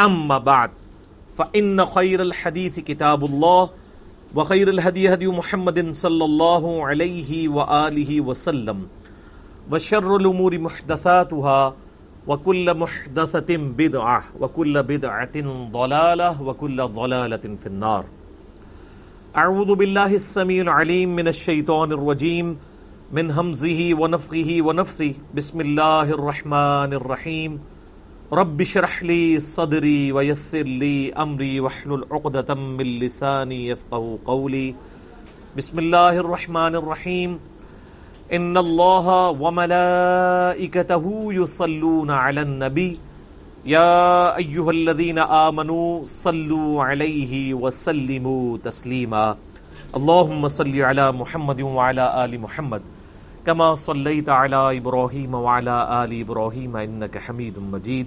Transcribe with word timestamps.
أما 0.00 0.38
بعد 0.38 0.70
فإن 1.36 1.86
خير 1.86 2.22
الحديث 2.22 2.80
كتاب 2.80 3.24
الله 3.24 3.70
وخير 4.34 4.68
الهدي 4.68 5.12
هدي 5.12 5.26
محمد 5.26 5.94
صلى 5.94 6.24
الله 6.24 6.86
عليه 6.86 7.48
وآله 7.48 8.20
وسلم 8.20 8.86
وشر 9.70 10.16
الأمور 10.16 10.58
محدثاتها 10.58 11.74
وكل 12.26 12.74
محدثة 12.78 13.56
بدعة 13.56 14.24
وكل 14.40 14.82
بدعة 14.82 15.68
ضلالة 15.72 16.42
وكل 16.42 16.88
ضلالة 16.88 17.36
في 17.36 17.66
النار. 17.66 18.04
أعوذ 19.36 19.74
بالله 19.74 20.14
السميع 20.14 20.62
العليم 20.62 21.16
من 21.16 21.28
الشيطان 21.28 21.92
الرجيم 21.92 22.58
من 23.12 23.30
همزه 23.30 23.94
ونفخه 23.94 24.58
ونفثه 24.60 25.12
بسم 25.34 25.60
الله 25.60 26.02
الرحمن 26.02 26.92
الرحيم. 26.92 27.60
رب 28.32 28.60
اشرح 28.60 29.02
لي 29.02 29.40
صدري 29.40 30.12
ويسر 30.12 30.62
لي 30.62 31.12
أمري 31.12 31.60
واحلل 31.60 32.04
عقدة 32.10 32.54
من 32.54 32.98
لساني 32.98 33.68
يفقهوا 33.68 34.18
قولي. 34.24 34.74
بسم 35.56 35.78
الله 35.78 36.16
الرحمن 36.16 36.74
الرحيم. 36.74 37.38
إن 38.32 38.56
الله 38.56 39.30
وملائكته 39.30 41.04
يصلون 41.32 42.10
على 42.10 42.40
النبي. 42.40 42.98
يا 43.64 44.36
أيها 44.36 44.70
الذين 44.70 45.18
آمنوا 45.18 46.04
صلوا 46.04 46.84
عليه 46.84 47.54
وسلموا 47.54 48.58
تسليما. 48.58 49.36
اللهم 49.96 50.48
صل 50.48 50.82
على 50.82 51.12
محمد 51.12 51.60
وعلى 51.60 52.24
آل 52.24 52.40
محمد. 52.40 52.82
كما 53.46 53.74
صليت 53.74 54.28
على 54.28 54.76
إبراهيم 54.78 55.34
وعلى 55.34 56.04
آل 56.04 56.20
إبراهيم 56.20 56.76
إنك 56.76 57.18
حميد 57.18 57.58
مجيد. 57.58 58.06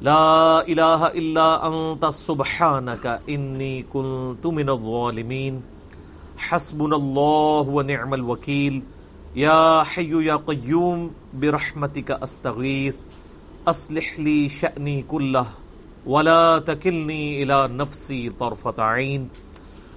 لا 0.00 0.60
إله 0.68 1.06
إلا 1.06 1.68
أنت، 1.68 2.06
سبحانك 2.06 3.20
إني 3.28 3.82
كنت 3.82 4.46
من 4.46 4.70
الظالمين. 4.70 5.62
حسبنا 6.36 6.96
الله 6.96 7.60
ونعم 7.60 8.14
الوكيل. 8.14 8.82
يا 9.36 9.82
حي 9.82 10.24
يا 10.24 10.36
قيوم، 10.36 11.10
برحمتك 11.34 12.10
أستغيث. 12.10 12.94
أصلح 13.68 14.20
لي 14.20 14.48
شأني 14.48 15.02
كله، 15.02 15.46
ولا 16.06 16.58
تكلني 16.58 17.42
إلى 17.42 17.68
نفسي 17.68 18.30
طرفة 18.30 18.82
عين. 18.82 19.28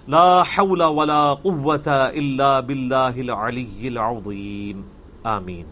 لا 0.08 0.44
حول 0.44 0.84
ولا 0.84 1.34
قوة 1.34 1.88
إلا 1.88 2.60
بالله 2.60 3.22
العلي 3.22 3.88
العظيم. 3.88 4.82
آمين. 5.26 5.66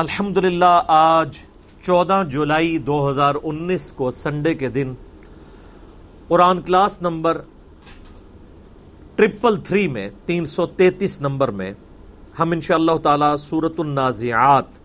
الحمدللہ 0.00 0.82
آج 0.88 1.51
چودہ 1.82 2.22
جولائی 2.30 2.78
دو 2.78 3.10
ہزار 3.10 3.34
انیس 3.42 3.92
کو 3.92 4.10
سنڈے 4.10 4.54
کے 4.54 4.68
دن 4.68 4.94
Quran 6.28 6.62
class 6.62 7.02
number 7.02 7.40
triple 9.16 9.56
three 9.56 9.88
میں 9.88 10.08
تین 10.26 10.44
سو 10.44 10.66
تینتیس 10.66 11.20
نمبر 11.20 11.48
میں 11.48 11.72
ہم 12.38 12.50
انشاءاللہ 12.50 12.96
تعالی 12.98 13.36
سورت 13.38 13.80
النازعات 13.80 14.78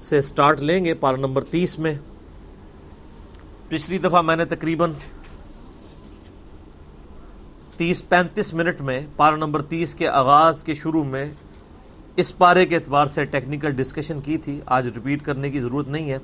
سے 0.00 0.20
سٹارٹ 0.20 0.60
لیں 0.60 0.84
گے 0.84 0.94
پارا 0.94 1.16
نمبر 1.16 1.44
تیس 1.44 1.78
میں۔ 1.78 1.94
پچھلی 3.68 3.98
دفعہ 3.98 4.22
میں 4.22 4.36
نے 4.36 4.44
تقریباً 4.44 4.92
تیس 7.76 8.08
پینتیس 8.08 8.54
منٹ 8.54 8.80
میں 8.80 9.00
پارا 9.16 9.36
نمبر 9.36 9.62
تیس 9.62 9.94
کے 9.94 10.08
آغاز 10.08 10.64
کے 10.64 10.74
شروع 10.74 11.04
میں 11.04 11.34
اس 12.16 12.38
پارے 12.38 12.66
کے 12.66 12.74
اعتبار 12.74 13.06
سے 13.06 13.24
ٹیکنیکل 13.24 13.70
ڈسکشن 13.70 14.20
کی 14.20 14.36
تھی۔ 14.36 14.60
آج 14.66 14.88
ریپیٹ 14.88 15.22
کرنے 15.22 15.50
کی 15.50 15.60
ضرورت 15.60 15.88
نہیں 15.88 16.10
ہے۔ 16.10 16.18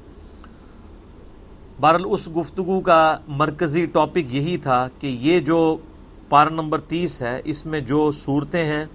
بہرحال 1.81 2.03
اس 2.11 2.29
گفتگو 2.37 2.81
کا 2.81 3.17
مرکزی 3.29 3.87
ٹاپک 3.87 4.19
یہی 4.19 4.57
تھا 4.57 4.89
کہ 5.01 5.07
یہ 5.07 5.41
جو 5.41 5.77
پارا 6.29 6.49
نمبر 6.49 6.81
تیس 6.81 7.23
ہے، 7.23 7.43
اس 7.45 7.67
میں 7.67 7.81
جو 7.81 8.11
صورتیں 8.11 8.65
ہیں، 8.65 8.87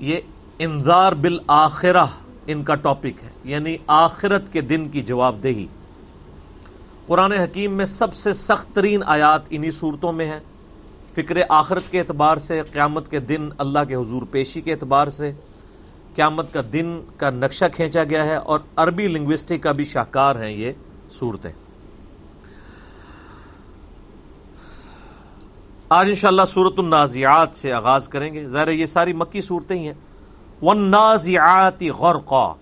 یہ 0.00 0.16
انذار 0.58 1.12
بالآخرہ 1.12 2.06
ان 2.46 2.64
کا 2.64 2.74
ٹاپک 2.74 3.24
ہے۔ 3.24 3.30
یعنی 3.44 3.76
آخرت 3.86 4.52
کے 4.52 4.60
دن 4.60 4.88
کی 4.88 5.00
جواب 5.00 5.42
دہی۔ 5.42 5.66
قرآن 7.06 7.32
حکیم 7.32 7.72
میں 7.72 7.84
سب 7.84 8.14
سے 8.14 8.32
سخت 8.32 8.74
ترین 8.74 9.02
آیات 9.06 9.42
انہی 9.50 9.70
صورتوں 9.70 10.12
میں 10.12 10.26
ہیں۔ 10.26 10.40
فکر 11.14 11.36
آخرت 11.48 11.82
کے 11.90 11.98
اعتبار 12.00 12.36
سے، 12.36 12.62
قیامت 12.72 13.10
کے 13.10 13.20
دن 13.20 13.48
اللہ 13.58 13.78
کے 13.88 13.94
حضور 13.94 14.22
پیشی 14.30 14.60
کے 14.60 14.72
اعتبار 14.72 15.08
سے، 15.08 15.32
قیامت 16.14 16.52
کا 16.52 16.60
دن 16.72 17.00
کا 17.16 17.30
نقشہ 17.30 17.64
کھینچا 17.72 18.04
گیا 18.04 18.26
ہے 18.26 18.36
اور 18.36 18.60
عربی 18.76 19.08
لنگوسٹک 19.08 19.62
کا 19.62 19.72
بھی 19.72 19.84
شاہکار 19.84 20.36
ہیں 20.36 20.50
یہ 20.50 20.72
صورتیں۔ 21.10 21.52
آج 25.88 26.08
انشاءاللہ 26.08 26.42
سورت 26.48 26.74
النازعات 26.78 27.56
سے 27.56 27.72
آغاز 27.72 28.08
کریں 28.08 28.34
گے۔ 28.34 28.48
ظاہر 28.48 28.68
یہ 28.68 28.86
ساری 28.86 29.12
مکی 29.12 29.40
صورتیں 29.40 29.80
ہی 29.80 29.86
ہیں۔ 29.86 29.94
والنازعات 30.62 31.82
غرقا۔ 31.82 32.54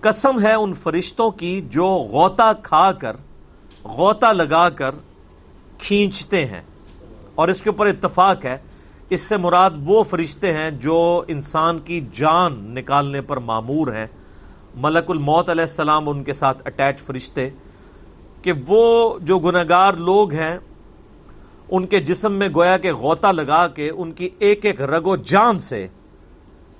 قسم 0.00 0.40
ہے 0.40 0.52
ان 0.52 0.74
فرشتوں 0.74 1.30
کی 1.30 1.60
جو 1.60 1.86
غوطہ 1.86 2.52
کھا 2.62 2.92
کر، 2.92 3.16
غوطہ 3.84 4.32
لگا 4.32 4.68
کر 4.68 4.94
کھینچتے 5.78 6.46
ہیں۔ 6.46 6.62
اور 7.40 7.48
اس 7.48 7.62
کے 7.62 7.70
اوپر 7.70 7.86
اتفاق 7.86 8.44
ہے، 8.44 8.58
اس 9.08 9.20
سے 9.20 9.36
مراد 9.36 9.70
وہ 9.84 10.02
فرشتے 10.02 10.52
ہیں 10.52 10.70
جو 10.70 11.24
انسان 11.28 11.78
کی 11.78 12.00
جان 12.12 12.74
نکالنے 12.74 13.20
پر 13.20 13.36
معمور 13.36 13.88
ہیں۔ 13.88 14.06
ملک 14.74 15.10
الموت 15.10 15.50
علیہ 15.50 15.62
السلام 15.62 16.08
ان 16.08 16.24
کے 16.24 16.32
ساتھ 16.32 16.62
اٹیچ 16.66 17.00
فرشتے 17.00 17.50
کہ 18.42 18.52
وہ 18.66 19.18
جو 19.18 19.38
گناگار 19.38 19.94
لوگ 19.94 20.32
ہیں، 20.32 20.58
ان 21.70 21.86
کے 21.86 22.00
جسم 22.00 22.32
میں 22.32 22.48
گویا 22.54 22.76
کے 22.76 22.92
غوطہ 22.92 23.26
لگا 23.26 23.66
کے 23.66 23.90
ان 23.90 24.12
کی 24.12 24.28
ایک 24.38 24.64
ایک 24.64 24.80
رگ 24.80 25.06
و 25.06 25.16
جان 25.16 25.58
سے 25.58 25.86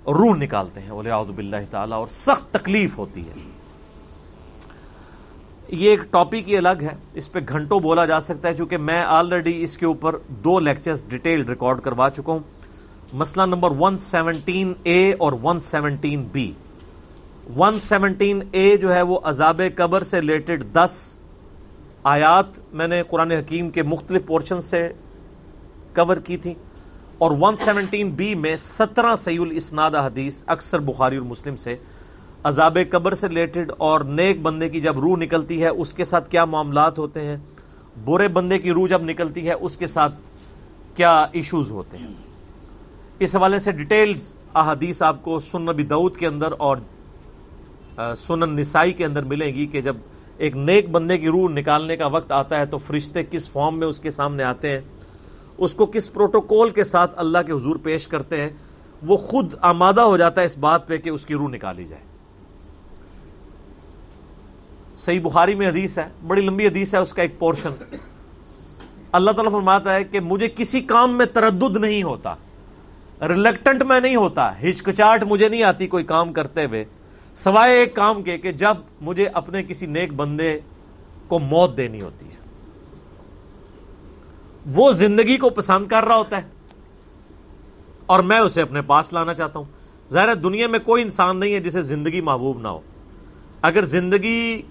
روح 0.06 0.36
نکالتے 0.36 0.80
ہیں۔ 0.80 0.90
بولے 0.90 1.10
آزب 1.10 1.56
تعالیٰ 1.70 1.98
اور 1.98 2.06
سخت 2.06 2.44
تکلیف 2.50 2.98
ہوتی 2.98 3.20
ہے۔ 3.20 3.59
یہ 5.72 5.90
ایک 5.90 6.00
ٹاپک 6.10 6.48
ہی 6.48 6.56
الگ 6.56 6.82
ہے۔ 6.82 6.94
اس 7.14 7.32
پہ 7.32 7.38
گھنٹوں 7.48 7.78
بولا 7.80 8.04
جا 8.06 8.20
سکتا 8.20 8.48
ہے 8.48 8.54
چونکہ 8.54 8.78
میں 8.78 9.02
آلریڈی 9.02 9.62
اس 9.62 9.76
کے 9.76 9.86
اوپر 9.86 10.16
دو 10.44 10.58
لیکچرز 10.60 11.04
ڈیٹیل 11.08 11.44
ریکارڈ 11.48 11.80
کروا 11.80 12.08
چکا 12.10 12.32
ہوں۔ 12.32 12.40
مسئلہ 13.12 13.46
نمبر 13.46 13.70
117 13.70 14.72
اے 14.82 15.12
اور 15.18 15.32
117 15.32 16.24
بی 16.32 16.52
117 17.56 18.40
اے 18.52 18.76
جو 18.76 18.94
ہے 18.94 19.02
وہ 19.02 19.18
عذاب 19.24 19.60
قبر 19.76 20.02
سے 20.02 20.20
ریلیٹڈ 20.20 20.64
دس 20.72 21.14
آیات 22.02 22.58
میں 22.72 22.86
نے 22.88 23.02
قرآن 23.10 23.30
حکیم 23.30 23.70
کے 23.70 23.82
مختلف 23.82 24.26
پورشن 24.26 24.60
سے 24.60 24.88
کور 25.94 26.16
کی 26.16 26.36
تھی 26.36 26.54
اور 27.18 27.30
117 27.30 28.10
بی 28.16 28.34
میں 28.34 28.56
سترہ 28.56 29.14
سیول 29.14 29.50
الاسناد 29.50 29.94
حدیث 29.94 30.42
اکثر 30.46 30.78
بخاری 30.80 31.16
اور 31.16 31.26
مسلم 31.26 31.56
سے 31.56 31.76
عذاب 32.44 32.78
قبر 32.90 33.14
سے 33.14 33.28
ریلیٹڈ 33.28 33.72
اور 33.78 34.00
نیک 34.00 34.40
بندے 34.42 34.68
کی 34.68 34.80
جب 34.80 34.98
روح 34.98 35.16
نکلتی 35.16 35.62
ہے، 35.62 35.68
اس 35.68 35.94
کے 35.94 36.04
ساتھ 36.04 36.30
کیا 36.30 36.44
معاملات 36.44 36.98
ہوتے 36.98 37.22
ہیں؟ 37.22 37.36
برے 38.04 38.28
بندے 38.28 38.58
کی 38.58 38.70
روح 38.70 38.88
جب 38.88 39.02
نکلتی 39.02 39.48
ہے، 39.48 39.52
اس 39.52 39.76
کے 39.76 39.86
ساتھ 39.86 40.14
کیا 40.94 41.26
ایشوز 41.32 41.70
ہوتے 41.70 41.98
ہیں؟ 41.98 42.06
اس 43.18 43.36
حوالے 43.36 43.58
سے 43.58 43.72
ڈیٹیل 43.72 44.18
احادیث 44.54 45.02
آپ 45.02 45.22
کو 45.22 45.40
سن 45.40 45.62
نبی 45.62 45.82
دعود 45.82 46.16
کے 46.16 46.26
اندر 46.26 46.52
اور 46.58 46.76
سنن 48.16 48.56
نسائی 48.56 48.92
کے 48.92 49.04
اندر 49.04 49.22
ملیں 49.22 49.54
گی 49.54 49.66
کہ 49.66 49.80
جب 49.80 49.96
ایک 50.36 50.56
نیک 50.56 50.90
بندے 50.90 51.18
کی 51.18 51.28
روح 51.28 51.50
نکالنے 51.50 51.96
کا 51.96 52.06
وقت 52.06 52.32
آتا 52.32 52.56
ہے 52.56 52.66
تو 52.66 52.78
فرشتے 52.78 53.22
کس 53.24 53.50
فارم 53.50 53.78
میں 53.78 53.86
اس 53.86 54.00
کے 54.00 54.10
سامنے 54.10 54.42
آتے 54.42 54.70
ہیں؟ 54.70 54.80
اس 55.58 55.74
کو 55.74 55.86
کس 55.86 56.12
پروٹوکول 56.12 56.70
کے 56.70 56.84
ساتھ 56.84 57.14
اللہ 57.16 57.38
کے 57.46 57.52
حضور 57.52 57.76
پیش 57.76 58.08
کرتے 58.08 58.40
ہیں؟ 58.40 58.50
وہ 59.06 59.16
خود 59.16 59.54
آمادہ 59.60 60.00
ہو 60.00 60.16
جاتا 60.16 60.40
ہے 60.40 60.46
اس 60.46 60.58
بات 60.58 60.88
پہ 60.88 60.96
کہ 60.96 61.10
اس 61.10 61.26
کی 61.26 61.34
روح 61.34 61.48
نکالی 61.48 61.84
جائے۔ 61.84 62.09
صحیح 65.00 65.20
بخاری 65.22 65.54
میں 65.54 65.68
حدیث 65.68 65.98
ہے، 65.98 66.08
بڑی 66.26 66.42
لمبی 66.42 66.66
حدیث 66.66 66.94
ہے، 66.94 66.98
اس 66.98 67.12
کا 67.14 67.22
ایک 67.22 67.38
پورشن 67.38 67.72
اللہ 69.12 69.30
تعالیٰ 69.30 69.52
فرماتا 69.52 69.94
ہے 69.94 70.04
کہ 70.04 70.20
مجھے 70.22 70.48
کسی 70.56 70.80
کام 70.86 71.16
میں 71.18 71.26
تردد 71.26 71.76
نہیں 71.76 72.02
ہوتا 72.02 72.34
ریلیکٹنٹ 73.28 73.82
میں 73.82 74.00
نہیں 74.00 74.16
ہوتا 74.16 74.50
ہچکچاٹ 74.60 75.24
مجھے 75.24 75.48
نہیں 75.48 75.62
آتی 75.62 75.86
کوئی 75.86 76.04
کام 76.06 76.32
کرتے 76.32 76.64
ہوئے، 76.64 76.84
سوائے 77.36 77.78
ایک 77.78 77.94
کام 77.94 78.22
کے 78.22 78.36
کہ 78.38 78.52
جب 78.54 78.76
مجھے 79.00 79.26
اپنے 79.34 79.62
کسی 79.62 79.86
نیک 79.88 80.12
بندے 80.14 80.58
کو 81.28 81.38
موت 81.40 81.76
دینی 81.76 82.00
ہوتی 82.02 82.26
ہے۔ 82.26 82.38
وہ 84.66 84.90
زندگی 84.94 85.36
کو 85.36 85.50
پسند 85.52 85.86
کر 85.86 86.04
رہا 86.04 86.16
ہوتا 86.16 86.36
ہے، 86.36 86.48
اور 88.06 88.20
میں 88.22 88.38
اسے 88.38 88.62
اپنے 88.62 88.82
پاس 88.84 89.12
لانا 89.12 89.34
چاہتا 89.34 89.58
ہوں۔ 89.58 89.66
ظاہر 90.10 90.34
دنیا 90.36 90.66
میں 90.68 90.78
کوئی 90.80 91.02
انسان 91.02 91.40
نہیں 91.40 91.54
ہے 91.54 91.60
جسے 91.60 91.82
زندگی 91.84 92.20
محبوب 92.22 92.60
نہ 92.60 92.68
ہو۔ 92.68 92.80
اگر 93.62 93.84
زندگی 93.88 94.62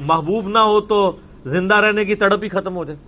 محبوب 0.00 0.48
نہ 0.48 0.58
ہو 0.58 0.80
تو 0.80 1.12
زندہ 1.44 1.74
رہنے 1.74 2.04
کی 2.04 2.14
تڑپ 2.14 2.44
ہی 2.44 2.48
ختم 2.48 2.76
ہو 2.76 2.84
جائے۔ 2.84 2.98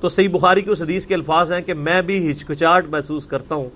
تو 0.00 0.08
صحیح 0.08 0.28
بخاری 0.28 0.60
کی 0.60 0.70
اس 0.70 0.82
حدیث 0.82 1.06
کے 1.06 1.14
الفاظ 1.14 1.52
ہیں 1.52 1.60
کہ 1.60 1.74
میں 1.74 2.02
بھی 2.02 2.30
ہچکچاہٹ 2.30 2.86
محسوس 2.88 3.26
کرتا 3.26 3.54
ہوں 3.54 3.70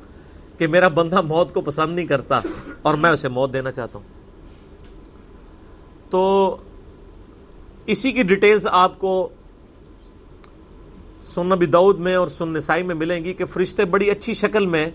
کہ 0.58 0.66
میرا 0.66 0.88
بندہ 0.88 1.20
موت 1.20 1.54
کو 1.54 1.60
پسند 1.60 1.94
نہیں 1.94 2.06
کرتا 2.06 2.40
اور 2.82 2.94
میں 2.94 3.10
اسے 3.10 3.28
موت 3.28 3.52
دینا 3.52 3.72
چاہتا 3.72 3.98
ہوں۔ 3.98 4.06
تو 6.10 6.56
اسی 7.86 8.12
کی 8.12 8.22
ڈیٹیلز 8.22 8.66
آپ 8.70 8.98
کو 8.98 9.28
سن 11.22 11.46
نبی 11.46 11.66
دعود 11.66 11.98
میں 11.98 12.14
اور 12.14 12.28
سن 12.28 12.48
نسائی 12.48 12.82
میں 12.82 12.94
ملیں 12.94 13.24
گی 13.24 13.34
کہ 13.34 13.44
فرشتے 13.44 13.84
بڑی 13.84 14.10
اچھی 14.10 14.34
شکل 14.34 14.66
میں 14.66 14.90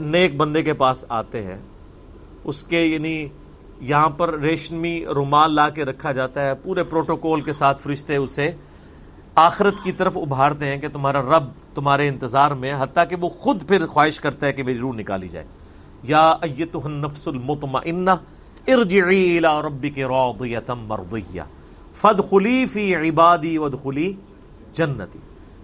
نیک 0.00 0.36
بندے 0.36 0.62
کے 0.62 0.72
پاس 0.72 1.04
آتے 1.08 1.42
ہیں۔ 1.42 1.58
اس 2.44 2.64
کے 2.64 2.84
یعنی 2.86 3.26
یہاں 3.80 4.08
پر 4.08 4.38
ریشمی 4.38 5.04
رومال 5.04 5.54
لا 5.54 5.68
کے 5.68 5.84
رکھا 5.84 6.12
جاتا 6.12 6.46
ہے، 6.46 6.54
پورے 6.54 6.84
پروٹوکول 6.84 7.40
کے 7.40 7.52
ساتھ 7.52 7.82
فرشتے 7.82 8.16
اسے 8.16 8.52
آخرت 9.34 9.74
کی 9.82 9.92
طرف 9.92 10.18
ابھارتے 10.18 10.66
ہیں 10.66 10.78
کہ 10.78 10.88
تمہارا 10.88 11.22
رب 11.22 11.44
تمہارے 11.74 12.08
انتظار 12.08 12.50
میں 12.50 12.74
حتیٰ 12.78 13.04
کہ 13.08 13.16
وہ 13.20 13.28
خود 13.28 13.68
پھر 13.68 13.86
خواہش 13.86 14.20
کرتا 14.20 14.46
ہے 14.46 14.52
کہ 14.52 14.62
میری 14.62 14.78
روح 14.78 14.94
نکالی 14.94 15.28
جائے۔ 15.28 15.46
یا 16.02 16.34
ایتہ 16.42 16.78
النفس 16.84 17.28
المطمئنہ، 17.28 18.10
ارجعی 18.68 19.38
الى 19.38 19.66
ربک 19.66 19.98
راضیتا 19.98 20.74
مرضیہ۔ 20.74 21.42
فادخلی 21.94 22.66
فی 22.66 22.94
عبادی 22.94 23.58
وادخلی 23.58 24.12
جنتی۔ 24.72 25.18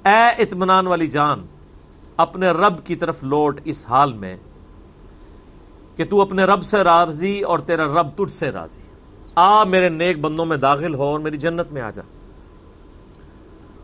اے 0.04 0.42
اطمینان 0.42 0.86
والی 0.86 1.06
جان، 1.06 1.46
اپنے 2.16 2.50
رب 2.50 2.84
کی 2.84 2.96
طرف 2.96 3.24
لوٹ 3.24 3.60
اس 3.64 3.86
حال 3.88 4.12
میں 4.12 4.36
کہ 5.96 6.04
تو 6.04 6.22
اپنے 6.22 6.44
رب 6.44 6.62
سے 6.62 6.76
راضی 6.76 7.40
اور 7.40 7.58
تیرا 7.58 7.84
رب 7.84 8.08
تجھ 8.16 8.32
سے 8.32 8.52
راضی۔ 8.52 8.80
آ 9.34 9.64
میرے 9.64 9.88
نیک 9.88 10.20
بندوں 10.20 10.46
میں 10.46 10.56
داخل 10.56 10.94
ہو 10.94 11.02
اور 11.02 11.20
میری 11.20 11.36
جنت 11.36 11.72
میں 11.72 11.82
آ 11.82 11.90
جا۔ 11.90 12.02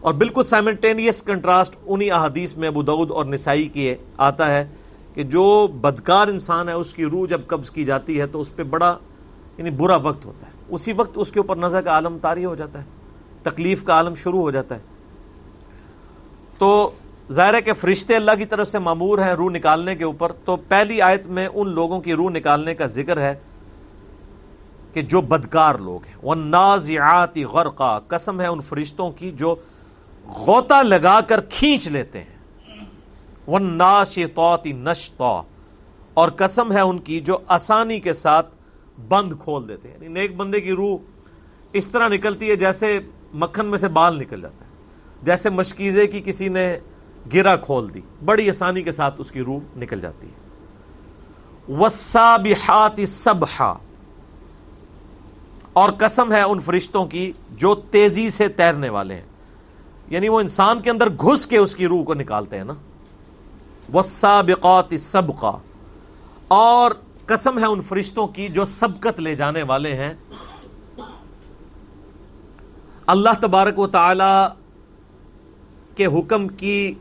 اور 0.00 0.14
بالکل 0.14 0.42
سائمنٹینیس 0.42 1.22
کنٹراسٹ 1.22 1.76
انہی 1.86 2.10
احادیث 2.10 2.56
میں 2.56 2.68
ابو 2.68 2.82
دعود 2.82 3.10
اور 3.10 3.24
نسائی 3.24 3.68
کی 3.68 3.94
آتا 4.16 4.54
ہے 4.54 4.68
کہ 5.14 5.22
جو 5.22 5.66
بدکار 5.66 6.28
انسان 6.28 6.68
ہے، 6.68 6.74
اس 6.74 6.94
کی 6.94 7.04
روح 7.04 7.26
جب 7.28 7.40
قبض 7.46 7.70
کی 7.70 7.84
جاتی 7.84 8.20
ہے 8.20 8.26
تو 8.26 8.40
اس 8.40 8.56
پہ 8.56 8.62
بڑا 8.62 8.98
یعنی 9.58 9.70
برا 9.70 9.96
وقت 9.96 10.26
ہوتا 10.26 10.46
ہے۔ 10.46 10.52
اسی 10.68 10.92
وقت 10.92 11.10
اس 11.14 11.32
کے 11.32 11.40
اوپر 11.40 11.56
نظر 11.56 11.82
کا 11.82 11.90
عالم 11.90 12.18
تاری 12.22 12.44
ہو 12.44 12.54
جاتا 12.54 12.78
ہے، 12.78 12.84
تکلیف 13.42 13.84
کا 13.84 13.92
عالم 13.92 14.14
شروع 14.14 14.40
ہو 14.40 14.50
جاتا 14.50 14.74
ہے۔ 14.74 14.80
تو 16.58 16.90
ظاہر 17.32 17.54
ہے 17.54 17.62
کہ 17.62 17.72
فرشتے 17.72 18.16
اللہ 18.16 18.30
کی 18.38 18.44
طرف 18.44 18.68
سے 18.68 18.78
معمور 18.78 19.18
ہیں 19.18 19.32
روح 19.32 19.50
نکالنے 19.50 19.96
کے 19.96 20.04
اوپر، 20.04 20.32
تو 20.32 20.56
پہلی 20.56 21.02
آیت 21.02 21.26
میں 21.26 21.48
ان 21.54 21.68
لوگوں 21.68 22.00
کی 22.00 22.14
روح 22.14 22.30
نکالنے 22.30 22.74
کا 22.74 22.86
ذکر 22.86 23.20
ہے 23.20 23.34
کہ 24.92 25.02
جو 25.02 25.20
بدکار 25.20 25.74
لوگ 25.74 26.04
ہیں۔ 26.04 26.14
وہ 26.22 26.34
نازیاتی 26.34 27.44
غرقہ 27.44 28.00
قسم 28.08 28.40
ہے 28.40 28.46
ان 28.46 28.60
فرشتوں 28.60 29.10
کی 29.10 29.30
جو 29.30 29.54
غوطہ 30.26 30.82
لگا 30.82 31.20
کر 31.20 31.40
کھینچ 31.40 31.88
لیتے 31.88 32.20
ہیں۔ 32.20 32.36
وہ 33.46 33.58
ناشطوتی 33.58 34.72
نشتا 34.72 35.42
اور 36.14 36.28
قسم 36.36 36.72
ہے 36.72 36.80
ان 36.80 36.98
کی 36.98 37.20
جو 37.20 37.38
آسانی 37.48 38.00
کے 38.00 38.12
ساتھ 38.12 38.56
بند 39.08 39.32
کھول 39.40 39.68
دیتے 39.68 39.88
ہیں۔ 39.88 39.94
یعنی 39.94 40.08
نیک 40.08 40.36
بندے 40.36 40.60
کی 40.60 40.72
روح 40.72 40.98
اس 41.72 41.88
طرح 41.88 42.08
نکلتی 42.08 42.50
ہے 42.50 42.56
جیسے 42.56 42.98
مکھن 43.34 43.66
میں 43.66 43.78
سے 43.78 43.88
بال 43.88 44.18
نکل 44.18 44.40
جاتا 44.40 44.64
ہے، 44.64 44.70
جیسے 45.22 45.50
مشکیزے 45.50 46.06
کی 46.06 46.22
کسی 46.24 46.48
نے 46.48 46.78
گرا 47.34 47.56
کھول 47.56 47.94
دی، 47.94 48.00
بڑی 48.24 48.48
آسانی 48.48 48.82
کے 48.82 48.92
ساتھ 48.92 49.14
اس 49.18 49.30
کی 49.30 49.40
روح 49.40 49.58
نکل 49.76 50.00
جاتی 50.00 50.28
ہے۔ 50.28 50.46
وسابحات 51.74 53.00
سبحا۔ 53.06 53.74
اور 55.72 55.90
قسم 55.98 56.32
ہے 56.32 56.42
ان 56.42 56.58
فرشتوں 56.58 57.06
کی 57.06 57.32
جو 57.50 57.74
تیزی 57.74 58.30
سے 58.30 58.48
تیرنے 58.48 58.88
والے 58.88 59.14
ہیں۔ 59.14 59.26
یعنی 60.08 60.28
وہ 60.28 60.40
انسان 60.40 60.80
کے 60.80 60.90
اندر 60.90 61.10
گھس 61.10 61.46
کے 61.46 61.58
اس 61.58 61.76
کی 61.76 61.86
روح 61.86 62.04
کو 62.04 62.14
نکالتے 62.14 62.56
ہیں 62.56 62.64
نا۔ 62.64 62.74
وسابقات 63.94 64.94
سبقا۔ 64.98 65.58
اور 66.48 66.90
قسم 67.26 67.58
ہے 67.58 67.64
ان 67.64 67.80
فرشتوں 67.80 68.26
کی 68.26 68.48
جو 68.48 68.64
سبقت 68.64 69.20
لے 69.20 69.34
جانے 69.34 69.62
والے 69.62 69.94
ہیں۔ 69.94 70.14
اللہ 73.06 73.30
تبارک 73.40 73.78
و 73.78 73.86
تعالی 73.86 74.46
کے 75.96 76.06
حکم 76.06 76.48
کی 76.48 76.94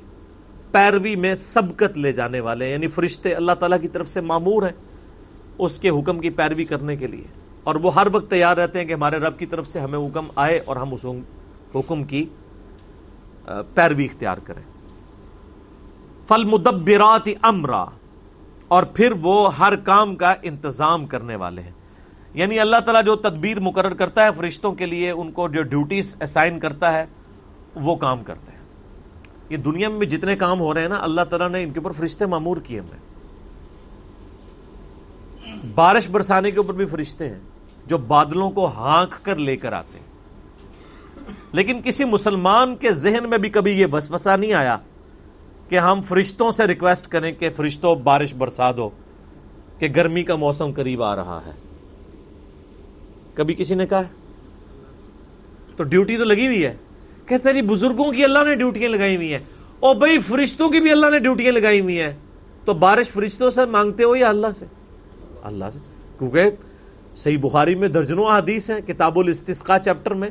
پیروی 0.76 1.16
میں 1.16 1.36
سبقت 1.36 1.98
لے 1.98 2.12
جانے 2.12 2.40
والے 2.40 2.72
یعنی 2.72 2.88
فرشتے 2.88 3.34
اللہ 3.34 3.52
تعالیٰ 3.52 3.82
کی 3.82 3.88
طرف 3.88 4.08
سے 4.08 4.22
معمور 4.22 4.64
ہیں 4.64 4.78
اس 5.58 5.80
کے 5.80 5.90
حکم 5.90 6.20
کی 6.20 6.30
پیروی 6.30 6.66
کرنے 6.66 6.96
کے 6.96 7.08
لیے۔ 7.08 7.24
اور 7.64 7.76
وہ 7.76 7.96
ہر 7.96 8.08
وقت 8.14 8.30
تیار 8.30 8.58
رہتے 8.58 8.80
ہیں 8.80 8.86
کہ 8.86 8.94
ہمارے 8.94 9.18
رب 9.18 9.40
کی 9.40 9.46
طرف 9.46 9.68
سے 9.68 9.80
ہمیں 9.80 10.00
حکم 10.00 10.28
آئے 10.36 10.62
اور 10.66 10.76
ہم 10.76 10.94
اس 10.94 11.06
حکم 11.76 12.04
کی 12.04 12.26
پیروی 13.76 14.06
اختیار 14.06 14.38
کریں۔ 14.38 14.64
فل 16.28 16.44
مدبرات 16.44 17.30
امرا، 17.42 17.86
اور 18.68 18.84
پھر 18.84 19.14
وہ 19.22 19.58
ہر 19.58 19.76
کام 19.76 20.16
کا 20.16 20.36
انتظام 20.42 21.06
کرنے 21.06 21.36
والے 21.36 21.62
ہیں۔ 21.62 21.72
یعنی 22.34 22.60
اللہ 22.60 22.78
تعالیٰ 22.86 23.04
جو 23.04 23.16
تدبیر 23.16 23.60
مقرر 23.60 23.94
کرتا 23.94 24.24
ہے 24.26 24.30
فرشتوں 24.38 24.72
کے 24.72 24.86
لیے، 24.86 25.12
ان 25.12 25.32
کو 25.32 25.48
جو 25.48 25.62
ڈیوٹیز 25.62 26.16
اسائن 26.22 26.60
کرتا 26.60 26.94
ہے، 26.94 27.06
وہ 27.76 27.96
کام 27.96 28.24
کرتے 28.24 28.52
ہیں۔ 28.52 28.65
یہ 29.50 29.58
دنیا 29.58 29.90
میں 29.90 30.08
جتنے 30.08 30.36
کام 30.36 30.60
ہو 30.60 30.74
رہے 30.74 30.82
ہیں 30.82 30.90
نا، 30.90 30.98
اللہ 31.02 31.22
تعالیٰ 31.22 31.50
نے 31.50 31.64
ان 31.64 31.72
کے 31.72 31.80
اوپر 31.80 31.92
فرشتے 31.92 32.26
معمور 32.26 32.58
کیے 32.58 32.80
ہیں۔ 32.80 33.16
بارش 35.76 36.10
برسانے 36.10 36.52
کے 36.52 36.58
اوپر 36.58 36.74
بھی 36.74 36.86
فرشتے 36.86 37.30
ہیں، 37.30 37.40
جو 37.86 37.98
بادلوں 37.98 38.52
کو 38.52 38.66
ہانک 38.68 39.26
کر 39.26 39.36
لے 39.36 39.58
کر 39.58 39.74
آتے 39.74 40.00
ہیں۔ 40.00 40.06
لیکن 41.54 41.82
کسی 41.82 42.06
مسلمان 42.06 42.76
کے 42.76 42.94
ذہن 42.94 43.30
میں 43.30 43.38
بھی 43.38 43.50
کبھی 43.50 43.72
یہ 43.72 43.86
وسوسہ 43.92 44.38
نہیں 44.38 44.54
آیا 44.54 44.78
کہ 45.70 45.80
ہم 45.80 46.02
فرشتوں 46.02 46.52
سے 46.52 46.68
ریکویسٹ 46.68 47.08
کریں 47.08 47.32
کہ 47.32 47.50
فرشتوں 47.50 47.96
بارش 47.96 48.34
برسا 48.34 48.72
دو، 48.72 48.90
کہ 49.80 49.88
گرمی 49.96 50.24
کا 50.24 50.36
موسم 50.36 50.72
قریب 50.72 51.04
آ 51.04 51.16
رہا 51.16 51.40
ہے۔ 51.46 51.52
کبھی 53.34 53.54
کسی 53.54 53.76
نے 53.76 53.88
کہا؟ 53.88 54.02
تو 55.76 55.84
ڈیوٹی 55.84 56.18
تو 56.18 56.24
لگی 56.24 56.48
ہوئی 56.48 56.66
ہے۔ 56.66 56.76
کہتے 57.26 57.50
ہیں 57.50 57.56
جی 57.56 57.62
بزرگوں 57.68 58.12
کی 58.12 58.24
اللہ 58.24 58.44
نے 58.46 58.56
ڈیوٹیاں 58.56 58.90
لگائی 58.90 59.16
ہوئی 59.16 59.32
ہیں، 59.34 59.40
اور 59.80 59.96
بھائی 59.96 60.20
فرشتوں 60.20 60.70
کی 60.70 60.80
بھی 60.80 60.92
اللہ 60.92 61.10
نے 61.10 61.20
ڈیوٹیاں 61.20 61.52
لگائی 61.54 61.82
ہوئی 61.82 62.00
ہیں۔ 62.02 62.12
تو 62.66 62.74
بارش 62.74 63.10
فرشتوں 63.10 63.50
سے 63.52 63.66
مانگتے 63.66 64.04
ہو 64.04 64.16
یا 64.16 64.30
اللہ 64.30 64.54
سے؟ 64.56 64.66
اللہ 65.44 65.70
سے۔ 65.74 65.80
کیونکہ 66.20 66.50
صحیح 67.16 67.38
بخاری 67.42 67.76
میں 67.76 67.88
درجنوں 67.88 68.26
حدیث 68.28 68.70
ہیں، 68.70 68.80
کتاب 68.82 69.20
الاستسقا 69.20 69.78
چیپٹر 69.80 70.14
میں، 70.14 70.30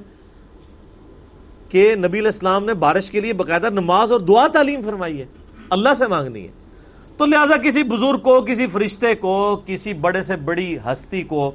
کہ 1.69 1.95
نبی 1.97 2.19
الاسلام 2.19 2.65
نے 2.65 2.75
بارش 2.75 3.11
کے 3.11 3.21
لیے 3.21 3.33
باقاعدہ 3.33 3.71
نماز 3.71 4.13
اور 4.13 4.21
دعا 4.21 4.47
تعلیم 4.47 4.83
فرمائی 4.83 5.21
ہے، 5.21 5.27
اللہ 5.71 5.95
سے 5.99 6.07
مانگنی 6.07 6.43
ہے۔ 6.43 6.63
تو 7.17 7.27
لہذا 7.27 7.57
کسی 7.57 7.83
بزرگ 7.83 8.19
کو، 8.19 8.41
کسی 8.41 8.67
فرشتے 8.67 9.15
کو، 9.15 9.35
کسی 9.67 9.93
بڑے 10.01 10.23
سے 10.23 10.37
بڑی 10.37 10.77
ہستی 10.85 11.23
کو 11.23 11.51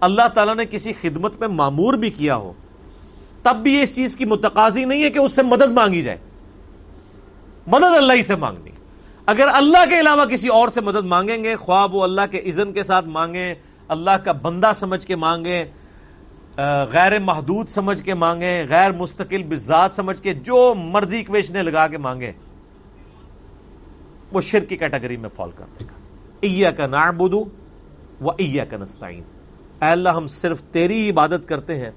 اللہ 0.00 0.28
تعالیٰ 0.34 0.56
نے 0.56 0.64
کسی 0.66 0.92
خدمت 1.00 1.38
میں 1.40 1.48
معمور 1.48 1.94
بھی 1.94 2.10
کیا 2.10 2.36
ہو 2.36 2.52
تب 3.42 3.56
بھی 3.56 3.82
اس 3.82 3.96
چیز 3.96 4.16
کی 4.16 4.24
متقاضی 4.24 4.84
نہیں 4.84 5.02
ہے 5.02 5.10
کہ 5.10 5.18
اس 5.18 5.32
سے 5.32 5.42
مدد 5.42 5.70
مانگی 5.70 6.02
جائے۔ 6.02 6.18
مدد 7.66 7.96
اللہ 7.96 8.12
ہی 8.12 8.22
سے 8.22 8.34
مانگنی۔ 8.34 8.70
اگر 9.26 9.46
اللہ 9.52 9.90
کے 9.90 10.00
علاوہ 10.00 10.24
کسی 10.24 10.48
اور 10.48 10.68
سے 10.68 10.80
مدد 10.80 11.04
مانگیں 11.04 11.44
گے، 11.44 11.56
خواب 11.56 11.94
وہ 11.94 12.02
اللہ 12.02 12.20
کے 12.30 12.38
اذن 12.38 12.72
کے 12.72 12.82
ساتھ 12.82 13.08
مانگیں، 13.08 13.54
اللہ 13.88 14.10
کا 14.10 14.32
بندہ 14.32 14.72
سمجھ 14.74 15.06
کے 15.06 15.16
مانگیں 15.16 15.64
غیر 16.92 17.18
محدود 17.18 17.68
سمجھ 17.68 18.02
کے 18.02 18.14
مانگیں، 18.14 18.66
غیر 18.68 18.92
مستقل 18.92 19.42
بزاد 19.42 19.88
سمجھ 19.92 20.22
کے 20.22 20.34
جو 20.34 20.74
مرضی 20.76 21.24
کویشنے 21.24 21.62
لگا 21.62 21.86
کے 21.86 21.98
مانگیں، 21.98 22.32
وہ 24.32 24.40
شر 24.40 24.64
کی 24.64 24.76
کیٹیگری 24.76 25.16
میں 25.16 25.28
فال 25.28 25.50
کر 25.56 25.64
دے 25.80 25.84
گا۔ 25.84 26.70
کا 26.70 26.86
نعبدو 26.86 27.44
و 28.20 28.30
ایا 28.30 28.64
کا 28.64 28.76
نستعین۔ 28.76 29.22
اے 29.82 29.90
اللہ، 29.90 30.08
ہم 30.08 30.26
صرف 30.26 30.62
تیری 30.62 31.10
عبادت 31.10 31.48
کرتے 31.48 31.78
ہیں۔ 31.78 31.90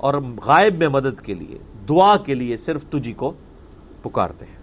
اور 0.00 0.14
غائب 0.42 0.78
میں 0.78 0.88
مدد 0.88 1.20
کے 1.20 1.34
لیے، 1.34 1.58
دعا 1.88 2.16
کے 2.16 2.34
لیے 2.34 2.56
صرف 2.56 2.84
تجھی 2.84 3.12
کو 3.12 3.32
پکارتے 4.02 4.46
ہیں۔ 4.46 4.58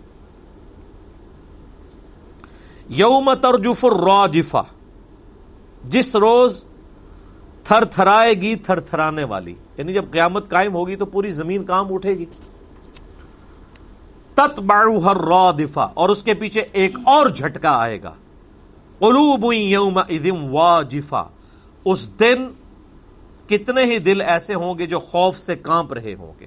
یوم 2.89 3.33
ترجف 3.33 3.85
الراجفہ 3.85 4.63
جس 5.83 6.15
روز 6.15 6.63
تھر 7.63 7.85
تھرائے 7.85 8.33
گی 8.33 8.55
تھر 8.55 8.79
تھرانے 8.79 9.23
والی 9.23 9.55
یعنی 9.77 9.93
جب 9.93 10.05
قیامت 10.11 10.49
قائم 10.49 10.73
ہوگی 10.75 10.95
تو 10.95 11.05
پوری 11.05 11.31
زمین 11.31 11.65
کام 11.65 11.93
اٹھے 11.93 12.17
گی۔ 12.17 12.25
تت 14.33 14.61
ہر 15.05 15.17
را 15.17 15.51
دفا 15.51 15.87
اور 15.93 16.09
اس 16.09 16.23
کے 16.23 16.33
پیچھے 16.33 16.61
ایک 16.61 16.97
اور 17.05 17.27
جھٹکا 17.27 17.71
آئے 17.71 18.03
گا۔ 18.03 18.13
قلوب 18.99 19.53
یوم 19.53 19.97
ادم 19.97 20.53
وا 20.55 20.81
جفا 20.81 21.23
اس 21.85 22.19
دن 22.19 22.47
کتنے 23.47 23.83
ہی 23.83 23.97
دل 23.97 24.21
ایسے 24.21 24.53
ہوں 24.53 24.79
گے 24.79 24.85
جو 24.85 24.99
خوف 24.99 25.37
سے 25.37 25.55
کانپ 25.55 25.93
رہے 25.93 26.15
ہوں 26.19 26.33
گے۔ 26.39 26.45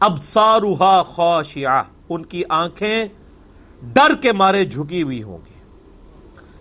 اب 0.00 0.22
ساروہا 0.22 1.02
خوشیا 1.02 1.82
ان 2.08 2.24
کی 2.24 2.42
آنکھیں 2.48 3.04
ڈر 3.82 4.14
کے 4.22 4.32
مارے 4.32 4.64
جھکی 4.64 5.02
ہوئی 5.02 5.22
ہوں 5.22 5.38
گی۔ 5.38 5.54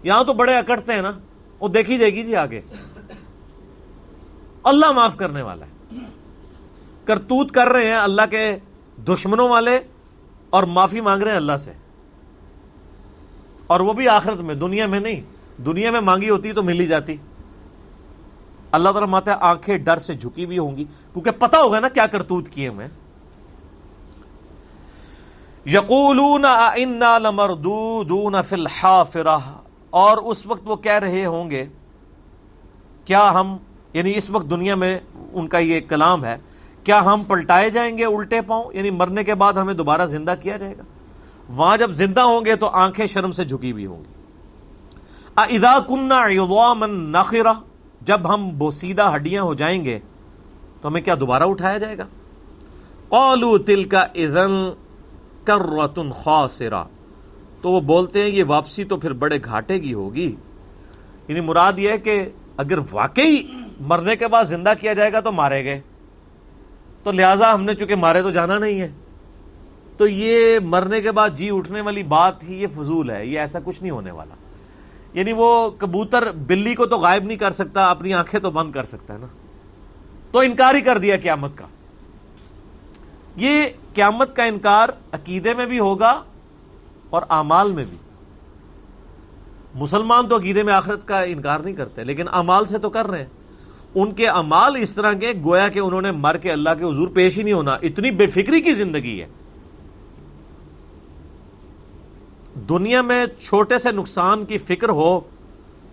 یہاں 0.03 0.23
تو 0.23 0.33
بڑے 0.33 0.57
اکڑتے 0.57 0.93
ہیں 0.93 1.01
نا، 1.01 1.11
وہ 1.59 1.67
دیکھی 1.67 1.97
جائے 1.97 2.13
گی 2.13 2.25
جی 2.25 2.35
آگے۔ 2.35 2.61
اللہ 4.63 4.91
معاف 4.91 5.17
کرنے 5.17 5.41
والا 5.41 5.65
ہے۔ 5.65 5.97
کرتوت 7.05 7.51
کر 7.51 7.67
رہے 7.67 7.85
ہیں 7.85 7.95
اللہ 7.95 8.21
کے 8.31 8.55
دشمنوں 9.07 9.49
والے 9.49 9.79
اور 10.49 10.63
معافی 10.63 11.01
مانگ 11.01 11.23
رہے 11.23 11.31
ہیں 11.31 11.37
اللہ 11.37 11.57
سے۔ 11.59 11.71
اور 13.67 13.79
وہ 13.79 13.93
بھی 13.93 14.07
آخرت 14.07 14.41
میں، 14.41 14.55
دنیا 14.55 14.85
میں 14.85 14.99
نہیں، 14.99 15.21
دنیا 15.61 15.91
میں 15.91 16.01
مانگی 16.01 16.29
ہوتی 16.29 16.51
تو 16.51 16.63
مل 16.63 16.79
ہی 16.79 16.87
جاتی۔ 16.87 17.17
اللہ 18.73 18.89
تعالیٰ 18.89 19.09
ماتا 19.09 19.35
آنکھیں 19.39 19.77
ڈر 19.77 19.97
سے 19.97 20.13
جھکی 20.13 20.45
ہوئی 20.45 20.57
ہوں 20.57 20.77
گی۔ 20.77 20.83
کیونکہ 21.13 21.31
پتا 21.31 21.61
ہوگا 21.61 21.79
نا 21.79 21.89
کیا 21.89 22.07
کرتوت 22.07 22.49
کیے 22.49 22.69
میں 22.69 22.87
یقولون 25.65 26.45
لمردودون 27.23 28.41
فی 28.41 28.55
الحافرہ۔ 28.55 29.37
اور 29.89 30.17
اس 30.17 30.45
وقت 30.45 30.61
وہ 30.65 30.75
کہہ 30.75 30.91
رہے 30.91 31.25
ہوں 31.25 31.51
گے، 31.51 31.65
کیا 33.05 33.31
ہم 33.33 33.57
یعنی 33.93 34.13
اس 34.15 34.29
وقت 34.29 34.51
دنیا 34.51 34.75
میں 34.75 34.99
ان 35.33 35.47
کا 35.47 35.57
یہ 35.57 35.79
کلام 35.79 36.25
ہے، 36.25 36.37
کیا 36.83 37.05
ہم 37.05 37.23
پلٹائے 37.27 37.69
جائیں 37.69 37.97
گے 37.97 38.05
الٹے 38.05 38.41
پاؤں؟ 38.41 38.73
یعنی 38.73 38.89
مرنے 38.89 39.23
کے 39.23 39.35
بعد 39.35 39.53
ہمیں 39.53 39.73
دوبارہ 39.73 40.05
زندہ 40.05 40.33
کیا 40.41 40.57
جائے 40.57 40.77
گا؟ 40.77 40.83
وہاں 41.49 41.77
جب 41.77 41.91
زندہ 41.91 42.21
ہوں 42.21 42.45
گے 42.45 42.55
تو 42.55 42.67
آنکھیں 42.67 43.07
شرم 43.07 43.31
سے 43.31 43.43
جھکی 43.43 43.71
ہوئی 43.71 43.85
ہوں 43.85 43.99
گی۔ 43.99 44.11
ادا 45.35 45.79
کنہ 45.79 46.85
نخرا 46.85 47.53
جب 48.05 48.33
ہم 48.33 48.57
بوسیدہ 48.57 49.11
ہڈیاں 49.15 49.43
ہو 49.43 49.53
جائیں 49.53 49.85
گے 49.85 49.99
تو 50.81 50.87
ہمیں 50.87 51.01
کیا 51.01 51.15
دوبارہ 51.19 51.43
اٹھایا 51.43 51.77
جائے 51.77 51.97
گا؟ 51.97 52.05
قالو 53.09 53.57
تل 53.57 53.83
کا 53.83 53.99
ازن 53.99 54.73
کر 55.43 55.57
رتن 55.57 56.11
تو 57.61 57.71
وہ 57.71 57.81
بولتے 57.81 58.21
ہیں، 58.21 58.29
یہ 58.29 58.43
واپسی 58.47 58.83
تو 58.83 58.97
پھر 58.97 59.13
بڑے 59.13 59.37
گھاٹے 59.43 59.79
کی 59.79 59.93
ہوگی۔ 59.93 60.35
یعنی 61.27 61.39
مراد 61.39 61.73
یہ 61.77 61.89
ہے 61.89 61.97
کہ 61.97 62.29
اگر 62.57 62.79
واقعی 62.91 63.43
مرنے 63.79 64.15
کے 64.15 64.27
بعد 64.27 64.43
زندہ 64.43 64.73
کیا 64.81 64.93
جائے 64.93 65.13
گا 65.13 65.19
تو 65.19 65.31
مارے 65.31 65.63
گئے۔ 65.63 65.81
تو 67.03 67.11
لہذا 67.11 67.53
ہم 67.53 67.63
نے 67.63 67.73
چونکہ 67.73 67.95
مارے 67.95 68.21
تو 68.21 68.31
جانا 68.31 68.59
نہیں 68.59 68.81
ہے۔ 68.81 68.89
تو 69.97 70.07
یہ 70.07 70.59
مرنے 70.59 71.01
کے 71.01 71.11
بعد 71.11 71.29
جی 71.35 71.49
اٹھنے 71.51 71.81
والی 71.81 72.03
بات 72.03 72.43
ہی، 72.43 72.61
یہ 72.61 72.67
فضول 72.67 73.09
ہے، 73.09 73.25
یہ 73.25 73.39
ایسا 73.39 73.59
کچھ 73.63 73.81
نہیں 73.81 73.91
ہونے 73.91 74.11
والا۔ 74.11 74.35
یعنی 75.13 75.33
وہ 75.33 75.69
کبوتر 75.69 76.31
بلی 76.31 76.75
کو 76.75 76.85
تو 76.85 76.97
غائب 76.97 77.23
نہیں 77.23 77.37
کر 77.37 77.51
سکتا، 77.51 77.89
اپنی 77.89 78.13
آنکھیں 78.13 78.39
تو 78.39 78.51
بند 78.51 78.71
کر 78.71 78.83
سکتا 78.83 79.13
ہے 79.13 79.19
نا۔ 79.19 79.27
تو 80.31 80.39
انکار 80.39 80.75
ہی 80.75 80.81
کر 80.81 80.97
دیا 80.97 81.17
قیامت 81.17 81.51
کا۔ 81.55 81.65
یہ 83.35 83.63
قیامت 83.93 84.35
کا 84.35 84.43
انکار 84.43 84.89
عقیدے 85.11 85.53
میں 85.53 85.65
بھی 85.65 85.79
ہوگا 85.79 86.23
اور 87.09 87.21
اعمال 87.29 87.71
میں 87.71 87.85
بھی۔ 87.89 87.97
مسلمان 89.75 90.29
تو 90.29 90.37
عقیدے 90.37 90.63
میں 90.63 90.73
آخرت 90.73 91.07
کا 91.07 91.21
انکار 91.21 91.59
نہیں 91.59 91.75
کرتے، 91.75 92.03
لیکن 92.03 92.25
امال 92.31 92.65
سے 92.65 92.77
تو 92.77 92.89
کر 92.89 93.07
رہے 93.07 93.19
ہیں۔ 93.19 93.25
ان 93.95 94.11
کے 94.11 94.27
امال 94.27 94.75
اس 94.75 94.95
طرح 94.95 95.13
کے، 95.13 95.31
گویا 95.43 95.67
کہ 95.67 95.79
انہوں 95.79 96.01
نے 96.01 96.11
مر 96.11 96.37
کے 96.37 96.51
اللہ 96.51 96.69
کے 96.79 96.83
حضور 96.83 97.07
پیش 97.07 97.37
ہی 97.37 97.43
نہیں 97.43 97.53
ہونا۔ 97.53 97.73
اتنی 97.73 98.11
بے 98.11 98.27
فکری 98.27 98.61
کی 98.61 98.73
زندگی 98.73 99.21
ہے۔ 99.21 99.27
دنیا 102.55 103.01
میں 103.01 103.25
چھوٹے 103.39 103.77
سے 103.77 103.91
نقصان 103.91 104.45
کی 104.45 104.57
فکر 104.57 104.89
ہو 104.89 105.19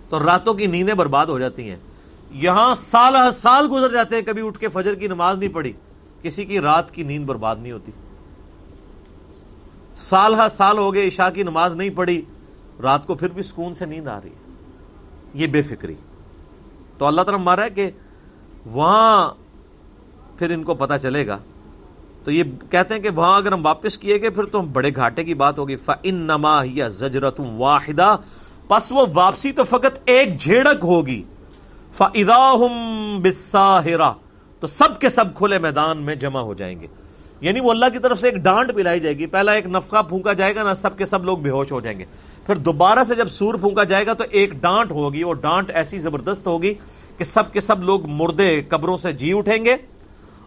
تو 0.08 0.24
راتوں 0.24 0.54
کی 0.54 0.66
نیندیں 0.66 0.94
برباد 0.94 1.26
ہو 1.26 1.38
جاتی 1.38 1.70
ہیں۔ 1.70 1.76
یہاں 2.30 2.74
سال 2.74 3.16
ہر 3.16 3.30
سال 3.30 3.68
گزر 3.72 3.92
جاتے 3.92 4.16
ہیں، 4.16 4.22
کبھی 4.22 4.46
اٹھ 4.46 4.58
کے 4.58 4.68
فجر 4.68 4.94
کی 4.94 5.06
نماز 5.06 5.38
نہیں 5.38 5.48
پڑی 5.48 5.72
کسی 6.22 6.44
کی 6.44 6.60
رات 6.60 6.90
کی 6.90 7.02
نیند 7.02 7.26
برباد 7.26 7.56
نہیں 7.56 7.72
ہوتی۔ 7.72 7.92
سال 9.96 10.34
ہر 10.34 10.48
سال 10.48 10.78
ہو 10.78 10.94
گئے، 10.94 11.06
عشاء 11.06 11.28
کی 11.28 11.42
نماز 11.42 11.76
نہیں 11.76 11.90
پڑی 11.90 12.22
رات 12.82 13.06
کو 13.06 13.14
پھر 13.14 13.28
بھی 13.28 13.42
سکون 13.42 13.74
سے 13.74 13.86
نیند 13.86 14.08
آ 14.08 14.20
رہی 14.20 14.30
ہے۔ 14.30 14.52
یہ 15.34 15.46
بے 15.46 15.62
فکری۔ 15.62 15.94
تو 16.98 17.06
اللہ 17.06 17.20
تعالیٰ 17.20 17.44
مارا 17.44 17.64
ہے 17.64 17.70
کہ 17.70 17.90
وہاں 18.66 19.30
پھر 20.38 20.50
ان 20.50 20.64
کو 20.64 20.74
پتا 20.74 20.98
چلے 20.98 21.26
گا 21.26 21.38
تو 22.24 22.30
یہ 22.30 22.42
کہتے 22.70 22.94
ہیں 22.94 23.02
کہ 23.02 23.08
وہاں 23.10 23.36
اگر 23.36 23.52
ہم 23.52 23.66
واپس 23.66 23.98
کیے 23.98 24.20
گئے، 24.20 24.30
پھر 24.30 24.44
تو 24.44 24.60
بڑے 24.60 24.90
گھاٹے 24.96 25.24
کی 25.24 25.34
بات 25.34 25.58
ہوگی۔ 25.58 25.76
فن 25.76 26.14
نما 26.14 26.64
زجرت 26.88 27.40
واحدہ 27.40 28.16
پس 28.68 28.92
وہ 28.92 29.06
واپسی 29.14 29.52
تو 29.52 29.64
فقط 29.64 29.98
ایک 30.04 30.40
جھیڑک 30.40 30.84
ہوگی۔ 30.84 31.22
فدا 31.92 32.54
بساہرا 33.22 34.12
تو 34.60 34.66
سب 34.66 35.00
کے 35.00 35.08
سب 35.08 35.34
کھلے 35.34 35.58
میدان 35.58 35.98
میں 35.98 36.14
جمع 36.14 36.40
ہو 36.40 36.54
جائیں 36.54 36.80
گے۔ 36.80 36.86
یعنی 37.40 37.60
وہ 37.60 37.70
اللہ 37.70 37.86
کی 37.92 37.98
طرف 37.98 38.18
سے 38.18 38.28
ایک 38.28 38.36
ڈانٹ 38.36 38.74
پلائی 38.74 39.00
جائے 39.00 39.18
گی۔ 39.18 39.26
پہلا 39.26 39.52
ایک 39.52 39.66
نفقہ 39.66 40.02
پھونکا 40.02 40.32
جائے 40.32 40.54
گا 40.54 40.62
نا 40.62 40.74
سب 40.74 40.98
کے 40.98 41.04
سب 41.04 41.24
لوگ 41.24 41.38
بے 41.38 41.50
ہوش 41.50 41.72
ہو 41.72 41.80
جائیں 41.80 41.98
گے۔ 41.98 42.04
پھر 42.46 42.56
دوبارہ 42.56 43.04
سے 43.04 43.14
جب 43.14 43.28
سور 43.28 43.54
پھونکا 43.54 43.84
جائے 43.84 44.06
گا، 44.06 44.12
تو 44.12 44.24
ایک 44.30 44.52
ڈانٹ 44.52 44.90
ہوگی۔ 44.90 45.22
وہ 45.22 45.34
ڈانٹ 45.34 45.70
ایسی 45.74 45.98
زبردست 45.98 46.46
ہوگی 46.46 46.74
کہ 47.18 47.24
سب 47.24 47.52
کے 47.52 47.60
سب 47.60 47.84
لوگ 47.84 48.06
مردے 48.06 48.62
قبروں 48.68 48.96
سے 48.96 49.12
جی 49.12 49.38
اٹھیں 49.38 49.64
گے۔ 49.64 49.76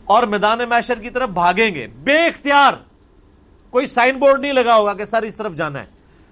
اور 0.05 0.23
میدان 0.23 0.59
میشر 0.69 0.99
کی 0.99 1.09
طرف 1.09 1.29
بھاگیں 1.29 1.75
گے۔ 1.75 1.87
بے 1.87 2.17
اختیار۔ 2.17 2.73
کوئی 3.69 3.87
سائن 3.87 4.17
بورڈ 4.19 4.41
نہیں 4.41 4.53
لگا 4.53 4.75
ہوگا 4.75 4.93
کہ 4.93 5.05
سر 5.05 5.21
اس 5.21 5.37
طرف 5.37 5.55
جانا 5.55 5.79
ہے۔ 5.79 5.85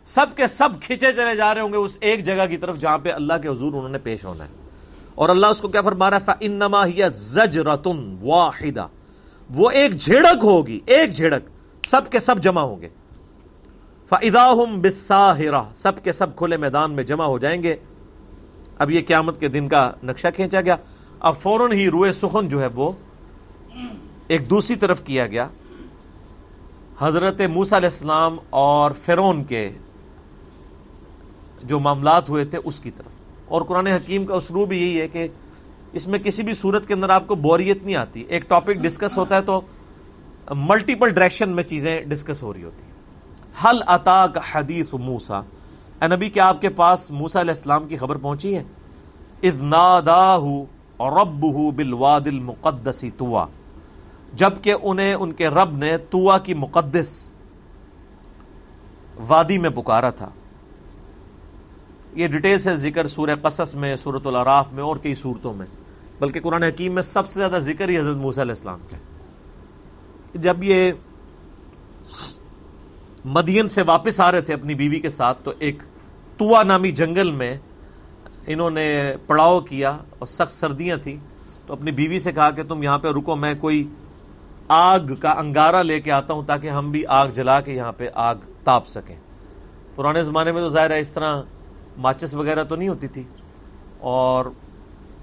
سب 0.06 0.26
کے 0.36 0.48
سب 0.48 0.70
کھینچے 0.82 1.14
چلے 1.14 1.36
جا 1.36 1.54
رہے 1.54 1.62
ہوں 1.62 1.72
گے 1.72 1.78
اس 1.78 1.98
ایک 2.02 2.24
جگہ 2.24 2.46
کی 2.50 2.58
طرف 2.58 2.78
جہاں 2.78 2.98
پہ 2.98 3.12
اللہ 3.12 3.34
کے 3.42 3.48
حضور 3.48 3.74
انہوں 3.74 3.90
نے 3.90 3.98
پیش 3.98 4.26
ہونا 4.26 4.44
ہے۔ 4.44 4.50
اور 5.16 5.30
اللہ 5.30 5.48
اس 5.48 5.62
کو 5.62 5.68
کیا 5.68 5.82
فرما 5.82 6.10
رہا 6.10 6.18
ہے؟ 6.18 6.32
انما 6.40 6.86
ہی 6.86 7.02
زج 7.14 7.60
رتن 7.60 8.18
واحدہ 8.22 8.88
وہ 9.50 9.72
ایک 9.72 9.96
جھڑک 9.96 10.44
ہوگی، 10.44 10.80
ایک 10.86 11.12
جھڑک۔ 11.12 11.42
سب 11.88 12.12
کے 12.12 12.20
سب 12.20 12.40
جمع 12.40 12.62
ہوں 12.62 12.82
گے۔ 12.82 12.90
بساہرا 14.82 15.64
سب 15.76 16.04
کے 16.04 16.12
سب 16.12 16.36
کھلے 16.36 16.58
میدان 16.58 16.92
میں 16.92 17.04
جمع 17.04 17.24
ہو 17.24 17.40
جائیں 17.40 17.64
گے۔ 17.64 17.76
اب 18.78 18.92
یہ 18.92 19.02
قیامت 19.08 19.40
کے 19.40 19.48
دن 19.48 19.68
کا 19.68 19.92
نقشہ 20.04 20.28
کھینچا 20.36 20.62
گیا۔ 20.62 20.76
اب 21.20 21.36
فوراً 21.38 21.72
ہی 21.72 21.90
روئے 21.90 22.14
سخن 22.14 22.50
جو 22.50 22.62
ہے 22.62 22.68
وہ 22.68 22.92
ایک 24.32 24.50
دوسری 24.50 24.76
طرف 24.76 25.04
کیا 25.04 25.28
گیا۔ 25.28 25.48
حضرت 27.00 27.42
موسا 27.42 27.78
علیہ 27.78 27.88
السلام 27.88 28.38
اور 28.50 28.92
فرون 28.92 29.44
کے 29.44 29.72
جو 31.64 31.80
معاملات 31.80 32.30
ہوئے 32.30 32.46
تھے 32.46 32.60
اس 32.64 32.80
کی 32.80 32.92
طرف۔ 32.92 33.12
اور 33.46 33.62
قرآن 33.62 33.88
حکیم 33.88 34.26
کا 34.26 34.34
اسلوب 34.34 34.74
یہی 34.74 35.02
ہے 35.02 35.08
کہ 35.08 35.28
اس 35.94 36.08
میں 36.08 36.20
کسی 36.20 36.44
بھی 36.44 36.54
صورت 36.54 36.88
کے 36.88 36.94
اندر 36.94 37.10
آپ 37.10 37.28
کو 37.28 37.36
بوریت 37.36 37.84
نہیں 37.84 37.96
آتی۔ 37.96 38.22
ایک 38.22 38.50
ٹاپک 38.50 38.74
ڈسکس 38.74 39.18
ہوتا 39.18 39.36
ہے 39.36 39.42
تو 39.42 39.62
ملٹیپل 40.50 41.10
ڈائریکشن 41.10 41.50
میں 41.50 41.64
چیزیں 41.64 42.02
ڈسکس 42.02 42.44
ہو 42.44 42.54
رہی 42.54 42.64
ہوتی 42.64 42.84
حل 43.64 43.82
اتا 43.88 44.28
کا 44.28 44.42
حدیث 44.52 44.94
موسا 44.94 45.40
اے 46.02 46.08
نبی، 46.08 46.30
کیا 46.30 46.48
آپ 46.48 46.62
کے 46.62 46.70
پاس 46.70 47.12
موسا 47.12 47.42
علیہ 47.42 47.52
السلام 47.52 47.88
کی 47.88 47.98
خبر 47.98 48.16
پہنچی 48.16 48.58
ہے؟ 48.58 48.64
رب 51.00 51.46
بلواد 51.76 52.22
المقدسی 52.26 53.10
توا 53.18 53.46
جبکہ 54.34 54.74
انہیں 54.82 55.14
ان 55.14 55.32
کے 55.32 55.48
رب 55.48 55.78
نے 55.78 55.98
توا 55.98 56.38
کی 56.38 56.54
مقدس 56.54 57.34
وادی 59.28 59.58
میں 59.58 59.70
پکارا 59.70 60.10
تھا۔ 60.10 60.30
یہ 62.14 62.28
ڈیٹیل 62.28 62.60
سے 62.60 62.76
ذکر 62.76 63.08
سورہ 63.08 63.36
قصص 63.42 63.76
میں 63.76 63.96
سورت 63.96 64.28
العراف 64.28 64.74
میں 64.74 64.84
اور 64.84 64.96
کئی 64.98 65.16
صورتوں 65.16 65.54
میں، 65.54 65.66
بلکہ 66.20 66.40
قرآن 66.40 66.64
حکیم 66.64 66.94
میں 66.94 67.02
سب 67.02 67.28
سے 67.28 67.40
زیادہ 67.40 67.60
ذکر 67.60 67.90
ہی 67.90 68.00
حضرت 68.00 68.18
موسیٰ 68.18 68.44
علیہ 68.44 68.52
السلام 68.52 68.80
کے۔ 68.90 68.96
جب 70.36 70.64
یہ 70.64 70.92
مدین 73.26 73.68
سے 73.68 73.82
واپس 73.82 74.20
آ 74.20 74.32
رہے 74.32 74.42
تھے 74.42 74.54
اپنی 74.54 74.74
بیوی 74.76 75.00
کے 75.00 75.10
ساتھ، 75.10 75.38
تو 75.44 75.54
ایک 75.60 75.84
توا 76.38 76.64
نامی 76.64 76.92
جنگل 76.92 77.32
میں 77.32 77.58
انہوں 78.48 78.70
نے 78.70 79.16
پڑاؤ 79.28 79.60
کیا 79.60 79.90
اور 79.90 80.28
سخت 80.28 80.52
سردیاں 80.52 80.98
تھیں۔ 80.98 81.18
تو 81.66 81.74
اپنی 81.74 81.92
بیوی 81.92 82.20
سے 82.20 82.32
کہا 82.32 82.50
کہ 82.50 82.64
تم 82.64 82.84
یہاں 82.84 82.98
پہ 82.98 83.08
رکو، 83.08 83.36
میں 83.36 83.54
کوئی 83.62 83.88
آگ 84.74 85.00
کا 85.22 85.32
انگارہ 85.32 85.84
لے 85.84 86.02
کے 86.02 86.12
آتا 86.12 86.34
ہوں 86.34 86.44
تاکہ 86.44 86.70
ہم 86.70 86.92
بھی 86.92 87.06
آگ 87.06 87.28
جلا 87.28 87.62
کے 87.62 87.72
یہاں 87.72 87.92
پہ 87.92 88.08
آگ 88.14 88.36
تاپ 88.64 88.88
سکیں۔ 88.88 89.16
پرانے 89.96 90.24
زمانے 90.24 90.52
میں 90.52 90.62
تو 90.62 90.70
ظاہر 90.70 90.92
ہے 90.92 91.00
اس 91.00 91.12
طرح 91.12 91.42
ماچس 91.98 92.34
وغیرہ 92.34 92.64
تو 92.64 92.76
نہیں 92.76 92.90
ہوتی 92.90 93.08
تھی۔ 93.08 93.24
اور 93.98 94.46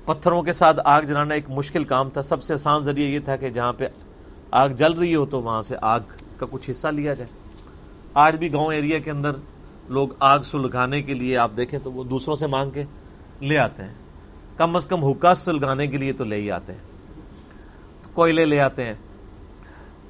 پتھروں 0.04 0.42
کے 0.42 0.52
ساتھ 0.52 0.80
آگ 0.84 1.02
جلانا 1.02 1.34
ایک 1.34 1.50
مشکل 1.50 1.84
کام 1.84 2.10
تھا۔ 2.10 2.22
سب 2.22 2.42
سے 2.42 2.54
آسان 2.54 2.82
ذریعہ 2.82 3.08
یہ 3.08 3.18
تھا 3.18 3.36
کہ 3.36 3.48
جہاں 3.50 3.72
پہ 3.72 3.86
آگ 4.50 4.68
جل 4.68 4.92
رہی 4.92 5.14
ہو 5.14 5.26
تو 5.26 5.42
وہاں 5.42 5.62
سے 5.62 5.76
آگ 5.82 6.00
کا 6.36 6.46
کچھ 6.50 6.70
حصہ 6.70 6.88
لیا 6.88 7.14
جائے۔ 7.14 7.30
آج 8.14 8.36
بھی 8.36 8.52
گاؤں 8.52 8.72
ایریا 8.72 8.98
کے 8.98 9.10
اندر 9.10 9.30
لوگ 9.88 10.08
آگ 10.20 10.38
سلگانے 10.40 11.02
کے 11.02 11.14
لیے 11.14 11.36
آپ 11.36 11.50
دیکھیں 11.56 11.78
تو 11.78 11.92
وہ 11.92 12.04
دوسروں 12.04 12.36
سے 12.36 12.46
مانگ 12.46 12.70
کے 12.70 12.84
لے 13.40 13.58
آتے 13.58 13.82
ہیں۔ 13.82 13.94
کم 14.56 14.76
از 14.76 14.86
کم 14.86 15.04
حکا 15.04 15.34
سلگانے 15.34 15.86
کے 15.86 15.96
لیے 15.96 16.12
تو 16.12 16.24
لے 16.24 16.36
ہی 16.36 16.50
آتے 16.50 16.72
ہیں۔ 16.72 16.80
کوئلے 18.14 18.44
لے 18.44 18.60
آتے 18.60 18.84
ہیں۔ 18.84 18.94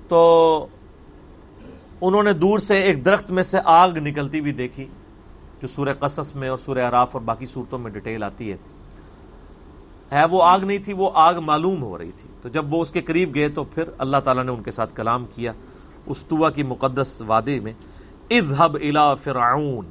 تو 0.08 0.66
انہوں 2.00 2.22
نے 2.22 2.32
دور 2.32 2.58
سے 2.58 2.82
ایک 2.82 3.04
درخت 3.04 3.30
میں 3.30 3.42
سے 3.42 3.58
آگ 3.64 3.88
نکلتی 3.88 4.40
ہوئی 4.40 4.52
دیکھی، 4.52 4.86
جو 5.62 5.66
سورہ 5.66 5.94
قصص 6.00 6.34
میں 6.34 6.48
اور 6.48 6.58
سورہ 6.58 6.78
عراف 6.78 7.08
اور 7.12 7.22
باقی 7.22 7.46
صورتوں 7.46 7.78
میں 7.78 7.90
ڈیٹیل 7.90 8.22
آتی 8.22 8.52
ہے۔ 8.52 8.56
ہے 10.12 10.24
وہ 10.24 10.42
آگ 10.42 10.58
نہیں 10.58 10.78
تھی، 10.78 10.92
وہ 10.92 11.10
آگ 11.14 11.34
معلوم 11.34 11.82
ہو 11.82 11.98
رہی 11.98 12.10
تھی۔ 12.16 12.28
تو 12.42 12.48
جب 12.48 12.74
وہ 12.74 12.82
اس 12.82 12.90
کے 12.90 13.02
قریب 13.02 13.34
گئے 13.34 13.48
تو 13.48 13.64
پھر 13.64 13.84
اللہ 13.98 14.16
تعالیٰ 14.16 14.44
نے 14.44 14.52
ان 14.52 14.62
کے 14.62 14.70
ساتھ 14.70 14.94
کلام 14.94 15.24
کیا 15.24 15.52
استوا 16.06 16.50
کی 16.50 16.62
مقدس 16.62 17.22
وادی 17.26 17.60
میں 17.60 17.72
اذهب 18.30 18.74
الى 18.74 19.16
فرعون۔ 19.22 19.84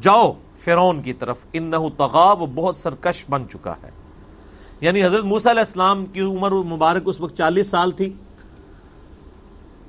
جاؤ 0.00 0.32
فرعون 0.58 1.02
کی 1.02 1.12
طرف، 1.12 1.46
انہو 1.52 1.90
تغا 1.90 2.32
وہ 2.32 2.46
بہت 2.46 2.76
سرکش 2.76 3.24
بن 3.30 3.48
چکا 3.48 3.74
ہے۔ 3.82 3.90
یعنی 4.80 5.04
حضرت 5.04 5.24
موسیٰ 5.24 5.52
علیہ 5.52 5.60
السلام 5.60 6.06
کی 6.06 6.20
عمر 6.20 6.52
مبارک 6.52 7.02
اس 7.04 7.20
وقت 7.20 7.36
چالیس 7.36 7.66
سال 7.66 7.90
تھی۔ 7.90 8.12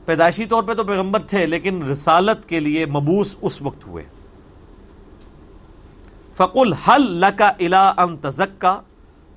پیدائشی 0.05 0.45
طور 0.45 0.63
پہ 0.63 0.73
تو 0.73 0.83
پیغمبر 0.83 1.19
تھے، 1.19 1.45
لیکن 1.45 1.83
رسالت 1.83 2.49
کے 2.49 2.59
لیے 2.59 2.85
مبوس 2.85 3.35
اس 3.41 3.61
وقت 3.61 3.87
ہوئے۔ 3.87 4.03
فقل 6.35 6.73
حل 6.73 7.01
لکا 7.01 7.47
الا 7.47 7.93
ان 7.97 8.17
تزکا 8.17 8.81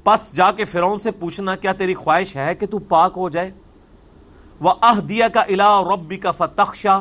پس 0.04 0.34
جا 0.34 0.52
کے 0.52 0.64
فرعون 0.64 0.98
سے 0.98 1.10
پوچھنا، 1.10 1.56
کیا 1.56 1.72
تیری 1.72 1.94
خواہش 1.94 2.36
ہے 2.36 2.54
کہ 2.54 2.66
تو 2.66 2.78
پاک 2.78 3.12
ہو 3.16 3.28
جائے؟ 3.28 3.50
وہ 4.60 4.72
اہ 4.82 5.00
دیا 5.00 5.28
کا 5.28 5.40
الا 5.40 5.80
ربی 5.94 6.16
کا 6.16 6.30
فتخشا 6.30 7.00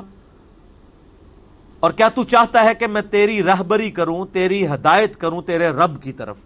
اور 1.80 1.92
کیا 1.92 2.10
تو 2.10 2.24
چاہتا 2.24 2.64
ہے 2.64 2.74
کہ 2.74 2.88
میں 2.88 3.02
تیری 3.02 3.44
رہبری 3.44 3.92
کروں، 3.92 4.26
تیری 4.26 4.68
ہدایت 4.68 5.18
کروں، 5.18 5.42
تیرے 5.42 5.68
رب 5.68 6.04
کی 6.04 6.12
طرف؟ 6.12 6.38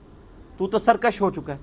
تو 0.58 0.68
تو 0.68 0.80
سرکش 0.80 1.22
ہو 1.22 1.32
چکا 1.32 1.54
ہے۔ 1.54 1.58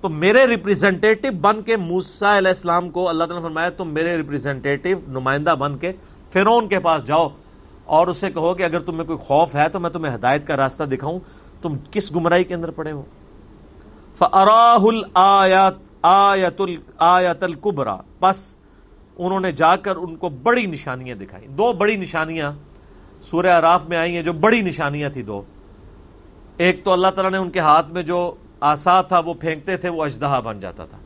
تو 0.00 0.08
میرے 0.08 0.46
ریپرزینٹیٹو 0.46 1.30
بن 1.40 1.62
کے 1.62 1.76
موسا 1.76 2.36
علیہ 2.38 2.48
السلام 2.48 2.88
کو 2.90 3.08
اللہ 3.08 3.24
تعالیٰ 3.24 3.42
نے 3.42 3.48
فرمایا، 3.48 3.70
تم 3.70 3.88
میرے 3.88 4.16
ریپرزینٹیٹو 4.16 4.88
نمائندہ 5.08 5.54
بن 5.58 5.76
کے 5.78 5.92
فرون 6.32 6.68
کے 6.68 6.80
پاس 6.80 7.06
جاؤ 7.06 7.28
اور 7.84 8.06
اسے 8.06 8.30
کہو 8.30 8.54
کہ 8.54 8.62
اگر 8.62 8.80
تمہیں 8.80 9.06
کوئی 9.06 9.18
خوف 9.18 9.54
ہے 9.54 9.68
تو 9.68 9.80
میں 9.80 9.90
تمہیں 9.90 10.14
ہدایت 10.14 10.46
کا 10.46 10.56
راستہ 10.56 10.84
دکھاؤں۔ 10.84 11.18
تم 11.62 11.76
کس 11.90 12.14
گمراہی 12.14 12.44
کے 12.44 12.54
اندر 12.54 12.70
پڑے 12.70 12.92
ہو؟ 12.92 13.02
فراہ 14.18 14.84
آیت 15.14 16.60
آیت 16.98 17.42
القبرا 17.42 17.96
بس 18.20 18.56
انہوں 19.16 19.40
نے 19.40 19.52
جا 19.52 19.74
کر 19.76 19.96
ان 19.96 20.16
کو 20.16 20.28
بڑی 20.28 20.66
نشانیاں 20.66 21.16
دکھائی۔ 21.16 21.46
دو 21.48 21.72
بڑی 21.72 21.96
نشانیاں 21.96 22.52
سورہ 23.22 23.58
عراف 23.58 23.88
میں 23.88 23.96
آئی 23.96 24.16
ہیں 24.16 24.22
جو 24.22 24.32
بڑی 24.32 24.60
نشانیاں 24.60 25.10
تھی 25.10 25.22
دو۔ 25.22 25.42
ایک 26.56 26.84
تو 26.84 26.92
اللہ 26.92 27.08
تعالیٰ 27.08 27.30
نے 27.30 27.38
ان 27.38 27.50
کے 27.50 27.60
ہاتھ 27.60 27.90
میں 27.90 28.02
جو 28.02 28.34
آسا 28.66 29.02
تھا، 29.02 29.18
وہ 29.18 29.34
پھینکتے 29.34 29.76
تھے، 29.76 29.88
وہ 29.88 30.04
اجدہا 30.04 30.40
بن 30.40 30.60
جاتا 30.60 30.84
تھا۔ 30.84 30.98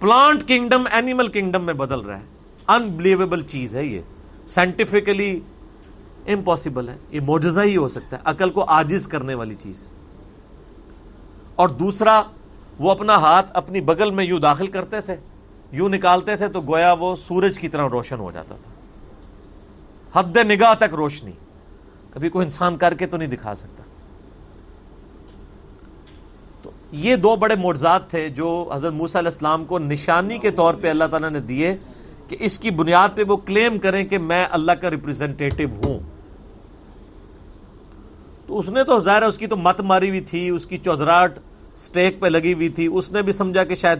پلانٹ 0.00 0.48
کنگڈم 0.48 0.84
اینیمل 0.90 1.28
کنگڈم 1.28 1.62
میں 1.62 1.74
بدل 1.74 2.00
رہا 2.00 2.20
ہے۔ 2.20 2.24
انبلیویبل 2.68 3.42
چیز 3.42 3.76
ہے 3.76 3.84
یہ۔ 3.84 4.00
سائنٹیفکلی 4.46 5.40
امپاسبل 6.26 6.88
ہے۔ 6.88 6.96
یہ 7.10 7.20
موجزہ 7.20 7.60
ہی 7.60 7.76
ہو 7.76 7.88
سکتا 7.88 8.16
ہے۔ 8.16 8.22
عقل 8.24 8.50
کو 8.50 8.64
آجز 8.68 9.08
کرنے 9.08 9.34
والی 9.34 9.54
چیز۔ 9.54 9.90
اور 11.56 11.68
دوسرا، 11.68 12.22
وہ 12.78 12.90
اپنا 12.90 13.14
ہاتھ 13.14 13.50
اپنی 13.54 13.80
بغل 13.80 14.10
میں 14.10 14.24
یوں 14.24 14.40
داخل 14.40 14.66
کرتے 14.66 15.00
تھے، 15.00 15.16
یوں 15.72 15.88
نکالتے 15.88 16.36
تھے 16.36 16.48
تو 16.48 16.60
گویا 16.60 16.92
وہ 16.92 17.16
سورج 17.16 17.60
کی 17.60 17.68
طرح 17.68 17.88
روشن 17.88 18.18
ہو 18.18 18.30
جاتا 18.30 18.54
تھا۔ 18.62 18.70
حد 20.20 20.36
نگاہ 20.36 20.74
تک 20.74 20.94
روشنی۔ 20.94 21.32
کبھی 22.10 22.28
کوئی 22.28 22.44
انسان 22.44 22.76
کر 22.76 22.94
کے 22.94 23.06
تو 23.06 23.16
نہیں 23.16 23.28
دکھا 23.28 23.54
سکتا 23.54 23.82
تو 26.62 26.70
یہ 26.92 27.16
دو 27.16 27.36
بڑے 27.36 27.54
معجزات 27.56 28.10
تھے 28.10 28.28
جو 28.28 28.70
حضرت 28.74 28.92
موسیٰ 28.92 29.20
علیہ 29.20 29.28
السلام 29.28 29.64
کو 29.64 29.78
نشانی 29.78 30.38
کے 30.38 30.50
طور 30.50 30.74
پہ 30.74 30.90
اللہ 30.90 31.04
تعالیٰ 31.04 31.30
نے 31.30 31.40
دیے 31.40 31.76
کہ 32.28 32.36
اس 32.40 32.58
کی 32.58 32.70
بنیاد 32.70 33.08
پہ 33.14 33.22
وہ 33.28 33.36
کلیم 33.36 33.78
کریں 33.78 34.04
کہ 34.04 34.18
میں 34.18 34.46
اللہ 34.50 34.72
کا 34.72 34.90
ریپرزینٹیٹو 34.90 35.64
ہوں۔ 35.64 36.00
تو 38.46 38.58
اس 38.58 38.68
نے 38.68 38.84
تو 38.84 39.00
ظاہر 39.00 39.22
اس 39.22 39.38
کی 39.38 39.46
تو 39.46 39.56
مت 39.56 39.80
ماری 39.80 40.08
ہوئی 40.08 40.20
تھی، 40.20 40.50
اس 40.50 40.66
کی 40.66 40.78
چودراہٹ 40.78 41.38
سٹیک 41.76 42.20
پہ 42.20 42.26
لگی 42.26 42.54
ہوئی 42.54 42.68
تھی۔ 42.68 42.88
اس 42.92 43.12
نے 43.12 43.22
بھی 43.22 43.32
سمجھا 43.32 43.64
کہ 43.64 43.74
شاید 43.74 43.98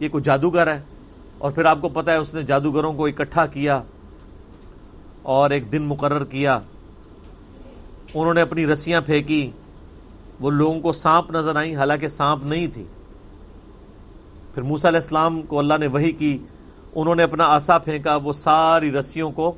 یہ 0.00 0.08
کوئی 0.08 0.22
جادوگر 0.22 0.74
ہے۔ 0.74 0.80
اور 1.38 1.52
پھر 1.52 1.64
آپ 1.64 1.80
کو 1.80 1.88
پتا 1.88 2.12
ہے 2.12 2.16
اس 2.16 2.34
نے 2.34 2.42
جادوگروں 2.42 2.92
کو 2.92 3.06
اکٹھا 3.06 3.46
کیا 3.46 3.82
اور 5.22 5.50
ایک 5.50 5.72
دن 5.72 5.82
مقرر 5.82 6.24
کیا۔ 6.24 6.58
انہوں 8.14 8.34
نے 8.34 8.40
اپنی 8.40 8.66
رسیاں 8.66 9.00
پھینکی۔ 9.00 9.50
وہ 10.40 10.50
لوگوں 10.50 10.80
کو 10.80 10.92
سانپ 10.92 11.30
نظر 11.30 11.56
آئی 11.56 11.76
حالانکہ 11.76 12.08
سانپ 12.08 12.44
نہیں 12.44 12.66
تھی۔ 12.66 12.84
پھر 14.54 14.62
موسا 14.62 14.88
علیہ 14.88 15.00
السلام 15.00 15.42
کو 15.42 15.58
اللہ 15.58 15.74
نے 15.80 15.86
وہی 15.86 16.12
کی، 16.12 16.38
انہوں 16.94 17.14
نے 17.14 17.22
اپنا 17.22 17.44
آسا 17.44 17.78
پھینکا، 17.78 18.16
وہ 18.16 18.32
ساری 18.32 18.92
رسیوں 18.92 19.30
کو، 19.30 19.52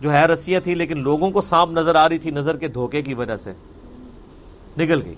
جو 0.00 0.12
ہے 0.12 0.26
رسیاں 0.26 0.60
تھی 0.60 0.74
لیکن 0.74 0.98
لوگوں 0.98 1.30
کو 1.30 1.40
سانپ 1.40 1.72
نظر 1.72 1.94
آ 1.94 2.08
رہی 2.08 2.18
تھی 2.18 2.30
نظر 2.30 2.56
کے 2.56 2.68
دھوکے 2.68 3.02
کی 3.02 3.14
وجہ 3.14 3.36
سے۔ 3.36 3.52
نکل 4.78 5.02
گئی۔ 5.04 5.14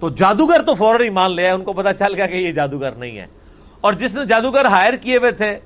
تو 0.00 0.08
جادوگر 0.08 0.62
تو 0.66 0.74
فوراً 0.74 1.00
ہی 1.00 1.10
مان 1.10 1.32
لیا 1.32 1.54
ان 1.54 1.64
کو 1.64 1.72
پتا 1.72 1.92
چل 1.92 2.14
گیا 2.14 2.26
کہ 2.26 2.34
یہ 2.34 2.52
جادوگر 2.52 2.92
نہیں 2.92 3.18
ہے 3.18 3.26
اور 3.80 3.92
جس 3.92 4.14
نے 4.14 4.20
جادوگر 4.26 4.64
ہائر 4.64 4.94
کیے 4.94 5.16
ہوئے 5.16 5.30
تھے، 5.30 5.58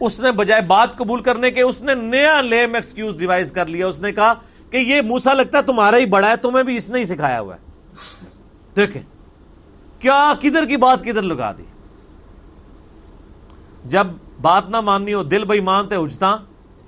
اس 0.00 0.20
نے 0.20 0.32
بجائے 0.32 0.62
بات 0.62 0.96
قبول 0.96 1.22
کرنے 1.22 1.50
کے، 1.50 1.62
اس 1.62 1.82
نے 1.82 1.94
نیا 1.94 2.40
لیم 2.40 2.74
ایکسکیوز 2.74 3.16
ڈیوائز 3.16 3.52
کر 3.52 3.66
لیا۔ 3.66 3.86
اس 3.86 4.00
نے 4.00 4.12
کہا 4.12 4.32
کہ 4.70 4.76
یہ 4.76 5.02
موسا 5.02 5.34
لگتا 5.34 5.58
ہے 5.58 5.62
تمہارا 5.62 5.96
ہی 5.96 6.06
بڑا 6.06 6.30
ہے، 6.30 6.36
تمہیں 6.36 6.64
بھی 6.64 6.76
اس 6.76 6.88
نے 6.88 6.98
ہی 6.98 7.04
سکھایا 7.04 7.40
ہوا 7.40 7.54
ہے۔ 7.54 7.60
دیکھیں، 8.76 9.02
کیا 9.98 10.32
کدھر 10.40 10.64
کی 10.64 10.76
بات 10.76 11.00
کدھر 11.00 11.22
لگا 11.22 11.52
دی؟ 11.52 11.64
جب 13.84 14.06
بات 14.42 14.70
نہ 14.70 14.80
ماننی 14.80 15.14
ہو، 15.14 15.22
دل 15.22 15.44
بھائی 15.44 15.60
مانتے 15.60 15.94
اجتا 15.94 16.36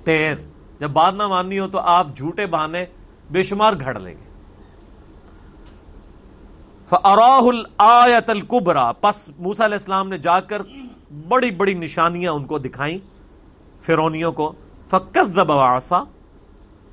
ٹیر 0.03 0.35
جب 0.79 0.89
بات 0.89 1.13
نہ 1.13 1.27
ماننی 1.27 1.59
ہو 1.59 1.67
تو 1.67 1.79
آپ 1.79 2.07
جھوٹے 2.15 2.45
بہانے 2.47 2.85
بے 3.31 3.43
شمار 3.43 3.73
گھڑ 3.79 3.99
لیں 3.99 4.13
گے۔ 4.13 4.29
فراہ 6.89 7.47
الآیت 7.47 8.29
القبرا 8.29 8.91
پس 8.91 9.29
موسا 9.39 9.65
علیہ 9.65 9.75
السلام 9.75 10.09
نے 10.09 10.17
جا 10.17 10.39
کر 10.39 10.61
بڑی 11.27 11.51
بڑی 11.51 11.73
نشانیاں 11.73 12.31
ان 12.31 12.45
کو 12.45 12.57
دکھائیں 12.57 12.97
فرونیوں 13.81 14.31
کو۔ 14.31 14.51
فکس 14.89 15.35
دباسا 15.35 16.03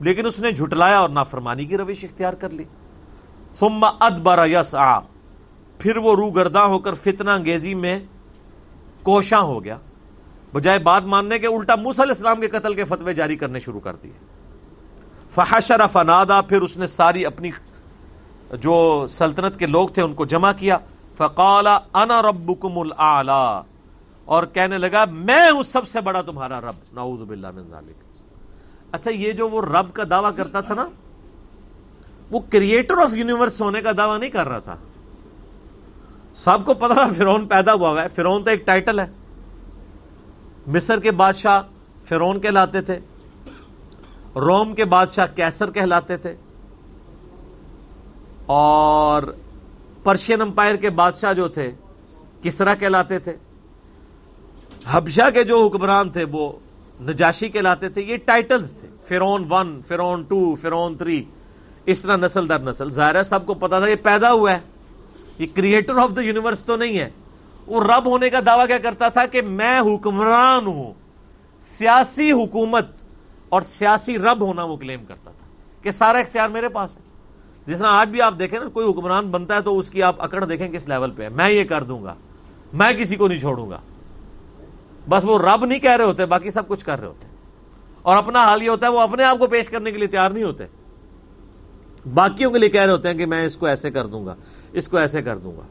لیکن 0.00 0.26
اس 0.26 0.40
نے 0.40 0.52
جھٹلایا 0.52 0.98
اور 0.98 1.08
نافرمانی 1.08 1.64
کی 1.64 1.76
روش 1.76 2.04
اختیار 2.04 2.32
کر 2.32 2.50
لی۔ 2.50 2.64
ثم 3.54 3.84
ادبر 4.00 4.46
یس 4.46 4.74
آ 4.74 4.98
پھر 5.78 5.96
وہ 5.96 6.16
رو 6.16 6.30
گرداں 6.30 6.66
ہو 6.66 6.78
کر 6.78 6.94
فتنہ 6.94 7.30
انگیزی 7.30 7.74
میں 7.74 8.00
کوشاں 9.02 9.40
ہو 9.40 9.64
گیا۔ 9.64 9.78
بجائے 10.52 10.78
بات 10.78 11.02
ماننے 11.04 11.38
کے 11.38 11.46
الٹا 11.46 11.74
موسیٰ 11.74 12.04
علیہ 12.04 12.12
السلام 12.12 12.40
کے 12.40 12.48
قتل 12.48 12.74
کے 12.74 12.84
فتوے 12.84 13.12
جاری 13.12 13.36
کرنے 13.36 13.60
شروع 13.60 13.80
کر 13.80 13.96
دیے۔ 13.96 14.12
فحشر 15.30 15.86
فنادا 15.92 16.40
پھر 16.40 16.60
اس 16.60 16.76
نے 16.76 16.86
ساری 16.86 17.26
اپنی 17.26 17.50
جو 18.60 19.06
سلطنت 19.08 19.58
کے 19.58 19.66
لوگ 19.66 19.88
تھے 19.88 20.02
ان 20.02 20.14
کو 20.14 20.24
جمع 20.24 20.52
کیا۔ 20.56 20.78
فقال، 21.16 21.66
انا 21.94 22.22
ربکم 22.22 22.78
الاعلی۔ 22.78 23.60
اور 24.24 24.44
کہنے 24.44 24.78
لگا، 24.78 25.04
میں 25.10 25.50
ہوں 25.50 25.62
سب 25.62 25.88
سے 25.88 26.00
بڑا 26.00 26.22
تمہارا 26.22 26.60
رب۔ 26.60 26.74
نعوذ 26.92 27.20
باللہ 27.20 27.50
من 27.50 27.62
ذالک۔ 27.62 28.07
اچھا 28.92 29.10
یہ 29.10 29.32
جو 29.32 29.48
وہ 29.48 29.62
رب 29.62 29.92
کا 29.92 30.02
دعویٰ 30.10 30.30
کرتا 30.36 30.60
تھا 30.60 30.74
نا، 30.74 30.88
وہ 32.30 32.40
کریٹر 32.50 32.94
آف 32.94 33.16
یونیورس 33.16 33.60
ہونے 33.60 33.82
کا 33.82 33.90
دعویٰ 33.96 34.18
نہیں 34.18 34.30
کر 34.30 34.48
رہا 34.48 34.58
تھا۔ 34.58 34.76
سب 36.34 36.64
کو 36.64 36.74
پتا 36.74 36.94
تھا 36.94 37.08
فرون 37.16 37.46
پیدا 37.46 37.72
ہوا 37.72 38.02
ہے۔ 38.02 38.08
فرون 38.08 38.44
تو 38.44 38.50
ایک 38.50 38.66
ٹائٹل 38.66 39.00
ہے۔ 39.00 39.06
مصر 40.66 41.00
کے 41.00 41.10
بادشاہ 41.10 41.62
فرون 42.04 42.40
کہلاتے 42.40 42.80
تھے۔ 42.80 42.98
روم 44.36 44.74
کے 44.74 44.84
بادشاہ 44.84 45.26
کیسر 45.36 45.70
کہلاتے 45.70 46.16
تھے۔ 46.16 46.36
اور 48.46 49.22
پرشین 50.04 50.40
امپائر 50.42 50.76
کے 50.76 50.90
بادشاہ 50.90 51.32
جو 51.32 51.48
تھے، 51.48 51.72
کسرا 52.42 52.74
کہلاتے 52.74 53.18
تھے۔ 53.18 53.36
حبشہ 54.86 55.30
کے 55.34 55.44
جو 55.44 55.66
حکمران 55.66 56.10
تھے، 56.10 56.24
وہ 56.32 56.52
نجاشی 57.00 57.48
کہلاتے 57.48 57.88
تھے، 57.88 58.02
یہ 58.02 58.16
ٹائٹلز 58.16 58.74
تھے۔ 58.74 58.88
فرون 59.02 59.44
ون 59.50 59.80
فرون 59.82 60.22
ٹو 60.22 60.54
فرون 60.54 60.96
تھری 60.96 61.24
اس 61.86 62.02
طرح 62.02 62.16
نسل 62.16 62.48
در 62.48 62.58
نسل۔ 62.58 62.90
ظاہر 62.90 63.14
ہے 63.14 63.22
سب 63.22 63.46
کو 63.46 63.54
پتا 63.54 63.78
تھا 63.80 63.88
یہ 63.88 63.94
پیدا 63.94 64.32
ہوا 64.32 64.52
ہے۔ 64.52 64.58
یہ 65.38 65.46
کریٹر 65.54 65.94
آف 65.94 66.10
دا 66.16 66.20
یونیورس 66.20 66.64
تو 66.64 66.76
نہیں 66.76 66.98
ہے۔ 66.98 67.10
وہ 67.66 67.84
رب 67.84 68.06
ہونے 68.06 68.30
کا 68.30 68.40
دعویٰ 68.46 68.66
کیا 68.66 68.78
کرتا 68.78 69.08
تھا 69.08 69.26
کہ 69.26 69.42
میں 69.42 69.80
حکمران 69.80 70.66
ہوں۔ 70.66 70.92
سیاسی 71.60 72.32
حکومت 72.32 72.86
اور 73.48 73.62
سیاسی 73.62 74.18
رب 74.18 74.40
ہونا 74.40 74.64
وہ 74.64 74.76
کلیم 74.76 75.04
کرتا 75.04 75.30
تھا 75.30 75.46
کہ 75.82 75.90
سارا 75.90 76.18
اختیار 76.18 76.48
میرے 76.48 76.68
پاس 76.68 76.96
ہے۔ 76.96 77.02
جس 77.66 77.78
طرح 77.78 77.88
آج 77.88 78.08
بھی 78.08 78.22
آپ 78.22 78.34
دیکھیں 78.38 78.60
نا، 78.60 78.68
کوئی 78.68 78.90
حکمران 78.90 79.30
بنتا 79.30 79.54
ہے 79.54 79.60
تو 79.60 79.78
اس 79.78 79.90
کی 79.90 80.02
آپ 80.02 80.22
اکڑ 80.22 80.44
دیکھیں 80.44 80.68
کس 80.68 80.88
لیول 80.88 81.10
پہ 81.10 81.22
ہے۔ 81.22 81.28
میں 81.28 81.50
یہ 81.50 81.64
کر 81.64 81.82
دوں 81.82 82.04
گا۔ 82.04 82.14
میں 82.72 82.92
کسی 82.92 83.16
کو 83.16 83.28
نہیں 83.28 83.38
چھوڑوں 83.38 83.70
گا۔ 83.70 83.78
بس 85.08 85.24
وہ 85.24 85.38
رب 85.38 85.64
نہیں 85.64 85.78
کہہ 85.78 85.96
رہے 85.96 86.04
ہوتے، 86.04 86.26
باقی 86.26 86.50
سب 86.50 86.68
کچھ 86.68 86.84
کر 86.84 87.00
رہے 87.00 87.08
ہوتے۔ 87.08 87.26
اور 88.02 88.16
اپنا 88.16 88.44
حال 88.44 88.62
یہ 88.62 88.68
ہوتا 88.68 88.86
ہے، 88.86 88.92
وہ 88.92 89.00
اپنے 89.00 89.24
آپ 89.24 89.38
کو 89.38 89.46
پیش 89.46 89.68
کرنے 89.68 89.92
کے 89.92 89.98
لیے 89.98 90.08
تیار 90.08 90.30
نہیں 90.30 90.44
ہوتے۔ 90.44 90.64
باقیوں 92.14 92.50
کے 92.50 92.58
لیے 92.58 92.68
کہہ 92.68 92.82
رہے 92.82 92.92
ہوتے 92.92 93.08
ہیں 93.08 93.18
کہ 93.18 93.26
میں 93.26 93.46
اس 93.46 93.56
کو 93.56 93.66
ایسے 93.66 93.90
کر 93.90 94.06
دوں 94.06 94.26
گا، 94.26 94.34
اس 94.72 94.88
کو 94.88 94.96
ایسے 94.96 95.22
کر 95.22 95.38
دوں 95.38 95.56
گا۔ 95.56 95.62